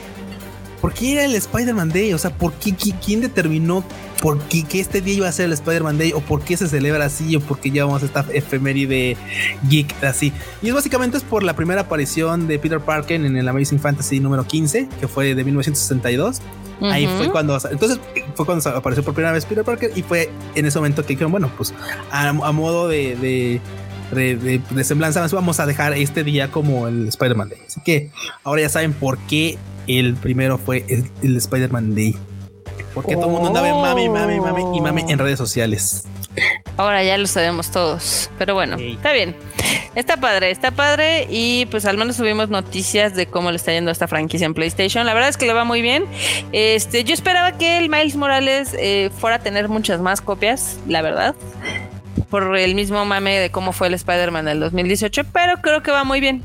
¿Por 0.80 0.94
qué 0.94 1.12
era 1.12 1.24
el 1.24 1.34
Spider-Man 1.34 1.90
Day? 1.90 2.12
O 2.14 2.18
sea, 2.18 2.30
¿por 2.30 2.52
qué, 2.54 2.74
quién 2.74 3.20
determinó 3.20 3.84
por 4.22 4.38
qué 4.38 4.64
que 4.64 4.80
este 4.80 5.00
día 5.00 5.14
iba 5.14 5.28
a 5.28 5.32
ser 5.32 5.46
el 5.46 5.52
Spider-Man 5.52 5.98
Day? 5.98 6.12
¿O 6.12 6.20
por 6.20 6.42
qué 6.42 6.56
se 6.56 6.68
celebra 6.68 7.04
así? 7.04 7.36
¿O 7.36 7.40
por 7.40 7.58
qué 7.58 7.70
llevamos 7.70 8.02
esta 8.02 8.24
efeméride 8.32 9.16
geek 9.68 10.02
así? 10.02 10.32
Y 10.62 10.68
es 10.68 10.74
básicamente 10.74 11.18
es 11.18 11.22
por 11.22 11.42
la 11.42 11.54
primera 11.54 11.82
aparición 11.82 12.46
de 12.46 12.58
Peter 12.58 12.80
Parker 12.80 13.20
en 13.20 13.36
el 13.36 13.46
Amazing 13.46 13.78
Fantasy 13.78 14.20
número 14.20 14.46
15, 14.46 14.88
que 14.98 15.08
fue 15.08 15.34
de 15.34 15.44
1962. 15.44 16.40
Ahí 16.82 17.06
fue 17.06 17.30
cuando, 17.30 17.58
entonces 17.70 18.00
fue 18.34 18.46
cuando 18.46 18.70
apareció 18.70 19.04
por 19.04 19.12
primera 19.12 19.32
vez 19.32 19.44
Peter 19.44 19.64
Parker 19.64 19.92
y 19.94 20.02
fue 20.02 20.30
en 20.54 20.64
ese 20.64 20.78
momento 20.78 21.02
que 21.02 21.08
dijeron, 21.08 21.30
bueno, 21.30 21.50
pues 21.54 21.74
a, 22.10 22.32
modo 22.52 22.88
de, 22.88 23.60
de, 24.12 24.84
semblanza, 24.84 25.26
vamos 25.32 25.60
a 25.60 25.66
dejar 25.66 25.92
este 25.92 26.24
día 26.24 26.50
como 26.50 26.88
el 26.88 27.08
Spider-Man 27.08 27.50
Day. 27.50 27.58
Así 27.66 27.82
que 27.82 28.10
ahora 28.44 28.62
ya 28.62 28.70
saben 28.70 28.94
por 28.94 29.18
qué 29.18 29.58
el 29.86 30.14
primero 30.14 30.58
fue 30.58 30.84
el, 30.88 31.36
Spider-Man 31.36 31.94
Day. 31.94 32.16
Porque 32.94 33.14
todo 33.14 33.26
el 33.26 33.32
mundo 33.32 33.48
andaba 33.48 33.68
en 33.68 33.76
mami, 33.76 34.08
mami, 34.08 34.40
mami 34.40 34.76
y 34.76 34.80
mami 34.80 35.04
en 35.08 35.18
redes 35.18 35.38
sociales. 35.38 36.04
Ahora 36.76 37.02
ya 37.02 37.18
lo 37.18 37.26
sabemos 37.26 37.70
todos. 37.70 38.30
Pero 38.38 38.54
bueno, 38.54 38.76
está 38.76 39.12
bien. 39.12 39.36
Está 39.94 40.16
padre, 40.16 40.50
está 40.50 40.70
padre. 40.70 41.26
Y 41.28 41.66
pues 41.66 41.84
al 41.84 41.96
menos 41.96 42.16
subimos 42.16 42.48
noticias 42.48 43.14
de 43.14 43.26
cómo 43.26 43.50
le 43.50 43.56
está 43.56 43.72
yendo 43.72 43.90
a 43.90 43.92
esta 43.92 44.08
franquicia 44.08 44.46
en 44.46 44.54
PlayStation. 44.54 45.04
La 45.04 45.14
verdad 45.14 45.28
es 45.28 45.36
que 45.36 45.46
le 45.46 45.52
va 45.52 45.64
muy 45.64 45.82
bien. 45.82 46.06
Este, 46.52 47.04
yo 47.04 47.14
esperaba 47.14 47.58
que 47.58 47.78
el 47.78 47.88
Miles 47.88 48.16
Morales 48.16 48.74
eh, 48.78 49.10
fuera 49.18 49.36
a 49.36 49.38
tener 49.40 49.68
muchas 49.68 50.00
más 50.00 50.20
copias, 50.20 50.78
la 50.88 51.02
verdad. 51.02 51.34
Por 52.28 52.56
el 52.56 52.74
mismo 52.74 53.04
mame 53.04 53.38
de 53.38 53.50
cómo 53.50 53.72
fue 53.72 53.88
el 53.88 53.94
Spider-Man 53.94 54.44
del 54.44 54.60
2018. 54.60 55.24
Pero 55.32 55.60
creo 55.60 55.82
que 55.82 55.90
va 55.90 56.04
muy 56.04 56.20
bien. 56.20 56.44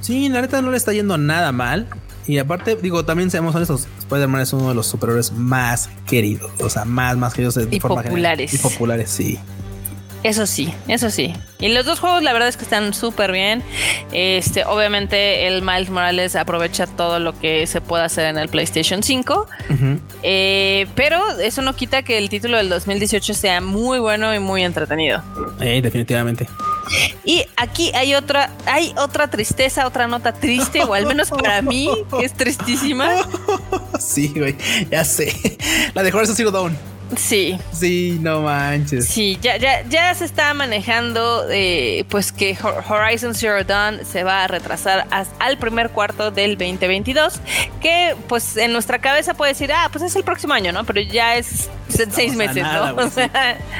Sí, 0.00 0.28
la 0.28 0.42
neta 0.42 0.60
no 0.60 0.70
le 0.70 0.76
está 0.76 0.92
yendo 0.92 1.16
nada 1.16 1.50
mal. 1.50 1.88
Y 2.26 2.38
aparte, 2.38 2.76
digo, 2.76 3.04
también 3.04 3.30
seamos 3.30 3.54
honestos, 3.54 3.86
Spider-Man 3.98 4.40
es 4.40 4.52
uno 4.52 4.70
de 4.70 4.74
los 4.74 4.86
superhéroes 4.86 5.32
más 5.32 5.90
queridos, 6.06 6.50
o 6.60 6.70
sea, 6.70 6.84
más, 6.84 7.16
más 7.16 7.34
queridos 7.34 7.54
de 7.54 7.68
y 7.70 7.80
populares. 7.80 8.54
Y 8.54 8.58
populares, 8.58 9.10
sí. 9.10 9.38
Eso 10.24 10.46
sí, 10.46 10.72
eso 10.88 11.10
sí. 11.10 11.34
Y 11.60 11.68
los 11.68 11.84
dos 11.84 12.00
juegos 12.00 12.22
la 12.22 12.32
verdad 12.32 12.48
es 12.48 12.56
que 12.56 12.64
están 12.64 12.94
súper 12.94 13.30
bien. 13.30 13.62
Este, 14.10 14.64
obviamente 14.64 15.46
el 15.46 15.60
Miles 15.60 15.90
Morales 15.90 16.34
aprovecha 16.34 16.86
todo 16.86 17.18
lo 17.18 17.38
que 17.38 17.66
se 17.66 17.82
puede 17.82 18.04
hacer 18.04 18.24
en 18.24 18.38
el 18.38 18.48
PlayStation 18.48 19.02
5. 19.02 19.46
Eh, 20.22 20.86
pero 20.94 21.20
eso 21.40 21.60
no 21.60 21.76
quita 21.76 22.02
que 22.04 22.16
el 22.16 22.30
título 22.30 22.56
del 22.56 22.70
2018 22.70 23.34
sea 23.34 23.60
muy 23.60 23.98
bueno 23.98 24.34
y 24.34 24.38
muy 24.38 24.64
entretenido. 24.64 25.22
Eh, 25.60 25.82
definitivamente. 25.82 26.48
Y 27.24 27.44
aquí 27.56 27.90
hay 27.94 28.14
otra, 28.14 28.50
hay 28.66 28.94
otra 28.98 29.28
tristeza, 29.28 29.86
otra 29.86 30.06
nota 30.06 30.32
triste, 30.32 30.84
o 30.84 30.94
al 30.94 31.06
menos 31.06 31.30
para 31.30 31.62
mí, 31.62 31.88
que 32.18 32.24
es 32.24 32.32
tristísima. 32.32 33.08
Sí, 33.98 34.32
güey, 34.36 34.56
ya 34.90 35.04
sé. 35.04 35.56
La 35.94 36.02
de 36.02 36.12
Horizon 36.12 36.36
Zero 36.36 36.50
Dawn. 36.50 36.76
Sí. 37.16 37.58
Sí, 37.72 38.18
no 38.20 38.42
manches. 38.42 39.06
Sí, 39.06 39.38
ya, 39.40 39.56
ya, 39.56 39.86
ya 39.88 40.14
se 40.14 40.24
está 40.24 40.52
manejando 40.54 41.46
eh, 41.50 42.04
pues 42.08 42.32
que 42.32 42.56
Horizon 42.88 43.34
Zero 43.34 43.64
Dawn 43.64 44.00
se 44.04 44.24
va 44.24 44.44
a 44.44 44.46
retrasar 44.48 45.06
al 45.38 45.58
primer 45.58 45.90
cuarto 45.90 46.30
del 46.30 46.56
2022, 46.58 47.40
que 47.80 48.16
pues 48.28 48.56
en 48.56 48.72
nuestra 48.72 48.98
cabeza 48.98 49.34
puede 49.34 49.52
decir, 49.52 49.72
ah, 49.72 49.88
pues 49.92 50.04
es 50.04 50.16
el 50.16 50.24
próximo 50.24 50.54
año, 50.54 50.72
¿no? 50.72 50.84
Pero 50.84 51.00
ya 51.00 51.36
es 51.36 51.68
seis 51.88 52.34
meses, 52.34 52.62
¿no? 52.62 52.96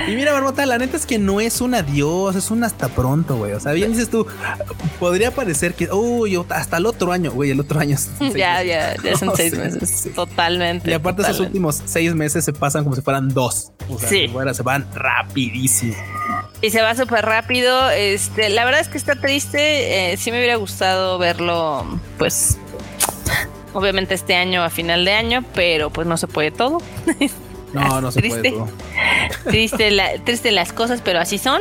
Y 0.09 0.15
mira, 0.15 0.33
Barbota, 0.33 0.67
la 0.67 0.79
neta 0.79 0.97
es 0.97 1.07
que 1.07 1.19
no 1.19 1.41
es 1.41 1.61
un 1.61 1.75
adiós, 1.75 2.37
es 2.37 2.51
un 2.51 2.65
hasta 2.65 2.89
pronto, 2.89 3.37
güey. 3.37 3.53
O 3.53 3.61
sea, 3.61 3.73
bien 3.73 3.93
dices 3.93 4.11
tú, 4.11 4.27
podría 5.01 5.31
parecer 5.31 5.75
que, 5.75 5.91
uy, 5.91 6.39
hasta 6.51 6.77
el 6.77 6.87
otro 6.87 7.13
año, 7.13 7.33
güey, 7.33 7.51
el 7.51 7.61
otro 7.61 7.81
año. 7.81 7.97
ya, 8.37 8.63
ya, 8.63 8.95
ya 9.03 9.17
son 9.17 9.33
seis 9.37 9.57
meses. 9.57 10.09
Totalmente. 10.15 10.91
Y 10.91 10.95
aparte 10.95 11.23
esos 11.23 11.41
últimos 11.41 11.83
seis 11.85 12.15
meses 12.15 12.45
se 12.45 12.53
pasan 12.53 12.85
como 12.85 12.95
si 12.95 13.03
fueran 13.15 13.29
dos. 13.35 13.73
O 13.89 13.99
sea, 13.99 14.09
sí. 14.09 14.31
se 14.53 14.63
van 14.63 14.87
rapidísimo. 14.95 15.95
Y 16.61 16.71
se 16.71 16.81
va 16.81 16.95
súper 16.95 17.25
rápido. 17.25 17.91
Este, 17.91 18.49
la 18.49 18.65
verdad 18.65 18.81
es 18.81 18.89
que 18.89 18.99
está 18.99 19.17
triste. 19.17 20.13
Eh, 20.13 20.17
sí 20.17 20.31
me 20.31 20.39
hubiera 20.39 20.57
gustado 20.57 21.19
verlo, 21.19 21.85
pues, 22.19 22.59
obviamente 23.73 24.15
este 24.15 24.35
año 24.35 24.63
a 24.63 24.71
final 24.71 25.05
de 25.05 25.13
año, 25.13 25.45
pero 25.55 25.91
pues 25.91 26.07
no 26.07 26.17
se 26.17 26.27
puede 26.27 26.51
todo. 26.51 26.79
No, 27.75 28.01
no 28.01 28.13
se 28.13 28.23
puede 28.23 28.51
todo. 28.53 28.69
Triste, 29.47 29.91
triste 30.25 30.53
las 30.53 30.73
cosas, 30.73 31.01
pero 31.05 31.19
así 31.19 31.39
son. 31.39 31.61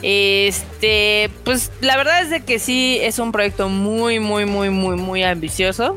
Este, 0.00 1.30
pues 1.42 1.72
la 1.80 1.96
verdad 1.96 2.22
es 2.22 2.30
de 2.30 2.42
que 2.42 2.60
sí 2.60 2.98
es 3.02 3.18
un 3.18 3.32
proyecto 3.32 3.68
muy, 3.68 4.20
muy, 4.20 4.46
muy, 4.46 4.70
muy, 4.70 4.94
muy 4.94 5.24
ambicioso. 5.24 5.96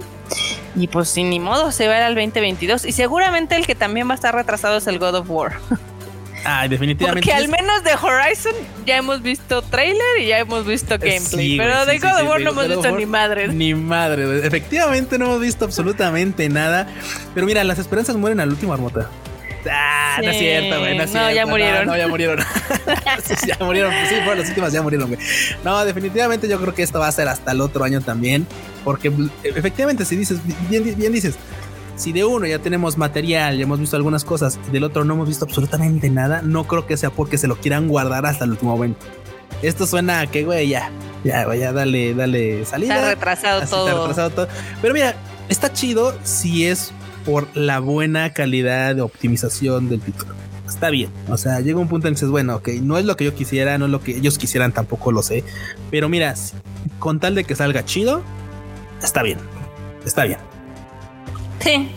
Y 0.76 0.88
pues 0.88 1.09
sin 1.09 1.30
ni 1.30 1.39
modo, 1.39 1.71
se 1.71 1.88
va 1.88 1.95
a 1.95 1.97
ir 1.97 2.03
al 2.03 2.15
2022. 2.15 2.86
Y 2.86 2.91
seguramente 2.91 3.55
el 3.55 3.65
que 3.65 3.76
también 3.76 4.07
va 4.07 4.13
a 4.13 4.15
estar 4.15 4.36
retrasado 4.36 4.78
es 4.78 4.88
el 4.88 4.99
God 4.99 5.15
of 5.15 5.30
War. 5.30 5.53
Ah, 6.47 6.67
definitivamente. 6.67 7.28
Porque 7.28 7.34
al 7.34 7.47
menos 7.47 7.84
de 7.84 7.93
Horizon 7.93 8.53
ya 8.86 8.97
hemos 8.97 9.23
visto 9.23 9.63
trailer 9.63 10.19
y 10.21 10.28
ya 10.28 10.38
hemos 10.38 10.63
visto 10.63 10.99
gameplay. 10.99 11.57
pero 11.57 11.88
de 11.88 11.97
God 11.97 12.21
of 12.21 12.30
War 12.30 12.39
no 12.39 12.51
hemos 12.51 12.67
visto 12.67 12.91
ni 12.91 13.07
madre. 13.07 13.47
Ni 13.47 13.73
madre. 13.73 14.45
Efectivamente 14.45 15.17
no 15.17 15.26
hemos 15.26 15.41
visto 15.41 15.65
absolutamente 15.65 16.47
nada. 16.47 16.88
Pero 17.34 17.47
mira, 17.47 17.63
las 17.63 17.80
esperanzas 17.80 18.15
mueren 18.15 18.39
al 18.39 18.49
último 18.49 18.73
armota. 18.73 19.09
Ah, 19.72 20.20
no 20.24 20.30
es 20.30 20.38
cierto, 20.38 20.80
güey. 20.80 20.97
No, 20.97 21.32
ya 21.32 21.45
murieron. 21.45 21.86
No, 21.88 21.97
ya 21.97 22.07
murieron. 22.07 22.39
ya 23.47 23.57
murieron. 23.59 23.93
Sí, 24.09 24.16
fueron 24.24 24.39
las 24.39 24.49
últimas, 24.49 24.74
ya 24.74 24.82
murieron, 24.82 25.07
güey. 25.07 25.20
No, 25.63 25.84
definitivamente 25.86 26.47
yo 26.47 26.59
creo 26.59 26.74
que 26.74 26.84
esto 26.84 26.99
va 26.99 27.07
a 27.07 27.11
ser 27.11 27.28
hasta 27.28 27.51
el 27.51 27.61
otro 27.61 27.84
año 27.84 28.01
también. 28.01 28.47
Porque 28.84 29.11
efectivamente, 29.43 30.05
si 30.05 30.16
dices, 30.16 30.39
bien, 30.70 30.84
bien 30.97 31.11
dices, 31.11 31.36
si 31.95 32.11
de 32.11 32.26
uno 32.26 32.45
ya 32.45 32.59
tenemos 32.59 32.97
material, 32.97 33.57
ya 33.57 33.63
hemos 33.63 33.80
visto 33.80 33.95
algunas 33.95 34.24
cosas, 34.24 34.59
y 34.68 34.72
del 34.72 34.84
otro 34.84 35.05
no 35.05 35.13
hemos 35.13 35.28
visto 35.28 35.45
absolutamente 35.45 36.09
nada, 36.09 36.41
no 36.43 36.66
creo 36.66 36.86
que 36.86 36.97
sea 36.97 37.09
porque 37.09 37.38
se 37.38 37.47
lo 37.47 37.55
quieran 37.55 37.88
guardar 37.88 38.26
hasta 38.26 38.45
el 38.45 38.51
último 38.51 38.72
momento. 38.74 39.05
Esto 39.61 39.88
suena 39.88 40.22
a 40.22 40.28
que, 40.28 40.43
güey, 40.43 40.68
ya, 40.68 40.91
ya, 41.24 41.53
ya, 41.55 41.72
dale, 41.72 42.13
dale 42.13 42.66
salida. 42.66 42.95
Está 42.95 43.09
retrasado 43.09 43.61
todo. 43.66 43.88
Está 43.88 43.99
retrasado 43.99 44.30
todo. 44.30 44.47
Pero 44.82 44.93
mira, 44.93 45.16
está 45.49 45.72
chido 45.72 46.16
si 46.24 46.68
es 46.68 46.91
por 47.26 47.47
la 47.55 47.80
buena 47.80 48.32
calidad 48.34 48.95
de 48.95 49.01
optimización 49.01 49.89
del 49.89 49.99
título. 50.01 50.34
Está 50.67 50.89
bien, 50.89 51.09
o 51.30 51.38
sea, 51.38 51.59
llega 51.59 51.80
un 51.80 51.88
punto 51.88 52.07
en 52.07 52.13
que 52.13 52.17
dices, 52.17 52.30
bueno, 52.30 52.55
ok, 52.55 52.69
no 52.82 52.97
es 52.97 53.05
lo 53.05 53.15
que 53.15 53.26
yo 53.26 53.36
quisiera, 53.36 53.78
no 53.78 53.86
es 53.86 53.91
lo 53.91 54.01
que 54.01 54.17
ellos 54.17 54.38
quisieran, 54.38 54.71
tampoco 54.71 55.11
lo 55.11 55.21
sé, 55.21 55.43
pero 55.91 56.09
mira, 56.09 56.34
con 56.97 57.19
tal 57.19 57.36
de 57.36 57.43
que 57.43 57.55
salga 57.55 57.86
chido, 57.86 58.23
está 59.01 59.21
bien, 59.21 59.38
está 60.05 60.23
bien. 60.23 60.55
Sí, 61.66 61.89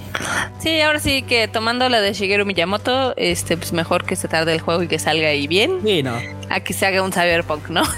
sí, 0.60 0.80
ahora 0.80 0.98
sí 0.98 1.20
que 1.20 1.46
tomando 1.46 1.90
la 1.90 2.00
de 2.00 2.14
Shigeru 2.14 2.46
Miyamoto, 2.46 3.12
este, 3.18 3.58
pues 3.58 3.74
mejor 3.74 4.06
que 4.06 4.16
se 4.16 4.26
tarde 4.26 4.54
el 4.54 4.60
juego 4.62 4.82
y 4.82 4.88
que 4.88 4.98
salga 4.98 5.28
ahí 5.28 5.46
bien. 5.46 5.80
Sí, 5.84 6.02
no. 6.02 6.14
A 6.48 6.60
que 6.60 6.72
se 6.72 6.86
haga 6.86 7.02
un 7.02 7.12
cyberpunk, 7.12 7.68
¿no? 7.68 7.82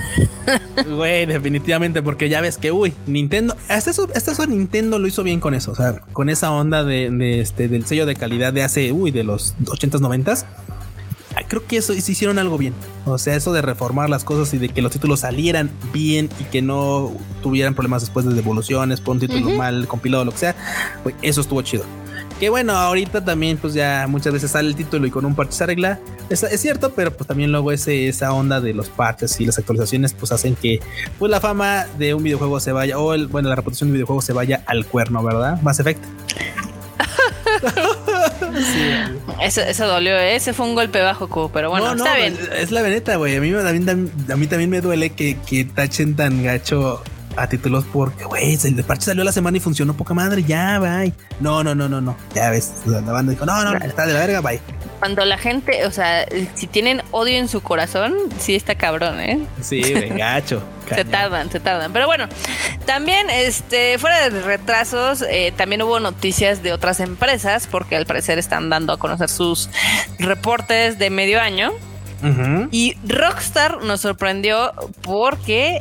Güey, 0.97 1.27
definitivamente, 1.27 2.03
porque 2.03 2.29
ya 2.29 2.41
ves 2.41 2.59
que, 2.59 2.73
uy, 2.73 2.93
Nintendo, 3.07 3.57
hasta 3.68 3.93
eso, 3.93 4.09
hasta 4.16 4.33
eso 4.33 4.45
Nintendo 4.47 4.99
lo 4.99 5.07
hizo 5.07 5.23
bien 5.23 5.39
con 5.39 5.55
eso, 5.55 5.71
o 5.71 5.77
sea, 5.77 6.01
con 6.12 6.29
esa 6.29 6.51
onda 6.51 6.83
de, 6.83 7.41
este, 7.41 7.68
del 7.68 7.87
sello 7.87 8.05
de 8.05 8.16
calidad 8.16 8.53
de 8.53 8.64
hace, 8.64 8.91
uy, 8.91 9.12
de 9.12 9.23
los 9.23 9.55
80s, 9.66 10.01
90s 10.01 10.47
creo 11.49 11.66
que 11.66 11.76
eso 11.76 11.93
se 11.93 12.12
hicieron 12.12 12.39
algo 12.39 12.59
bien. 12.59 12.74
O 13.07 13.18
sea, 13.18 13.35
eso 13.35 13.53
de 13.53 13.62
reformar 13.62 14.11
las 14.11 14.24
cosas 14.24 14.53
y 14.55 14.59
de 14.59 14.68
que 14.68 14.83
los 14.83 14.93
títulos 14.93 15.20
salieran 15.20 15.70
bien 15.93 16.28
y 16.39 16.45
que 16.45 16.62
no 16.62 17.12
tuvieran 17.43 17.74
problemas 17.74 18.03
después 18.03 18.26
de 18.26 18.35
devoluciones 18.35 19.01
por 19.01 19.14
un 19.14 19.20
título 19.20 19.51
mal 19.51 19.87
compilado 19.87 20.24
lo 20.24 20.33
que 20.33 20.39
sea, 20.39 20.57
eso 21.22 21.41
estuvo 21.41 21.62
chido. 21.62 21.85
Que 22.39 22.49
bueno, 22.49 22.72
ahorita 22.72 23.22
también 23.22 23.59
pues 23.59 23.74
ya 23.74 24.07
muchas 24.09 24.33
veces 24.33 24.53
sale 24.53 24.68
el 24.68 24.74
título 24.74 25.07
y 25.07 25.11
con 25.11 25.26
un 25.26 25.35
parche 25.35 25.53
se 25.53 25.64
arregla. 25.64 26.01
Es, 26.31 26.43
es 26.43 26.61
cierto, 26.61 26.93
pero 26.93 27.12
pues 27.12 27.26
también 27.26 27.53
luego 27.53 27.70
ese, 27.70 28.09
esa 28.09 28.33
onda 28.33 28.62
de 28.62 28.72
los 28.72 28.89
parches 28.89 29.39
y 29.41 29.45
las 29.45 29.59
actualizaciones 29.59 30.14
pues 30.14 30.33
hacen 30.33 30.55
que 30.55 30.81
pues 31.18 31.31
la 31.31 31.41
fama 31.41 31.87
de 31.99 32.14
un 32.14 32.22
videojuego 32.22 32.59
se 32.59 32.72
vaya 32.72 32.99
o 32.99 33.12
el, 33.12 33.26
bueno, 33.26 33.51
la 33.51 33.57
reputación 33.57 33.89
de 33.89 33.93
un 33.93 33.95
videojuego 33.97 34.22
se 34.22 34.33
vaya 34.33 34.62
al 34.66 34.87
cuerno, 34.87 35.22
¿verdad? 35.22 35.61
Más 35.61 35.81
efecto. 35.81 36.09
eso, 39.42 39.61
eso 39.61 39.86
dolió, 39.86 40.16
¿eh? 40.16 40.36
ese 40.36 40.53
fue 40.53 40.66
un 40.66 40.74
golpe 40.74 41.01
bajo, 41.01 41.51
pero 41.53 41.70
bueno, 41.70 41.94
está 41.94 42.16
bien. 42.16 42.38
Es 42.57 42.70
la 42.70 42.82
veneta, 42.82 43.16
güey. 43.16 43.36
A 43.36 43.40
mí, 43.40 43.53
a, 43.53 44.36
mí, 44.36 44.46
también 44.46 44.70
me 44.70 44.80
duele 44.80 45.11
que, 45.11 45.36
que 45.48 45.64
tachen 45.64 46.16
tan 46.16 46.42
gacho 46.42 47.03
a 47.41 47.49
títulos 47.49 47.84
porque, 47.91 48.24
güey, 48.24 48.59
el 48.62 48.84
parche 48.84 49.07
salió 49.07 49.24
la 49.24 49.32
semana 49.32 49.57
y 49.57 49.61
funcionó 49.61 49.95
poca 49.95 50.12
madre, 50.12 50.45
ya, 50.45 50.78
bye. 50.78 51.12
No, 51.41 51.64
no, 51.64 51.74
no, 51.74 51.88
no, 51.88 52.01
no. 52.01 52.16
Ya 52.34 52.51
ves, 52.51 52.72
la 52.84 53.01
banda 53.01 53.32
dijo, 53.32 53.47
no, 53.47 53.64
no, 53.64 53.72
está 53.84 54.07
de 54.07 54.12
la 54.12 54.20
verga, 54.20 54.41
bye. 54.41 54.61
Cuando 54.99 55.24
la 55.24 55.38
gente, 55.38 55.86
o 55.86 55.91
sea, 55.91 56.26
si 56.55 56.66
tienen 56.66 57.03
odio 57.11 57.38
en 57.38 57.49
su 57.49 57.62
corazón, 57.62 58.14
sí 58.38 58.55
está 58.55 58.74
cabrón, 58.74 59.20
¿eh? 59.20 59.41
Sí, 59.62 59.80
gacho. 59.80 60.62
se 60.95 61.05
tardan, 61.05 61.51
se 61.51 61.61
tardan. 61.61 61.93
Pero 61.93 62.07
bueno, 62.07 62.28
también, 62.84 63.30
este, 63.30 63.99
fuera 63.99 64.28
de 64.28 64.43
retrasos, 64.43 65.22
eh, 65.22 65.53
también 65.57 65.80
hubo 65.82 66.01
noticias 66.01 66.62
de 66.62 66.72
otras 66.72 67.01
empresas, 67.01 67.66
porque 67.66 67.97
al 67.97 68.05
parecer 68.05 68.38
están 68.38 68.68
dando 68.68 68.93
a 68.93 68.99
conocer 68.99 69.30
sus 69.30 69.70
reportes 70.18 70.99
de 70.99 71.11
medio 71.11 71.41
año. 71.41 71.72
Y 72.70 72.99
Rockstar 73.03 73.82
nos 73.82 74.03
sorprendió 74.03 74.74
porque 75.01 75.80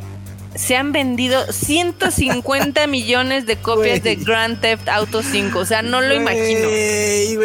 se 0.54 0.76
han 0.76 0.92
vendido 0.92 1.40
150 1.52 2.86
millones 2.88 3.46
de 3.46 3.56
copias 3.56 4.02
de 4.02 4.16
Grand 4.16 4.60
Theft 4.60 4.88
Auto 4.88 5.22
5. 5.22 5.58
O 5.58 5.64
sea, 5.64 5.82
no 5.82 6.00
lo 6.00 6.14
imagino. 6.14 6.68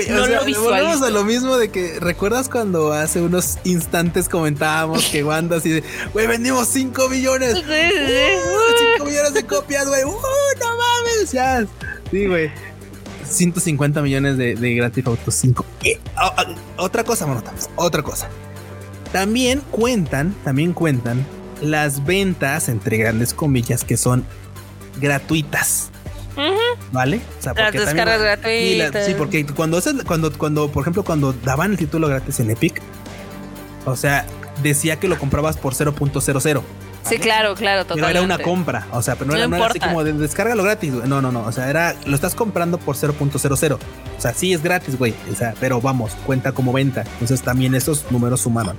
no 0.10 0.28
lo 0.28 0.62
Volvemos 0.62 1.02
a 1.02 1.10
lo 1.10 1.24
mismo 1.24 1.58
de 1.58 1.70
que, 1.70 2.00
¿recuerdas 2.00 2.50
cuando 2.50 2.94
hace 2.94 3.22
unos 3.22 3.58
instantes 3.64 4.30
comentábamos 4.30 5.06
que 5.06 5.24
Wanda 5.24 5.58
así 5.58 5.70
de, 5.70 5.84
güey, 6.14 6.28
vendimos 6.28 6.68
5 6.70 7.10
millones? 7.10 7.54
Sí, 7.56 7.64
sí, 7.64 8.84
5 8.98 9.06
millones 9.06 9.34
de 9.34 9.44
copias, 9.46 9.88
güey. 9.88 10.04
Uh, 10.04 10.10
no 10.10 10.68
mames, 10.78 11.32
ya. 11.32 11.66
Sí, 12.12 12.26
güey. 12.26 12.52
150 13.28 14.02
millones 14.02 14.38
de, 14.38 14.56
de 14.56 14.76
Grand 14.76 14.94
Theft 14.94 15.08
Auto 15.08 15.32
5. 15.32 15.66
Ah, 16.16 16.34
ah, 16.38 16.46
otra 16.78 17.04
cosa, 17.04 17.26
monota, 17.26 17.54
otra 17.76 18.02
cosa. 18.02 18.30
También 19.12 19.62
cuentan, 19.72 20.36
también 20.44 20.74
cuentan 20.74 21.26
las 21.72 22.06
ventas, 22.06 22.70
entre 22.70 22.98
grandes 22.98 23.34
comillas, 23.34 23.84
que 23.84 23.98
son 23.98 24.26
gratuitas. 25.00 25.92
¿Vale? 26.92 27.22
O 27.40 27.42
sea, 27.42 27.54
porque 27.54 27.78
las 27.78 27.88
descargas 27.88 28.22
gratuitas. 28.22 29.06
sí, 29.06 29.14
porque 29.18 29.46
cuando, 29.46 29.82
cuando, 30.06 30.32
cuando, 30.38 30.70
por 30.70 30.84
ejemplo, 30.84 31.04
cuando 31.04 31.34
daban 31.34 31.72
el 31.72 31.78
título 31.78 32.08
gratis 32.08 32.40
en 32.40 32.52
Epic, 32.52 32.82
O 33.86 33.96
sea, 33.96 34.26
decía 34.62 35.00
que 35.00 35.08
lo 35.08 35.18
comprabas 35.18 35.58
por 35.58 35.74
0.00. 35.74 36.62
Sí, 37.08 37.20
claro, 37.20 37.54
claro, 37.54 37.84
totalmente. 37.84 38.14
Pero 38.14 38.26
era 38.26 38.36
una 38.36 38.44
compra, 38.44 38.88
o 38.92 39.02
sea, 39.02 39.16
pero 39.16 39.32
no, 39.32 39.38
era, 39.38 39.68
así 39.68 39.80
como 39.80 40.04
de 40.04 40.14
descárgalo 40.14 40.64
gratis. 40.64 40.92
No, 40.92 41.22
no, 41.22 41.32
no, 41.32 41.42
o 41.42 41.52
sea, 41.52 41.70
era 41.70 41.96
lo 42.06 42.16
estás 42.16 42.34
comprando 42.34 42.80
por 42.80 42.96
0.00. 42.96 43.74
O 43.74 43.80
sea, 44.22 44.34
sí 44.34 44.54
es 44.54 44.64
gratis, 44.64 44.98
güey, 44.98 45.14
o 45.32 45.36
sea, 45.36 45.54
pero 45.60 45.80
vamos, 45.80 46.14
cuenta 46.26 46.52
como 46.52 46.74
venta. 46.74 47.04
Entonces 47.14 47.44
también 47.44 47.76
esos 47.76 48.12
números 48.12 48.42
sumaron. 48.42 48.76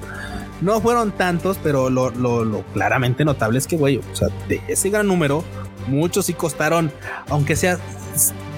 No 0.61 0.81
fueron 0.81 1.13
tantos, 1.13 1.59
pero 1.63 1.91
lo, 1.91 2.11
lo, 2.11 2.63
claramente 2.73 3.25
notable 3.25 3.59
es 3.59 3.67
que, 3.67 3.77
güey, 3.77 3.99
o 3.99 4.17
sea, 4.17 4.29
de 4.49 4.61
ese 4.69 4.91
gran 4.91 5.07
número, 5.07 5.45
muchos 5.87 6.27
sí 6.27 6.33
costaron, 6.33 6.91
aunque 7.29 7.57
sea 7.57 7.79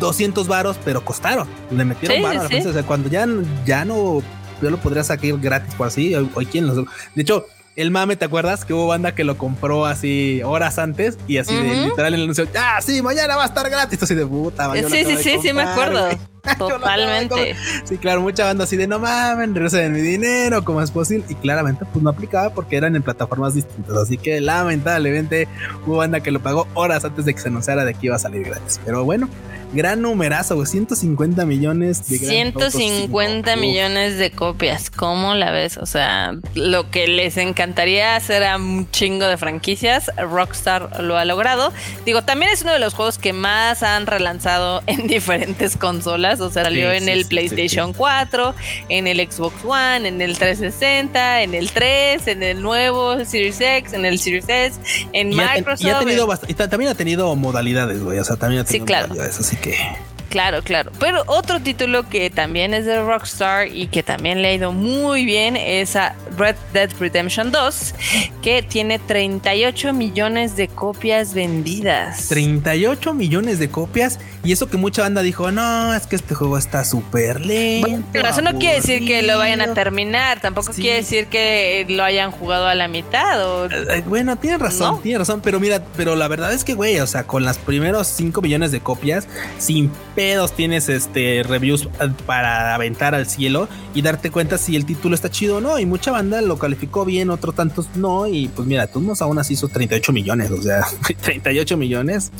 200 0.00 0.46
varos, 0.46 0.78
pero 0.84 1.04
costaron. 1.04 1.48
Le 1.70 1.84
metieron 1.84 2.22
varos. 2.22 2.44
O 2.66 2.72
sea, 2.72 2.82
cuando 2.84 3.08
ya, 3.08 3.26
ya 3.66 3.84
no, 3.84 4.22
yo 4.62 4.70
lo 4.70 4.78
podría 4.78 5.02
sacar 5.02 5.38
gratis 5.38 5.74
por 5.74 5.88
así, 5.88 6.14
hoy 6.14 6.46
quien 6.46 6.66
los... 6.66 6.76
De 6.76 7.22
hecho, 7.22 7.46
el 7.78 7.92
mame, 7.92 8.16
¿te 8.16 8.24
acuerdas? 8.24 8.64
Que 8.64 8.74
hubo 8.74 8.88
banda 8.88 9.14
que 9.14 9.22
lo 9.22 9.38
compró 9.38 9.86
así 9.86 10.42
horas 10.44 10.80
antes 10.80 11.16
y 11.28 11.38
así 11.38 11.54
de 11.54 11.86
literal 11.86 12.12
en 12.12 12.18
el 12.18 12.24
anuncio, 12.24 12.48
ah, 12.58 12.80
sí, 12.82 13.02
mañana 13.02 13.36
va 13.36 13.44
a 13.44 13.46
estar 13.46 13.70
gratis. 13.70 14.02
Así 14.02 14.16
de 14.16 14.26
puta, 14.26 14.72
Sí, 14.74 15.04
sí, 15.04 15.16
sí, 15.16 15.38
sí, 15.40 15.52
me 15.52 15.62
acuerdo. 15.62 16.08
Totalmente. 16.58 17.54
sí, 17.84 17.98
claro, 17.98 18.20
mucha 18.20 18.44
banda 18.44 18.64
así 18.64 18.76
de 18.76 18.88
no 18.88 18.98
mames, 18.98 19.54
regresen 19.54 19.92
mi 19.92 20.00
dinero, 20.00 20.64
como 20.64 20.82
es 20.82 20.90
posible. 20.90 21.24
Y 21.28 21.36
claramente, 21.36 21.84
pues 21.92 22.02
no 22.02 22.10
aplicaba 22.10 22.50
porque 22.50 22.76
eran 22.76 22.96
en 22.96 23.02
plataformas 23.04 23.54
distintas. 23.54 23.96
Así 23.96 24.18
que 24.18 24.40
lamentablemente 24.40 25.46
hubo 25.86 25.98
banda 25.98 26.18
que 26.18 26.32
lo 26.32 26.40
pagó 26.40 26.66
horas 26.74 27.04
antes 27.04 27.26
de 27.26 27.34
que 27.34 27.40
se 27.40 27.46
anunciara 27.46 27.84
de 27.84 27.94
que 27.94 28.06
iba 28.06 28.16
a 28.16 28.18
salir 28.18 28.42
gratis. 28.42 28.80
Pero 28.84 29.04
bueno, 29.04 29.28
gran 29.72 30.02
numerazo, 30.02 30.64
150 30.64 31.44
millones 31.46 32.08
de 32.08 32.18
150 32.18 33.56
millones 33.56 34.18
de 34.18 34.30
copias. 34.30 34.90
¿Cómo 34.90 35.34
la 35.34 35.50
ves? 35.50 35.76
O 35.76 35.86
sea, 35.86 36.36
lo 36.54 36.90
que 36.90 37.06
les 37.08 37.36
encantaría 37.36 38.16
hacer 38.16 38.44
a 38.44 38.56
un 38.56 38.90
chingo 38.90 39.26
de 39.26 39.36
franquicias, 39.36 40.10
Rockstar 40.16 41.02
lo 41.02 41.16
ha 41.16 41.24
logrado. 41.24 41.72
Digo, 42.04 42.22
también 42.22 42.50
es 42.52 42.62
uno 42.62 42.72
de 42.72 42.78
los 42.78 42.94
juegos 42.94 43.18
que 43.18 43.32
más 43.32 43.82
han 43.82 44.06
relanzado 44.06 44.82
en 44.86 45.06
diferentes 45.06 45.76
consolas. 45.76 46.40
O 46.40 46.50
sea, 46.50 46.64
salió 46.64 46.92
en 46.92 47.08
el 47.08 47.26
PlayStation 47.26 47.92
4, 47.92 48.54
en 48.88 49.06
el 49.06 49.18
Xbox 49.30 49.64
One, 49.64 50.08
en 50.08 50.20
el 50.20 50.38
360, 50.38 51.42
en 51.42 51.54
el 51.54 51.70
3, 51.70 52.26
en 52.26 52.42
el 52.42 52.62
nuevo 52.62 53.24
Series 53.24 53.60
X, 53.60 53.92
en 53.92 54.04
el 54.04 54.18
Series 54.18 54.44
S, 54.48 54.80
en 55.12 55.30
Microsoft. 55.30 55.84
y, 55.84 55.90
ha 55.90 55.98
tenido 55.98 56.28
y 56.48 56.54
también 56.54 56.90
ha 56.90 56.94
tenido 56.94 57.34
modalidades, 57.36 58.02
güey. 58.02 58.18
O 58.18 58.24
sea, 58.24 58.36
también 58.36 58.62
ha 58.62 58.64
tenido 58.64 58.84
sí, 58.84 58.86
claro. 58.86 59.08
modalidades 59.08 59.40
así 59.40 59.57
que. 59.60 60.17
Claro, 60.28 60.62
claro. 60.62 60.92
Pero 60.98 61.22
otro 61.26 61.60
título 61.60 62.08
que 62.08 62.30
también 62.30 62.74
es 62.74 62.84
de 62.84 63.00
Rockstar 63.02 63.68
y 63.68 63.88
que 63.88 64.02
también 64.02 64.42
le 64.42 64.48
ha 64.48 64.54
ido 64.54 64.72
muy 64.72 65.24
bien 65.24 65.56
es 65.56 65.96
a 65.96 66.14
Red 66.36 66.56
Dead 66.72 66.90
Redemption 66.98 67.50
2, 67.50 67.94
que 68.42 68.62
tiene 68.62 68.98
38 68.98 69.92
millones 69.92 70.56
de 70.56 70.68
copias 70.68 71.34
vendidas. 71.34 72.28
38 72.28 73.14
millones 73.14 73.58
de 73.58 73.70
copias 73.70 74.18
y 74.44 74.52
eso 74.52 74.68
que 74.68 74.76
mucha 74.76 75.02
banda 75.02 75.22
dijo, 75.22 75.50
no, 75.50 75.94
es 75.94 76.06
que 76.06 76.16
este 76.16 76.34
juego 76.34 76.58
está 76.58 76.84
súper 76.84 77.40
lento. 77.40 78.02
pero 78.12 78.28
eso 78.28 78.40
no 78.40 78.58
quiere 78.58 78.76
decir 78.76 79.06
que 79.06 79.22
lo 79.22 79.38
vayan 79.38 79.60
a 79.60 79.74
terminar, 79.74 80.40
tampoco 80.40 80.72
quiere 80.72 80.96
decir 80.98 81.26
que 81.26 81.86
lo 81.88 82.04
hayan 82.04 82.30
jugado 82.30 82.66
a 82.66 82.74
la 82.74 82.88
mitad. 82.88 83.44
O... 83.46 83.66
Eh, 83.66 83.86
eh, 83.90 84.04
bueno, 84.06 84.36
tiene 84.36 84.58
razón, 84.58 85.02
tiene 85.02 85.18
razón, 85.18 85.40
pero 85.42 85.58
mira, 85.58 85.82
pero 85.96 86.16
la 86.16 86.28
verdad 86.28 86.52
es 86.52 86.64
que, 86.64 86.74
güey, 86.74 87.00
o 87.00 87.06
sea, 87.06 87.24
con 87.24 87.44
las 87.44 87.58
primeros 87.58 88.06
5 88.06 88.40
millones 88.40 88.70
de 88.70 88.80
copias, 88.80 89.26
sin 89.58 89.90
pedos 90.18 90.52
tienes 90.52 90.88
este 90.88 91.44
reviews 91.44 91.88
eh, 92.00 92.10
para 92.26 92.74
aventar 92.74 93.14
al 93.14 93.28
cielo 93.28 93.68
y 93.94 94.02
darte 94.02 94.32
cuenta 94.32 94.58
si 94.58 94.74
el 94.74 94.84
título 94.84 95.14
está 95.14 95.30
chido 95.30 95.58
o 95.58 95.60
no. 95.60 95.78
Y 95.78 95.86
mucha 95.86 96.10
banda 96.10 96.42
lo 96.42 96.58
calificó 96.58 97.04
bien, 97.04 97.30
otro 97.30 97.52
tantos 97.52 97.86
no. 97.94 98.26
Y 98.26 98.48
pues 98.48 98.66
mira, 98.66 98.90
nos 98.96 99.22
aún 99.22 99.38
así 99.38 99.54
hizo 99.54 99.68
38 99.68 100.12
millones, 100.12 100.50
o 100.50 100.60
sea, 100.60 100.84
38 101.22 101.76
millones. 101.76 102.32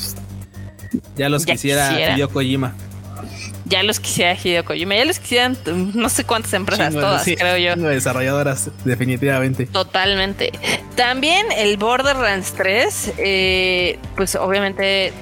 Ya 1.14 1.28
los 1.28 1.46
quisiera, 1.46 2.16
Hideo 2.16 2.28
Kojima. 2.30 2.74
Ya 3.66 3.84
los 3.84 4.00
quisiera 4.00 4.34
Hideo 4.34 4.64
Kojima. 4.64 4.96
Ya 4.96 5.04
los 5.04 5.20
quisieran 5.20 5.56
no 5.94 6.08
sé 6.08 6.24
cuántas 6.24 6.54
empresas, 6.54 6.92
todas, 6.92 7.22
creo 7.22 7.58
yo. 7.58 7.80
Desarrolladoras, 7.80 8.72
definitivamente. 8.84 9.66
Totalmente. 9.66 10.50
También 10.96 11.46
el 11.56 11.76
Borderlands 11.76 12.54
3, 12.54 13.12
eh, 13.18 13.98
pues 14.16 14.34
obviamente 14.34 15.12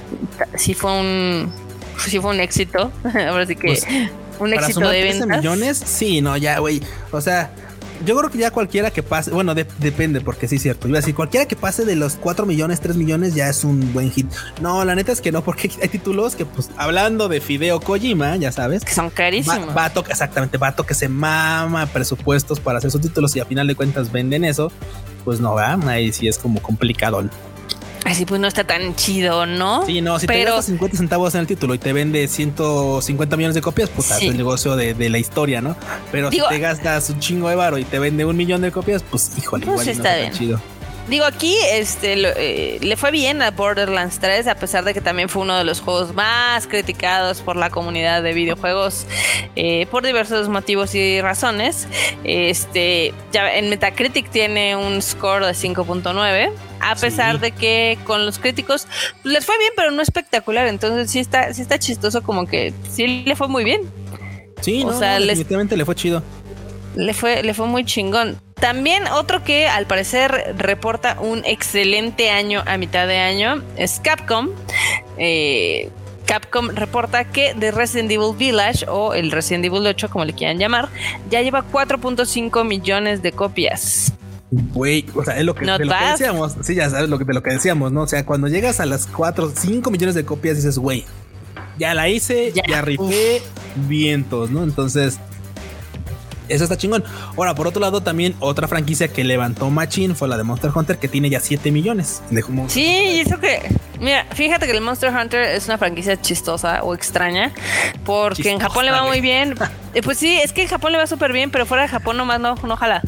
sí 0.57 0.73
fue 0.73 0.99
un 0.99 1.66
sí 2.07 2.19
fue 2.21 2.31
un 2.31 2.41
éxito. 2.41 2.93
Ahora 3.29 3.47
sí 3.47 3.57
que 3.57 3.69
pues, 3.69 3.87
un 4.39 4.53
éxito 4.53 4.89
de 4.89 5.03
ventas. 5.03 5.39
millones, 5.39 5.83
sí, 5.85 6.21
no, 6.21 6.37
ya, 6.37 6.59
güey. 6.59 6.83
O 7.13 7.21
sea, 7.21 7.51
yo 8.05 8.17
creo 8.17 8.31
que 8.31 8.39
ya 8.39 8.51
cualquiera 8.51 8.91
que 8.91 9.03
pase, 9.03 9.31
bueno, 9.31 9.55
depende, 9.55 10.21
porque 10.21 10.49
sí 10.49 10.57
es 10.57 10.63
cierto. 10.63 10.89
Iba 10.89 10.99
a 10.99 11.01
decir, 11.01 11.15
cualquiera 11.15 11.47
que 11.47 11.57
pase 11.57 11.85
de 11.85 11.97
los 11.97 12.17
4 12.17 12.45
millones, 12.45 12.81
3 12.81 12.97
millones 12.97 13.35
ya 13.35 13.49
es 13.49 13.65
un 13.65 13.93
buen 13.93 14.11
hit. 14.11 14.27
No, 14.61 14.85
la 14.85 14.95
neta 14.95 15.13
es 15.13 15.21
que 15.21 15.33
no, 15.33 15.43
porque 15.43 15.71
hay 15.83 15.89
títulos 15.89 16.37
que, 16.37 16.45
pues, 16.45 16.71
hablando 16.77 17.29
de 17.29 17.41
Fideo 17.41 17.81
Kojima, 17.81 18.37
ya 18.37 18.53
sabes, 18.53 18.85
que 18.85 18.93
son 18.93 19.11
carísimos. 19.11 19.73
Vato, 19.75 20.05
exactamente, 20.09 20.59
vato 20.59 20.85
que 20.85 20.95
se 20.95 21.09
mama 21.09 21.87
presupuestos 21.87 22.61
para 22.61 22.79
hacer 22.79 22.91
sus 22.91 23.01
títulos 23.01 23.35
y 23.37 23.41
a 23.41 23.47
final 23.47 23.67
de 23.67 23.75
cuentas 23.75 24.13
venden 24.13 24.45
eso, 24.45 24.71
pues 25.25 25.41
no, 25.41 25.55
va, 25.55 25.79
ahí 25.87 26.13
sí 26.13 26.29
es 26.29 26.39
como 26.39 26.61
complicado. 26.61 27.25
Así 28.07 28.25
pues 28.25 28.41
no 28.41 28.47
está 28.47 28.63
tan 28.65 28.95
chido, 28.95 29.47
¿no? 29.47 29.85
Sí, 29.85 30.01
no, 30.01 30.19
si 30.21 30.29
te 30.29 30.45
gastas 30.45 30.67
50 30.67 30.97
centavos 30.97 31.35
en 31.35 31.41
el 31.41 31.47
título 31.49 31.75
y 31.75 31.79
te 31.79 31.93
vende 31.93 32.29
150 32.29 33.37
millones 33.37 33.55
de 33.57 33.61
copias, 33.61 33.91
pues 33.91 34.13
es 34.13 34.23
el 34.23 34.37
negocio 34.37 34.77
de, 34.77 35.09
la 35.11 35.19
historia, 35.19 35.61
¿no? 35.61 35.77
Pero 36.13 36.31
si 36.31 36.41
te 36.49 36.59
gastas 36.59 37.11
un 37.11 37.19
chingo 37.19 37.49
de 37.49 37.57
varo 37.57 37.79
y 37.79 37.85
te 37.85 37.99
vende 37.99 38.25
un 38.25 38.37
millón 38.37 38.61
de 38.63 38.71
copias, 38.71 39.03
pues 39.03 39.33
híjole, 39.37 39.67
pues 39.67 39.83
igual 39.83 39.87
no 39.87 39.93
está, 39.93 40.21
tan 40.21 40.33
chido. 40.33 40.61
Digo, 41.09 41.25
aquí 41.25 41.57
este, 41.71 42.15
eh, 42.15 42.79
le 42.81 42.97
fue 42.97 43.13
bien 43.13 43.41
a 43.41 43.53
Borderlands 43.53 44.19
3, 44.19 44.49
a 44.49 44.57
pesar 44.57 44.85
de 44.85 44.93
que 44.93 45.01
también 45.01 45.29
fue 45.29 45.43
uno 45.43 45.57
de 45.57 45.63
los 45.63 45.81
juegos 45.81 46.15
más 46.15 46.67
criticados 46.67 47.41
por 47.43 47.55
la 47.55 47.71
comunidad 47.71 48.25
de 48.25 48.33
videojuegos 48.33 49.07
eh, 49.55 49.87
por 49.91 50.05
diversos 50.05 50.49
motivos 50.49 50.97
y 50.97 51.21
razones. 51.21 51.87
Este, 52.25 53.15
ya 53.33 53.55
en 53.55 53.71
Metacritic 53.71 54.31
tiene 54.31 54.75
un 54.75 55.01
score 55.01 55.47
de 55.47 55.53
5.9 55.53 56.51
a 56.81 56.95
pesar 56.97 57.41
de 57.41 57.53
que 57.53 57.99
con 58.05 58.27
los 58.27 58.39
críticos 58.39 58.87
pues, 59.23 59.35
les 59.35 59.47
fue 59.47 59.57
bien, 59.59 59.73
pero 59.77 59.91
no 59.93 60.03
espectacular. 60.03 60.67
Entonces 60.67 61.11
sí 61.11 61.21
está, 61.21 61.53
sí 61.55 61.63
está 61.63 61.79
chistoso, 61.79 62.23
como 62.23 62.47
que 62.47 62.73
sí 62.91 63.23
le 63.25 63.37
fue 63.37 63.49
muy 63.49 63.65
bien. 63.65 63.83
Sí, 64.61 64.83
o 64.85 64.93
sea, 64.99 65.21
definitivamente 65.21 65.77
le 65.77 65.85
fue 65.85 65.95
chido. 65.95 66.23
Le 66.97 67.15
fue, 67.15 67.43
le 67.43 67.55
fue 67.55 67.67
muy 67.67 67.85
chingón. 67.85 68.39
También 68.55 69.07
otro 69.09 69.45
que 69.45 69.69
al 69.69 69.87
parecer 69.87 70.55
reporta 70.57 71.19
un 71.21 71.45
excelente 71.45 72.31
año 72.31 72.63
a 72.67 72.79
mitad 72.79 73.07
de 73.07 73.19
año 73.19 73.63
es 73.77 74.01
Capcom. 74.01 74.49
Eh, 75.19 75.91
Capcom 76.27 76.71
reporta 76.71 77.25
que 77.25 77.55
The 77.59 77.71
Resident 77.71 78.11
Evil 78.11 78.35
Village 78.37 78.87
o 78.89 79.15
el 79.15 79.31
Resident 79.31 79.65
Evil 79.67 79.87
8 79.87 80.09
como 80.09 80.25
le 80.25 80.33
quieran 80.33 80.59
llamar 80.59 80.89
ya 81.31 81.43
lleva 81.43 81.65
4.5 81.71 82.67
millones 82.67 83.23
de 83.23 83.33
copias. 83.33 84.13
Güey, 84.51 85.05
o 85.15 85.25
sea, 85.25 85.37
es 85.39 85.45
lo 85.45 85.55
que, 85.55 85.67
decíamos. 85.67 86.57
Sí, 86.63 86.77
ya 86.77 86.89
sabes 86.89 87.09
lo 87.11 87.19
que, 87.19 87.25
de 87.25 87.35
lo 87.35 87.43
que 87.43 87.51
decíamos, 87.51 87.93
¿no? 87.93 88.03
O 88.03 88.07
sea, 88.07 88.25
cuando 88.25 88.49
llegas 88.49 88.81
a 88.81 88.87
las 88.87 89.07
4, 89.07 89.53
5 89.55 89.91
millones 89.91 90.15
de 90.15 90.25
copias, 90.25 90.57
dices, 90.57 90.79
güey, 90.79 91.05
ya 91.79 91.95
la 91.95 92.09
hice, 92.09 92.53
ya, 92.53 92.63
ya 92.69 92.81
rifé, 92.81 93.43
vientos, 93.89 94.51
¿no? 94.51 94.63
Entonces, 94.63 95.19
eso 96.49 96.65
está 96.65 96.77
chingón. 96.77 97.05
Ahora, 97.37 97.55
por 97.55 97.67
otro 97.67 97.81
lado, 97.81 98.03
también 98.03 98.35
otra 98.41 98.69
franquicia 98.69 99.09
que 99.09 99.25
levantó 99.25 99.71
Machine 99.71 100.15
fue 100.15 100.29
la 100.29 100.37
de 100.37 100.45
Monster 100.45 100.71
Hunter, 100.75 100.99
que 100.99 101.09
tiene 101.09 101.31
ya 101.31 101.41
7 101.41 101.71
millones 101.71 102.23
de 102.31 102.45
Sí, 102.69 102.85
y 102.85 103.21
eso 103.21 103.39
que. 103.39 103.61
Mira, 104.01 104.27
fíjate 104.35 104.67
que 104.67 104.73
el 104.73 104.81
Monster 104.83 105.13
Hunter 105.15 105.43
es 105.43 105.67
una 105.67 105.79
franquicia 105.79 106.21
chistosa 106.21 106.83
o 106.83 106.95
extraña, 106.95 107.53
porque 108.05 108.51
en 108.51 108.59
Japón 108.59 108.85
le 108.85 108.93
va 108.93 109.05
muy 109.05 109.21
bien. 109.21 109.55
Eh, 109.95 110.03
pues 110.03 110.19
sí, 110.19 110.39
es 110.45 110.53
que 110.53 110.61
en 110.61 110.69
Japón 110.69 110.93
le 110.93 110.99
va 110.99 111.07
súper 111.07 111.33
bien, 111.33 111.51
pero 111.51 111.65
fuera 111.65 111.85
de 111.85 111.89
Japón 111.89 112.19
nomás 112.19 112.39
no, 112.39 112.55
no 112.57 112.77
jala. 112.77 113.01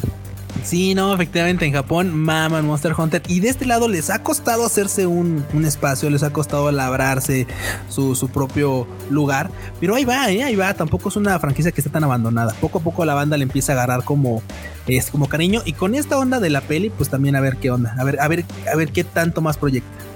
Sí, 0.63 0.93
no, 0.95 1.13
efectivamente 1.13 1.65
en 1.65 1.73
Japón 1.73 2.13
maman 2.13 2.65
Monster 2.65 2.93
Hunter 2.97 3.21
y 3.27 3.39
de 3.39 3.49
este 3.49 3.65
lado 3.65 3.87
les 3.87 4.09
ha 4.09 4.21
costado 4.21 4.65
hacerse 4.65 5.07
un, 5.07 5.45
espacio, 5.65 6.09
les 6.09 6.23
ha 6.23 6.31
costado 6.31 6.71
labrarse 6.71 7.47
su, 7.87 8.29
propio 8.33 8.87
lugar, 9.09 9.49
pero 9.79 9.95
ahí 9.95 10.05
va, 10.05 10.29
¿eh? 10.31 10.43
ahí 10.43 10.55
va, 10.55 10.73
tampoco 10.73 11.09
es 11.09 11.15
una 11.15 11.39
franquicia 11.39 11.71
que 11.71 11.81
esté 11.81 11.89
tan 11.89 12.03
abandonada. 12.03 12.53
Poco 12.61 12.79
a 12.79 12.81
poco 12.81 13.05
la 13.05 13.13
banda 13.13 13.37
le 13.37 13.43
empieza 13.43 13.71
a 13.71 13.75
agarrar 13.75 14.03
como, 14.03 14.41
es, 14.87 15.09
como 15.09 15.27
cariño 15.27 15.61
y 15.65 15.73
con 15.73 15.95
esta 15.95 16.17
onda 16.17 16.39
de 16.39 16.49
la 16.49 16.61
peli, 16.61 16.89
pues 16.89 17.09
también 17.09 17.35
a 17.35 17.41
ver 17.41 17.57
qué 17.57 17.71
onda, 17.71 17.95
a 17.97 18.03
ver, 18.03 18.19
a 18.19 18.27
ver, 18.27 18.45
a 18.71 18.75
ver 18.75 18.91
qué 18.91 19.03
tanto 19.03 19.41
más 19.41 19.57
proyecta. 19.57 20.08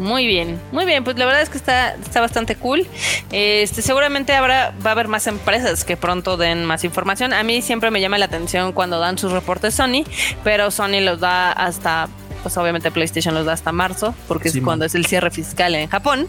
Muy 0.00 0.26
bien, 0.26 0.58
muy 0.72 0.86
bien. 0.86 1.04
Pues 1.04 1.18
la 1.18 1.26
verdad 1.26 1.42
es 1.42 1.50
que 1.50 1.58
está, 1.58 1.94
está 1.94 2.22
bastante 2.22 2.56
cool. 2.56 2.86
Este, 3.32 3.82
seguramente 3.82 4.32
habrá, 4.32 4.72
va 4.84 4.90
a 4.90 4.92
haber 4.92 5.08
más 5.08 5.26
empresas 5.26 5.84
que 5.84 5.98
pronto 5.98 6.38
den 6.38 6.64
más 6.64 6.84
información. 6.84 7.34
A 7.34 7.42
mí 7.42 7.60
siempre 7.60 7.90
me 7.90 8.00
llama 8.00 8.16
la 8.16 8.24
atención 8.24 8.72
cuando 8.72 8.98
dan 8.98 9.18
sus 9.18 9.30
reportes 9.30 9.74
Sony, 9.74 10.04
pero 10.42 10.70
Sony 10.70 11.02
los 11.02 11.20
da 11.20 11.52
hasta 11.52 12.08
pues 12.42 12.56
obviamente 12.56 12.90
PlayStation 12.90 13.34
los 13.34 13.44
da 13.44 13.52
hasta 13.52 13.72
marzo, 13.72 14.14
porque 14.26 14.48
es 14.48 14.58
cuando 14.62 14.86
es 14.86 14.94
el 14.94 15.04
cierre 15.04 15.30
fiscal 15.30 15.74
en 15.74 15.86
Japón. 15.90 16.26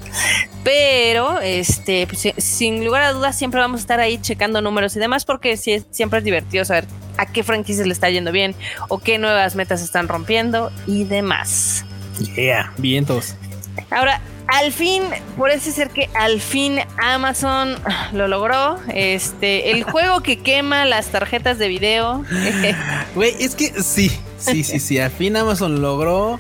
Pero, 0.66 1.40
este, 1.40 2.06
pues, 2.06 2.34
sin 2.38 2.84
lugar 2.84 3.04
a 3.04 3.14
dudas, 3.14 3.38
siempre 3.38 3.62
vamos 3.62 3.80
a 3.80 3.84
estar 3.84 4.02
ahí 4.02 4.18
checando 4.18 4.62
números 4.62 4.94
y 4.98 5.00
demás, 5.00 5.24
porque 5.24 5.56
siempre 5.56 6.20
es 6.20 6.26
divertido 6.26 6.66
saber 6.66 6.86
a 7.16 7.26
qué 7.26 7.44
franquicias 7.44 7.88
le 7.88 7.94
está 7.94 8.10
yendo 8.10 8.34
bien 8.34 8.54
o 8.90 8.98
qué 8.98 9.18
nuevas 9.20 9.56
metas 9.56 9.82
están 9.82 10.10
rompiendo 10.10 10.70
y 10.86 11.06
demás. 11.06 11.86
Yeah, 12.36 12.74
vientos. 12.78 13.36
Ahora, 13.92 14.22
al 14.48 14.74
fin, 14.74 15.04
parece 15.38 15.72
ser 15.72 15.90
que 15.90 16.10
al 16.14 16.42
fin 16.42 16.80
Amazon 16.98 17.76
lo 18.14 18.28
logró. 18.28 18.80
Este, 18.94 19.72
el 19.72 19.84
juego 19.84 20.22
que 20.22 20.40
quema 20.40 20.86
las 20.86 21.08
tarjetas 21.08 21.58
de 21.58 21.68
video. 21.68 22.24
Güey, 23.16 23.36
es 23.40 23.56
que 23.56 23.82
sí, 23.84 24.12
Sí, 24.42 24.64
sí, 24.64 24.80
sí. 24.80 25.00
Al 25.00 25.12
fin 25.12 25.38
Amazon 25.38 25.82
logró. 25.82 26.40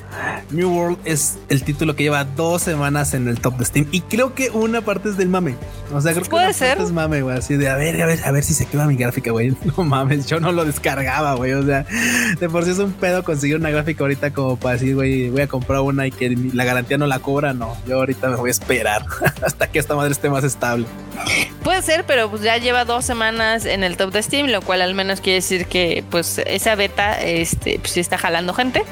New 0.49 0.69
World 0.69 0.97
es 1.05 1.37
el 1.49 1.63
título 1.63 1.95
que 1.95 2.03
lleva 2.03 2.23
dos 2.23 2.61
semanas 2.61 3.13
en 3.13 3.27
el 3.27 3.39
top 3.39 3.57
de 3.57 3.65
Steam. 3.65 3.87
Y 3.91 4.01
creo 4.01 4.33
que 4.33 4.49
una 4.49 4.81
parte 4.81 5.09
es 5.09 5.17
del 5.17 5.29
mame. 5.29 5.55
O 5.93 6.01
sea, 6.01 6.13
creo 6.13 6.23
que 6.23 6.35
una 6.35 6.53
ser? 6.53 6.69
parte 6.69 6.83
es 6.83 6.91
mame, 6.91 7.21
güey. 7.21 7.37
Así 7.37 7.55
de 7.57 7.69
a 7.69 7.75
ver, 7.75 8.01
a 8.01 8.05
ver, 8.05 8.19
a 8.25 8.31
ver 8.31 8.43
si 8.43 8.53
se 8.53 8.65
quema 8.65 8.85
mi 8.85 8.95
gráfica, 8.95 9.31
güey. 9.31 9.55
No 9.77 9.83
mames, 9.83 10.27
yo 10.27 10.39
no 10.39 10.51
lo 10.51 10.65
descargaba, 10.65 11.35
güey. 11.35 11.53
O 11.53 11.65
sea, 11.65 11.85
de 12.39 12.49
por 12.49 12.65
sí 12.65 12.71
es 12.71 12.79
un 12.79 12.91
pedo 12.93 13.23
conseguir 13.23 13.55
una 13.55 13.69
gráfica 13.69 14.03
ahorita 14.03 14.31
como 14.31 14.57
para 14.57 14.73
decir, 14.73 14.95
güey, 14.95 15.29
voy 15.29 15.41
a 15.41 15.47
comprar 15.47 15.81
una 15.81 16.07
y 16.07 16.11
que 16.11 16.35
la 16.53 16.65
garantía 16.65 16.97
no 16.97 17.07
la 17.07 17.19
cobra. 17.19 17.53
No, 17.53 17.77
yo 17.87 17.97
ahorita 17.97 18.29
me 18.29 18.35
voy 18.35 18.49
a 18.49 18.51
esperar 18.51 19.05
hasta 19.43 19.67
que 19.67 19.79
esta 19.79 19.95
madre 19.95 20.11
esté 20.11 20.29
más 20.29 20.43
estable. 20.43 20.85
Puede 21.63 21.81
ser, 21.81 22.05
pero 22.05 22.29
pues 22.29 22.41
ya 22.41 22.57
lleva 22.57 22.85
dos 22.85 23.05
semanas 23.05 23.65
en 23.65 23.83
el 23.83 23.95
top 23.97 24.11
de 24.11 24.23
Steam, 24.23 24.47
lo 24.47 24.61
cual 24.61 24.81
al 24.81 24.95
menos 24.95 25.21
quiere 25.21 25.35
decir 25.35 25.65
que 25.67 26.03
pues 26.09 26.39
esa 26.39 26.75
beta 26.75 27.21
este, 27.21 27.79
pues, 27.79 27.90
sí 27.91 27.99
está 27.99 28.17
jalando 28.17 28.53
gente. 28.53 28.83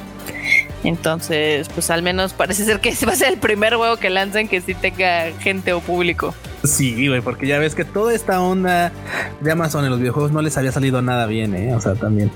Entonces, 0.84 1.68
pues 1.70 1.90
al 1.90 2.02
menos 2.02 2.34
parece 2.34 2.66
ser 2.66 2.80
que 2.80 2.90
ese 2.90 3.06
va 3.08 3.14
a 3.14 3.16
ser 3.16 3.34
el 3.34 3.40
primer 3.40 3.76
juego 3.76 3.98
que 3.98 4.10
lancen 4.10 4.48
que 4.48 4.62
sí 4.62 4.74
tenga 4.74 5.32
gente 5.40 5.74
o 5.74 5.82
público. 5.82 6.34
Sí, 6.64 7.08
güey, 7.08 7.22
porque 7.22 7.48
ya 7.48 7.58
ves 7.58 7.76
que 7.76 7.86
toda 7.86 8.14
esta 8.14 8.42
onda 8.42 8.92
de 9.40 9.52
Amazon 9.52 9.86
en 9.86 9.92
los 9.92 10.00
videojuegos 10.00 10.32
no 10.32 10.42
les 10.42 10.58
había 10.58 10.72
salido 10.72 11.02
nada 11.02 11.26
bien, 11.26 11.56
¿eh? 11.56 11.74
O 11.74 11.80
sea, 11.80 11.96
también. 11.96 12.32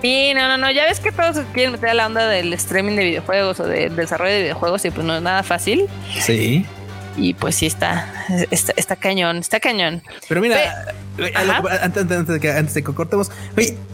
Sí, 0.00 0.32
no, 0.34 0.48
no, 0.48 0.56
no, 0.56 0.70
ya 0.70 0.84
ves 0.84 1.00
que 1.00 1.12
todos 1.12 1.38
quieren 1.52 1.72
meter 1.72 1.90
a 1.90 1.94
la 1.94 2.06
onda 2.06 2.26
del 2.28 2.52
streaming 2.54 2.96
de 2.96 3.04
videojuegos 3.04 3.60
o 3.60 3.66
del 3.66 3.96
desarrollo 3.96 4.32
de 4.32 4.42
videojuegos 4.42 4.84
y 4.84 4.90
pues 4.90 5.06
no 5.06 5.16
es 5.16 5.22
nada 5.22 5.42
fácil. 5.42 5.86
Sí. 6.20 6.64
Y 7.16 7.34
pues 7.34 7.56
sí 7.56 7.66
está, 7.66 8.26
está, 8.50 8.94
cañón, 8.94 9.38
está 9.38 9.58
cañón. 9.58 10.02
Pero 10.28 10.40
mira, 10.40 10.94
antes, 11.80 12.08
de 12.08 12.40
que, 12.40 12.50
antes 12.50 12.74
de 12.74 12.82
que 12.82 12.94
cortemos, 12.94 13.30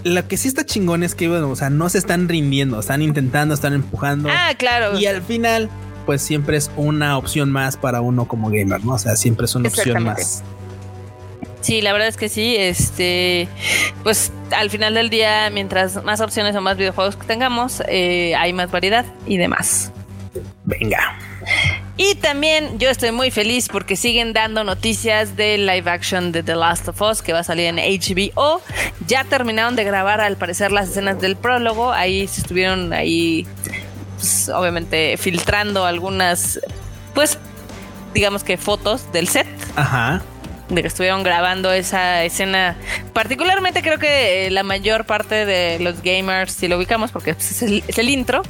lo 0.04 0.28
que 0.28 0.36
sí 0.36 0.48
está 0.48 0.64
chingón 0.64 1.02
es 1.02 1.14
que, 1.14 1.28
o 1.28 1.56
sea, 1.56 1.70
no 1.70 1.88
se 1.88 1.98
están 1.98 2.28
rindiendo, 2.28 2.80
están 2.80 3.02
intentando, 3.02 3.54
están 3.54 3.72
empujando. 3.72 4.28
Ah, 4.30 4.52
claro. 4.56 4.98
Y 4.98 5.06
al 5.06 5.22
final, 5.22 5.70
pues 6.06 6.22
siempre 6.22 6.56
es 6.56 6.70
una 6.76 7.16
opción 7.18 7.50
más 7.50 7.76
para 7.76 8.00
uno 8.00 8.26
como 8.26 8.50
gamer, 8.50 8.84
¿no? 8.84 8.94
O 8.94 8.98
sea, 8.98 9.16
siempre 9.16 9.46
es 9.46 9.54
una 9.54 9.68
opción 9.68 10.02
más. 10.04 10.42
Sí, 11.60 11.80
la 11.80 11.94
verdad 11.94 12.08
es 12.08 12.18
que 12.18 12.28
sí. 12.28 12.56
Este, 12.58 13.48
pues 14.02 14.32
al 14.54 14.68
final 14.68 14.92
del 14.92 15.08
día, 15.08 15.48
mientras 15.50 16.04
más 16.04 16.20
opciones 16.20 16.54
o 16.56 16.60
más 16.60 16.76
videojuegos 16.76 17.16
que 17.16 17.26
tengamos, 17.26 17.82
eh, 17.88 18.34
hay 18.36 18.52
más 18.52 18.70
variedad 18.70 19.06
y 19.26 19.38
demás. 19.38 19.90
Venga. 20.64 21.18
Y 21.96 22.16
también 22.16 22.78
yo 22.78 22.90
estoy 22.90 23.12
muy 23.12 23.30
feliz 23.30 23.68
porque 23.68 23.94
siguen 23.94 24.32
dando 24.32 24.64
noticias 24.64 25.36
de 25.36 25.58
live 25.58 25.88
action 25.88 26.32
de 26.32 26.42
The 26.42 26.56
Last 26.56 26.88
of 26.88 27.00
Us 27.00 27.22
que 27.22 27.32
va 27.32 27.40
a 27.40 27.44
salir 27.44 27.66
en 27.66 27.76
HBO. 27.76 28.60
Ya 29.06 29.22
terminaron 29.22 29.76
de 29.76 29.84
grabar 29.84 30.20
al 30.20 30.36
parecer 30.36 30.72
las 30.72 30.88
escenas 30.88 31.20
del 31.20 31.36
prólogo. 31.36 31.92
Ahí 31.92 32.26
se 32.26 32.40
estuvieron 32.40 32.92
ahí, 32.92 33.46
pues, 34.16 34.48
obviamente, 34.48 35.16
filtrando 35.18 35.86
algunas, 35.86 36.58
pues, 37.14 37.38
digamos 38.12 38.42
que 38.42 38.56
fotos 38.56 39.12
del 39.12 39.28
set. 39.28 39.46
Ajá 39.76 40.22
de 40.66 40.80
que 40.80 40.88
estuvieron 40.88 41.22
grabando 41.22 41.70
esa 41.72 42.24
escena. 42.24 42.74
Particularmente 43.12 43.82
creo 43.82 43.98
que 43.98 44.48
la 44.50 44.62
mayor 44.62 45.04
parte 45.04 45.44
de 45.44 45.78
los 45.78 46.00
gamers, 46.02 46.52
si 46.54 46.68
lo 46.68 46.78
ubicamos, 46.78 47.12
porque 47.12 47.34
pues, 47.34 47.62
es 47.62 47.98
el 47.98 48.08
intro, 48.08 48.42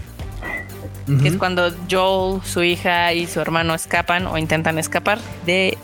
que 1.07 1.29
es 1.29 1.37
cuando 1.37 1.71
Joel, 1.91 2.41
su 2.45 2.63
hija 2.63 3.13
y 3.13 3.27
su 3.27 3.41
hermano 3.41 3.75
escapan 3.75 4.27
o 4.27 4.39
intentan 4.39 4.79
escapar 4.79 5.19
de, 5.45 5.77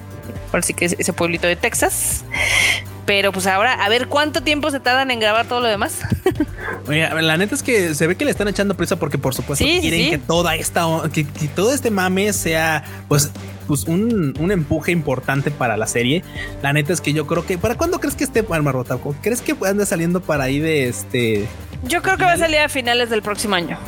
por 0.51 0.65
que 0.65 0.85
es 0.85 0.97
ese 0.99 1.13
pueblito 1.13 1.47
de 1.47 1.57
Texas. 1.57 2.25
Pero 3.07 3.33
pues 3.33 3.47
ahora, 3.47 3.73
a 3.73 3.89
ver 3.89 4.07
cuánto 4.07 4.43
tiempo 4.43 4.71
se 4.71 4.79
tardan 4.79 5.11
en 5.11 5.19
grabar 5.19 5.47
todo 5.47 5.61
lo 5.61 5.67
demás. 5.67 6.01
Oye, 6.87 7.09
la 7.23 7.37
neta 7.37 7.55
es 7.55 7.63
que 7.63 7.95
se 7.95 8.07
ve 8.07 8.17
que 8.17 8.25
le 8.25 8.31
están 8.31 8.47
echando 8.47 8.77
prisa 8.77 8.97
porque 8.97 9.19
por 9.19 9.35
supuesto 9.35 9.65
quieren 9.65 10.11
que 10.11 10.19
toda 10.19 10.55
esta 10.55 10.87
que, 11.13 11.25
todo 11.55 11.75
este 11.75 11.91
mame 11.91 12.33
sea 12.33 12.85
pues 13.09 13.31
pues 13.67 13.85
un, 13.85 14.35
un, 14.39 14.53
empuje 14.53 14.93
importante 14.93 15.51
para 15.51 15.77
la 15.77 15.87
serie. 15.87 16.25
La 16.63 16.73
neta 16.73 16.93
es 16.93 17.01
que 17.01 17.13
yo 17.13 17.27
creo 17.27 17.45
que 17.45 17.59
¿para 17.59 17.77
cuándo 17.77 18.01
crees 18.01 18.15
que 18.15 18.25
esté 18.25 18.43
Marmota? 18.43 18.99
¿Crees 19.23 19.43
que 19.43 19.57
ande 19.67 19.87
saliendo 19.87 20.21
para 20.21 20.45
ahí 20.45 20.59
de 20.59 20.89
este 20.89 21.49
yo 21.83 22.03
creo 22.03 22.17
que 22.17 22.25
va 22.25 22.33
a 22.33 22.37
salir 22.37 22.59
a 22.59 22.69
finales 22.69 23.11
del 23.11 23.23
próximo 23.23 23.55
año. 23.55 23.79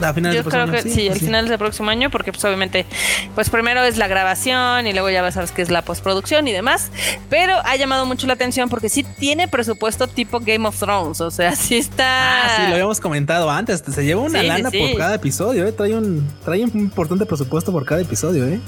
A 0.00 0.12
finales 0.14 0.44
Yo 0.44 0.50
creo 0.50 0.70
que 0.70 0.82
sí, 0.82 1.08
a 1.08 1.14
finales 1.14 1.50
del 1.50 1.58
próximo 1.58 1.90
año, 1.90 2.10
porque 2.10 2.32
pues 2.32 2.44
obviamente, 2.44 2.86
pues 3.34 3.50
primero 3.50 3.82
es 3.82 3.96
la 3.98 4.08
grabación 4.08 4.86
y 4.86 4.92
luego 4.92 5.10
ya 5.10 5.30
sabes 5.30 5.52
que 5.52 5.62
es 5.62 5.70
la 5.70 5.82
postproducción 5.82 6.48
y 6.48 6.52
demás. 6.52 6.90
Pero 7.28 7.54
ha 7.64 7.76
llamado 7.76 8.06
mucho 8.06 8.26
la 8.26 8.34
atención 8.34 8.68
porque 8.68 8.88
sí 8.88 9.02
tiene 9.02 9.48
presupuesto 9.48 10.06
tipo 10.06 10.40
Game 10.40 10.66
of 10.66 10.78
Thrones. 10.78 11.20
O 11.20 11.30
sea, 11.30 11.54
sí 11.56 11.76
está. 11.76 12.44
Ah, 12.44 12.56
sí, 12.56 12.62
lo 12.68 12.74
habíamos 12.74 13.00
comentado 13.00 13.50
antes. 13.50 13.82
Se 13.86 14.04
lleva 14.04 14.22
una 14.22 14.42
lana 14.42 14.70
por 14.70 14.96
cada 14.96 15.14
episodio, 15.14 15.66
¿eh? 15.66 15.72
Trae 15.72 15.94
un, 15.94 16.26
trae 16.44 16.64
un 16.64 16.70
importante 16.74 17.26
presupuesto 17.26 17.72
por 17.72 17.84
cada 17.84 18.00
episodio, 18.00 18.46
¿eh? 18.46 18.60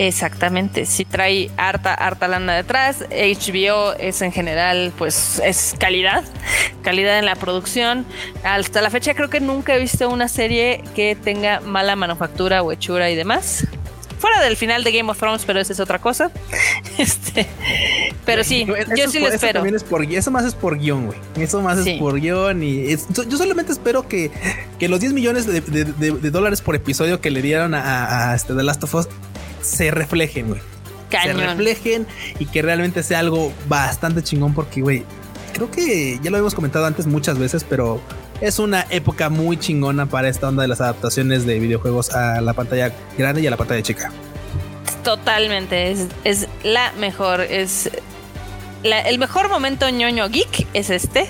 Exactamente, 0.00 0.86
si 0.86 1.04
trae 1.04 1.50
harta, 1.58 1.92
harta 1.92 2.26
lana 2.26 2.54
detrás. 2.54 3.04
HBO 3.10 3.92
es 3.98 4.22
en 4.22 4.32
general, 4.32 4.94
pues 4.96 5.42
es 5.44 5.74
calidad, 5.78 6.24
calidad 6.82 7.18
en 7.18 7.26
la 7.26 7.36
producción. 7.36 8.06
Hasta 8.42 8.80
la 8.80 8.88
fecha 8.88 9.12
creo 9.12 9.28
que 9.28 9.40
nunca 9.40 9.74
he 9.74 9.78
visto 9.78 10.08
una 10.08 10.28
serie 10.28 10.82
que 10.96 11.16
tenga 11.22 11.60
mala 11.60 11.96
manufactura 11.96 12.62
o 12.62 12.72
hechura 12.72 13.10
y 13.10 13.14
demás. 13.14 13.66
Fuera 14.18 14.40
del 14.42 14.56
final 14.56 14.84
de 14.84 14.92
Game 14.92 15.10
of 15.10 15.18
Thrones, 15.18 15.44
pero 15.46 15.60
esa 15.60 15.74
es 15.74 15.80
otra 15.80 15.98
cosa. 15.98 16.30
Este, 16.98 17.46
pero 18.26 18.44
sí, 18.44 18.66
yo 18.96 19.10
sí 19.10 19.20
lo 19.20 19.28
espero. 19.28 19.64
Eso, 19.64 20.30
más 20.30 20.44
es 20.44 20.54
por 20.54 20.78
guion, 20.78 21.06
güey. 21.06 21.18
Eso 21.36 21.60
más 21.62 21.78
es 21.78 21.98
por 21.98 22.20
guion. 22.20 22.62
Y 22.62 22.88
yo 22.88 23.36
solamente 23.36 23.72
espero 23.72 24.06
que, 24.06 24.30
que 24.78 24.88
los 24.88 25.00
10 25.00 25.12
millones 25.12 25.46
de, 25.46 26.30
dólares 26.30 26.62
por 26.62 26.74
episodio 26.74 27.20
que 27.20 27.30
le 27.30 27.42
dieron 27.42 27.74
a, 27.74 28.32
a 28.32 28.34
este 28.34 28.54
The 28.54 28.62
Last 28.62 28.84
of 28.84 28.94
Us 28.94 29.08
se 29.62 29.90
reflejen, 29.90 30.48
güey. 30.48 30.60
Se 31.10 31.32
reflejen 31.32 32.06
y 32.38 32.46
que 32.46 32.62
realmente 32.62 33.02
sea 33.02 33.18
algo 33.18 33.52
bastante 33.68 34.22
chingón 34.22 34.54
porque, 34.54 34.80
güey, 34.80 35.04
creo 35.52 35.70
que 35.70 36.20
ya 36.22 36.30
lo 36.30 36.38
hemos 36.38 36.54
comentado 36.54 36.86
antes 36.86 37.06
muchas 37.06 37.38
veces, 37.38 37.64
pero 37.68 38.00
es 38.40 38.58
una 38.58 38.86
época 38.90 39.28
muy 39.28 39.58
chingona 39.58 40.06
para 40.06 40.28
esta 40.28 40.48
onda 40.48 40.62
de 40.62 40.68
las 40.68 40.80
adaptaciones 40.80 41.46
de 41.46 41.58
videojuegos 41.58 42.14
a 42.14 42.40
la 42.40 42.52
pantalla 42.52 42.92
grande 43.18 43.42
y 43.42 43.46
a 43.46 43.50
la 43.50 43.56
pantalla 43.56 43.82
chica. 43.82 44.12
Totalmente, 45.02 45.90
es, 45.90 46.06
es 46.24 46.48
la 46.62 46.92
mejor, 46.92 47.40
es 47.40 47.90
el 48.82 49.18
mejor 49.18 49.48
momento 49.48 49.88
ñoño 49.88 50.28
geek 50.28 50.66
es 50.74 50.90
este. 50.90 51.28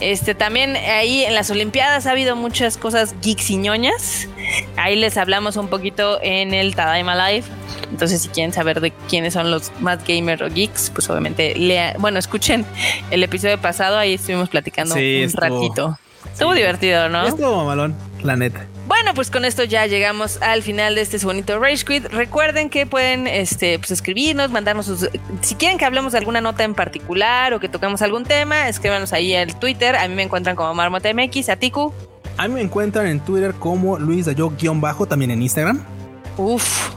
Este 0.00 0.34
también 0.34 0.76
ahí 0.76 1.24
en 1.24 1.34
las 1.34 1.50
Olimpiadas 1.50 2.06
ha 2.06 2.12
habido 2.12 2.36
muchas 2.36 2.76
cosas 2.76 3.14
geeks 3.22 3.50
y 3.50 3.56
ñoñas. 3.56 4.28
Ahí 4.76 4.96
les 4.96 5.16
hablamos 5.16 5.56
un 5.56 5.68
poquito 5.68 6.18
en 6.22 6.54
el 6.54 6.74
Tadaima 6.74 7.30
Live. 7.30 7.46
Entonces, 7.90 8.22
si 8.22 8.28
quieren 8.28 8.52
saber 8.52 8.80
de 8.80 8.90
quiénes 9.08 9.34
son 9.34 9.50
los 9.50 9.70
más 9.80 10.04
gamer 10.06 10.42
o 10.42 10.48
geeks, 10.48 10.90
pues 10.90 11.08
obviamente 11.10 11.54
lea, 11.54 11.94
bueno, 11.98 12.18
escuchen 12.18 12.64
el 13.10 13.22
episodio 13.22 13.60
pasado, 13.60 13.98
ahí 13.98 14.14
estuvimos 14.14 14.48
platicando 14.48 14.94
un 14.94 15.32
ratito. 15.32 15.98
Estuvo 16.32 16.54
divertido, 16.54 17.08
¿no? 17.08 17.26
Estuvo 17.26 17.64
malón, 17.64 17.94
la 18.24 18.36
neta. 18.36 18.66
Bueno, 18.88 19.14
pues 19.14 19.30
con 19.30 19.44
esto 19.44 19.64
ya 19.64 19.86
llegamos 19.86 20.40
al 20.42 20.62
final 20.62 20.94
de 20.94 21.02
este 21.02 21.18
bonito 21.18 21.58
Rage 21.58 21.84
Quit. 21.84 22.06
Recuerden 22.06 22.70
que 22.70 22.86
pueden 22.86 23.26
este, 23.26 23.78
pues 23.78 23.90
escribirnos, 23.90 24.50
mandarnos 24.50 24.86
sus. 24.86 25.08
Si 25.42 25.54
quieren 25.54 25.78
que 25.78 25.84
hablemos 25.84 26.12
de 26.12 26.18
alguna 26.18 26.40
nota 26.40 26.64
en 26.64 26.74
particular 26.74 27.54
o 27.54 27.60
que 27.60 27.68
toquemos 27.68 28.02
algún 28.02 28.24
tema, 28.24 28.68
escríbanos 28.68 29.12
ahí 29.12 29.32
en 29.34 29.52
Twitter. 29.58 29.96
A 29.96 30.08
mí 30.08 30.14
me 30.14 30.22
encuentran 30.22 30.56
como 30.56 30.74
MarmotaMX, 30.74 31.48
a 31.50 31.56
Tiku. 31.56 31.92
A 32.36 32.48
mí 32.48 32.54
me 32.54 32.62
encuentran 32.62 33.06
en 33.06 33.20
Twitter 33.20 33.54
como 33.54 33.98
Luis 33.98 34.26
Dayo-bajo, 34.26 35.06
también 35.06 35.30
en 35.30 35.42
Instagram. 35.42 35.84
Uf, 36.36 36.90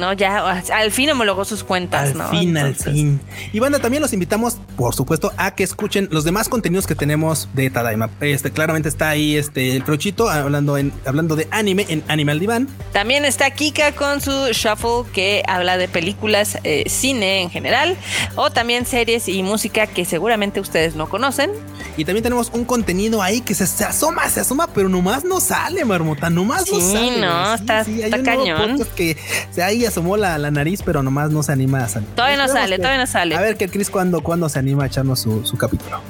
¿no? 0.00 0.12
Ya 0.12 0.62
al 0.72 0.90
fin 0.90 1.10
homologó 1.10 1.44
sus 1.44 1.62
cuentas, 1.62 2.10
al 2.10 2.18
¿no? 2.18 2.28
Fin, 2.30 2.56
al 2.56 2.74
fin. 2.74 3.20
Y 3.52 3.60
banda, 3.60 3.78
también 3.78 4.02
los 4.02 4.12
invitamos, 4.12 4.58
por 4.76 4.94
supuesto, 4.94 5.32
a 5.36 5.54
que 5.54 5.62
escuchen 5.62 6.08
los 6.10 6.24
demás 6.24 6.48
contenidos 6.48 6.86
que 6.86 6.94
tenemos 6.94 7.48
de 7.54 7.70
Tadaima. 7.70 8.10
Este, 8.20 8.50
claramente 8.50 8.88
está 8.88 9.10
ahí 9.10 9.36
este 9.36 9.76
el 9.76 9.84
Crochito 9.84 10.28
hablando 10.28 10.76
en 10.76 10.92
hablando 11.04 11.36
de 11.36 11.46
anime 11.50 11.86
en 11.88 12.02
Animal 12.08 12.40
Divan. 12.40 12.68
También 12.92 13.24
está 13.24 13.50
Kika 13.50 13.92
con 13.92 14.20
su 14.20 14.30
Shuffle 14.52 15.10
que 15.12 15.42
habla 15.46 15.76
de 15.76 15.88
películas, 15.88 16.58
eh, 16.64 16.84
cine 16.88 17.42
en 17.42 17.50
general, 17.50 17.96
o 18.36 18.50
también 18.50 18.86
series 18.86 19.28
y 19.28 19.42
música 19.42 19.86
que 19.86 20.04
seguramente 20.04 20.60
ustedes 20.60 20.94
no 20.96 21.08
conocen. 21.08 21.50
Y 21.96 22.04
también 22.04 22.22
tenemos 22.22 22.50
un 22.54 22.64
contenido 22.64 23.22
ahí 23.22 23.40
que 23.40 23.54
se, 23.54 23.64
asoma, 23.84 24.28
se 24.28 24.40
asoma, 24.40 24.68
pero 24.68 24.88
nomás 24.88 25.24
no 25.24 25.40
sale, 25.40 25.84
marmota, 25.84 26.30
nomás 26.30 26.70
no 26.70 26.80
sale. 26.80 27.20
No, 27.20 27.54
está, 27.54 27.80
está 27.80 28.22
cañón. 28.22 28.78
que 28.96 29.16
se 29.50 29.62
ahí 29.62 29.84
asomó 29.90 30.16
la, 30.16 30.38
la, 30.38 30.50
nariz, 30.50 30.82
pero 30.84 31.02
nomás 31.02 31.30
no 31.30 31.42
se 31.42 31.52
anima 31.52 31.84
a 31.84 31.88
salir. 31.88 32.08
Todavía 32.10 32.36
no 32.36 32.48
sale, 32.48 32.78
todavía 32.78 32.98
no 32.98 33.06
sale. 33.06 33.36
A 33.36 33.40
ver 33.40 33.56
que 33.56 33.68
Chris 33.68 33.90
cuando, 33.90 34.22
cuando 34.22 34.48
se 34.48 34.58
anima 34.58 34.84
a 34.84 34.86
echarnos 34.86 35.20
su, 35.20 35.44
su 35.44 35.56
capítulo. 35.56 36.00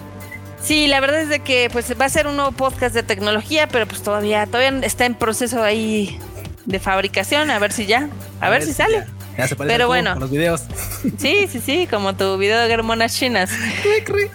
Sí, 0.63 0.87
la 0.87 1.01
verdad 1.01 1.23
es 1.23 1.29
de 1.29 1.41
que 1.41 1.69
pues 1.73 1.93
va 1.99 2.05
a 2.05 2.09
ser 2.09 2.27
un 2.27 2.37
nuevo 2.37 2.53
podcast 2.53 2.95
de 2.95 3.03
tecnología, 3.03 3.67
pero 3.69 3.87
pues 3.87 4.03
todavía, 4.03 4.47
todavía 4.47 4.79
está 4.87 5.07
en 5.07 5.15
proceso 5.15 5.63
ahí 5.63 6.19
de 6.67 6.79
fabricación, 6.79 7.51
a 7.51 7.59
ver 7.59 7.73
si 7.73 7.87
ya, 7.87 8.09
a, 8.41 8.51
ver, 8.51 8.63
si 8.63 8.73
sale. 8.73 9.07
Ya, 9.39 9.49
se 9.49 9.57
parece 9.57 9.75
pero 9.75 9.87
bueno, 9.87 10.15
los 10.17 10.31
videos. 10.31 10.63
Sí, 11.19 11.49
sí, 11.49 11.61
sí, 11.61 11.87
como 11.91 12.15
tu 12.15 12.37
video 12.37 12.59
de 12.61 12.75
hormonas 12.75 13.17
chinas. 13.17 13.51
Cric, 13.83 14.05
cric. 14.05 14.31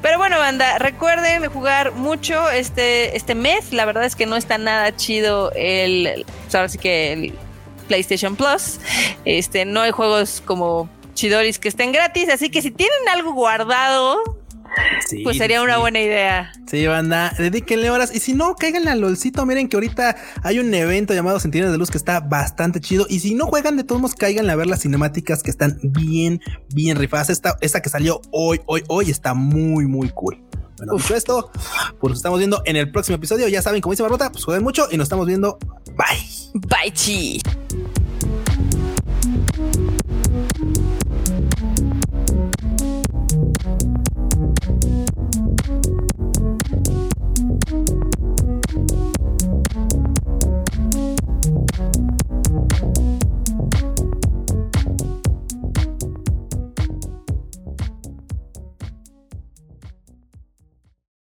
Pero 0.00 0.18
bueno, 0.18 0.38
banda, 0.38 0.78
recuerden 0.78 1.44
jugar 1.50 1.92
mucho 1.92 2.48
este, 2.50 3.16
este 3.16 3.34
mes. 3.34 3.72
La 3.72 3.84
verdad 3.84 4.04
es 4.04 4.14
que 4.14 4.26
no 4.26 4.36
está 4.36 4.58
nada 4.58 4.94
chido 4.94 5.50
el. 5.56 6.24
Pues 6.44 6.54
ahora 6.54 6.68
sí 6.68 6.78
que 6.78 7.12
el 7.12 7.32
PlayStation 7.88 8.36
Plus. 8.36 8.78
Este, 9.24 9.64
no 9.64 9.80
hay 9.80 9.90
juegos 9.90 10.42
como 10.44 10.88
chidoris 11.14 11.58
que 11.58 11.68
estén 11.68 11.90
gratis. 11.90 12.28
Así 12.28 12.50
que 12.50 12.62
si 12.62 12.70
tienen 12.70 13.08
algo 13.10 13.32
guardado 13.32 14.38
pues 15.24 15.38
sería 15.38 15.62
una 15.62 15.78
buena 15.78 16.00
idea. 16.00 16.52
Sí, 16.66 16.86
banda, 16.86 17.32
dedíquenle 17.38 17.90
horas. 17.90 18.14
Y 18.14 18.20
si 18.20 18.34
no, 18.34 18.54
cáiganle 18.54 18.90
al 18.90 19.00
LOLcito. 19.00 19.44
Miren 19.46 19.68
que 19.68 19.76
ahorita 19.76 20.16
hay 20.42 20.58
un 20.58 20.72
evento 20.72 21.14
llamado 21.14 21.40
Sentinel 21.40 21.70
de 21.70 21.78
Luz 21.78 21.90
que 21.90 21.98
está 21.98 22.20
bastante 22.20 22.80
chido. 22.80 23.06
Y 23.08 23.20
si 23.20 23.34
no 23.34 23.46
juegan, 23.46 23.76
de 23.76 23.84
todos 23.84 24.00
modos, 24.00 24.14
cáiganle 24.14 24.52
a 24.52 24.56
ver 24.56 24.66
las 24.66 24.82
cinemáticas 24.82 25.42
que 25.42 25.50
están 25.50 25.78
bien, 25.82 26.40
bien 26.74 26.96
rifadas. 26.96 27.30
Esta, 27.30 27.56
esta 27.60 27.80
que 27.80 27.88
salió 27.88 28.20
hoy, 28.30 28.60
hoy, 28.66 28.84
hoy 28.88 29.10
está 29.10 29.34
muy, 29.34 29.86
muy 29.86 30.10
cool. 30.10 30.47
Bueno, 30.78 30.94
dicho 30.96 31.14
esto, 31.14 31.50
pues 32.00 32.10
nos 32.10 32.18
estamos 32.18 32.38
viendo 32.38 32.62
en 32.64 32.76
el 32.76 32.90
próximo 32.90 33.16
episodio. 33.16 33.48
Ya 33.48 33.62
saben, 33.62 33.80
como 33.80 33.92
dice 33.92 34.02
Barbota, 34.02 34.30
pues 34.30 34.44
jueguen 34.44 34.64
mucho 34.64 34.86
y 34.90 34.96
nos 34.96 35.06
estamos 35.06 35.26
viendo. 35.26 35.58
Bye. 35.96 36.60
Bye, 36.68 36.92
chi. 36.92 37.42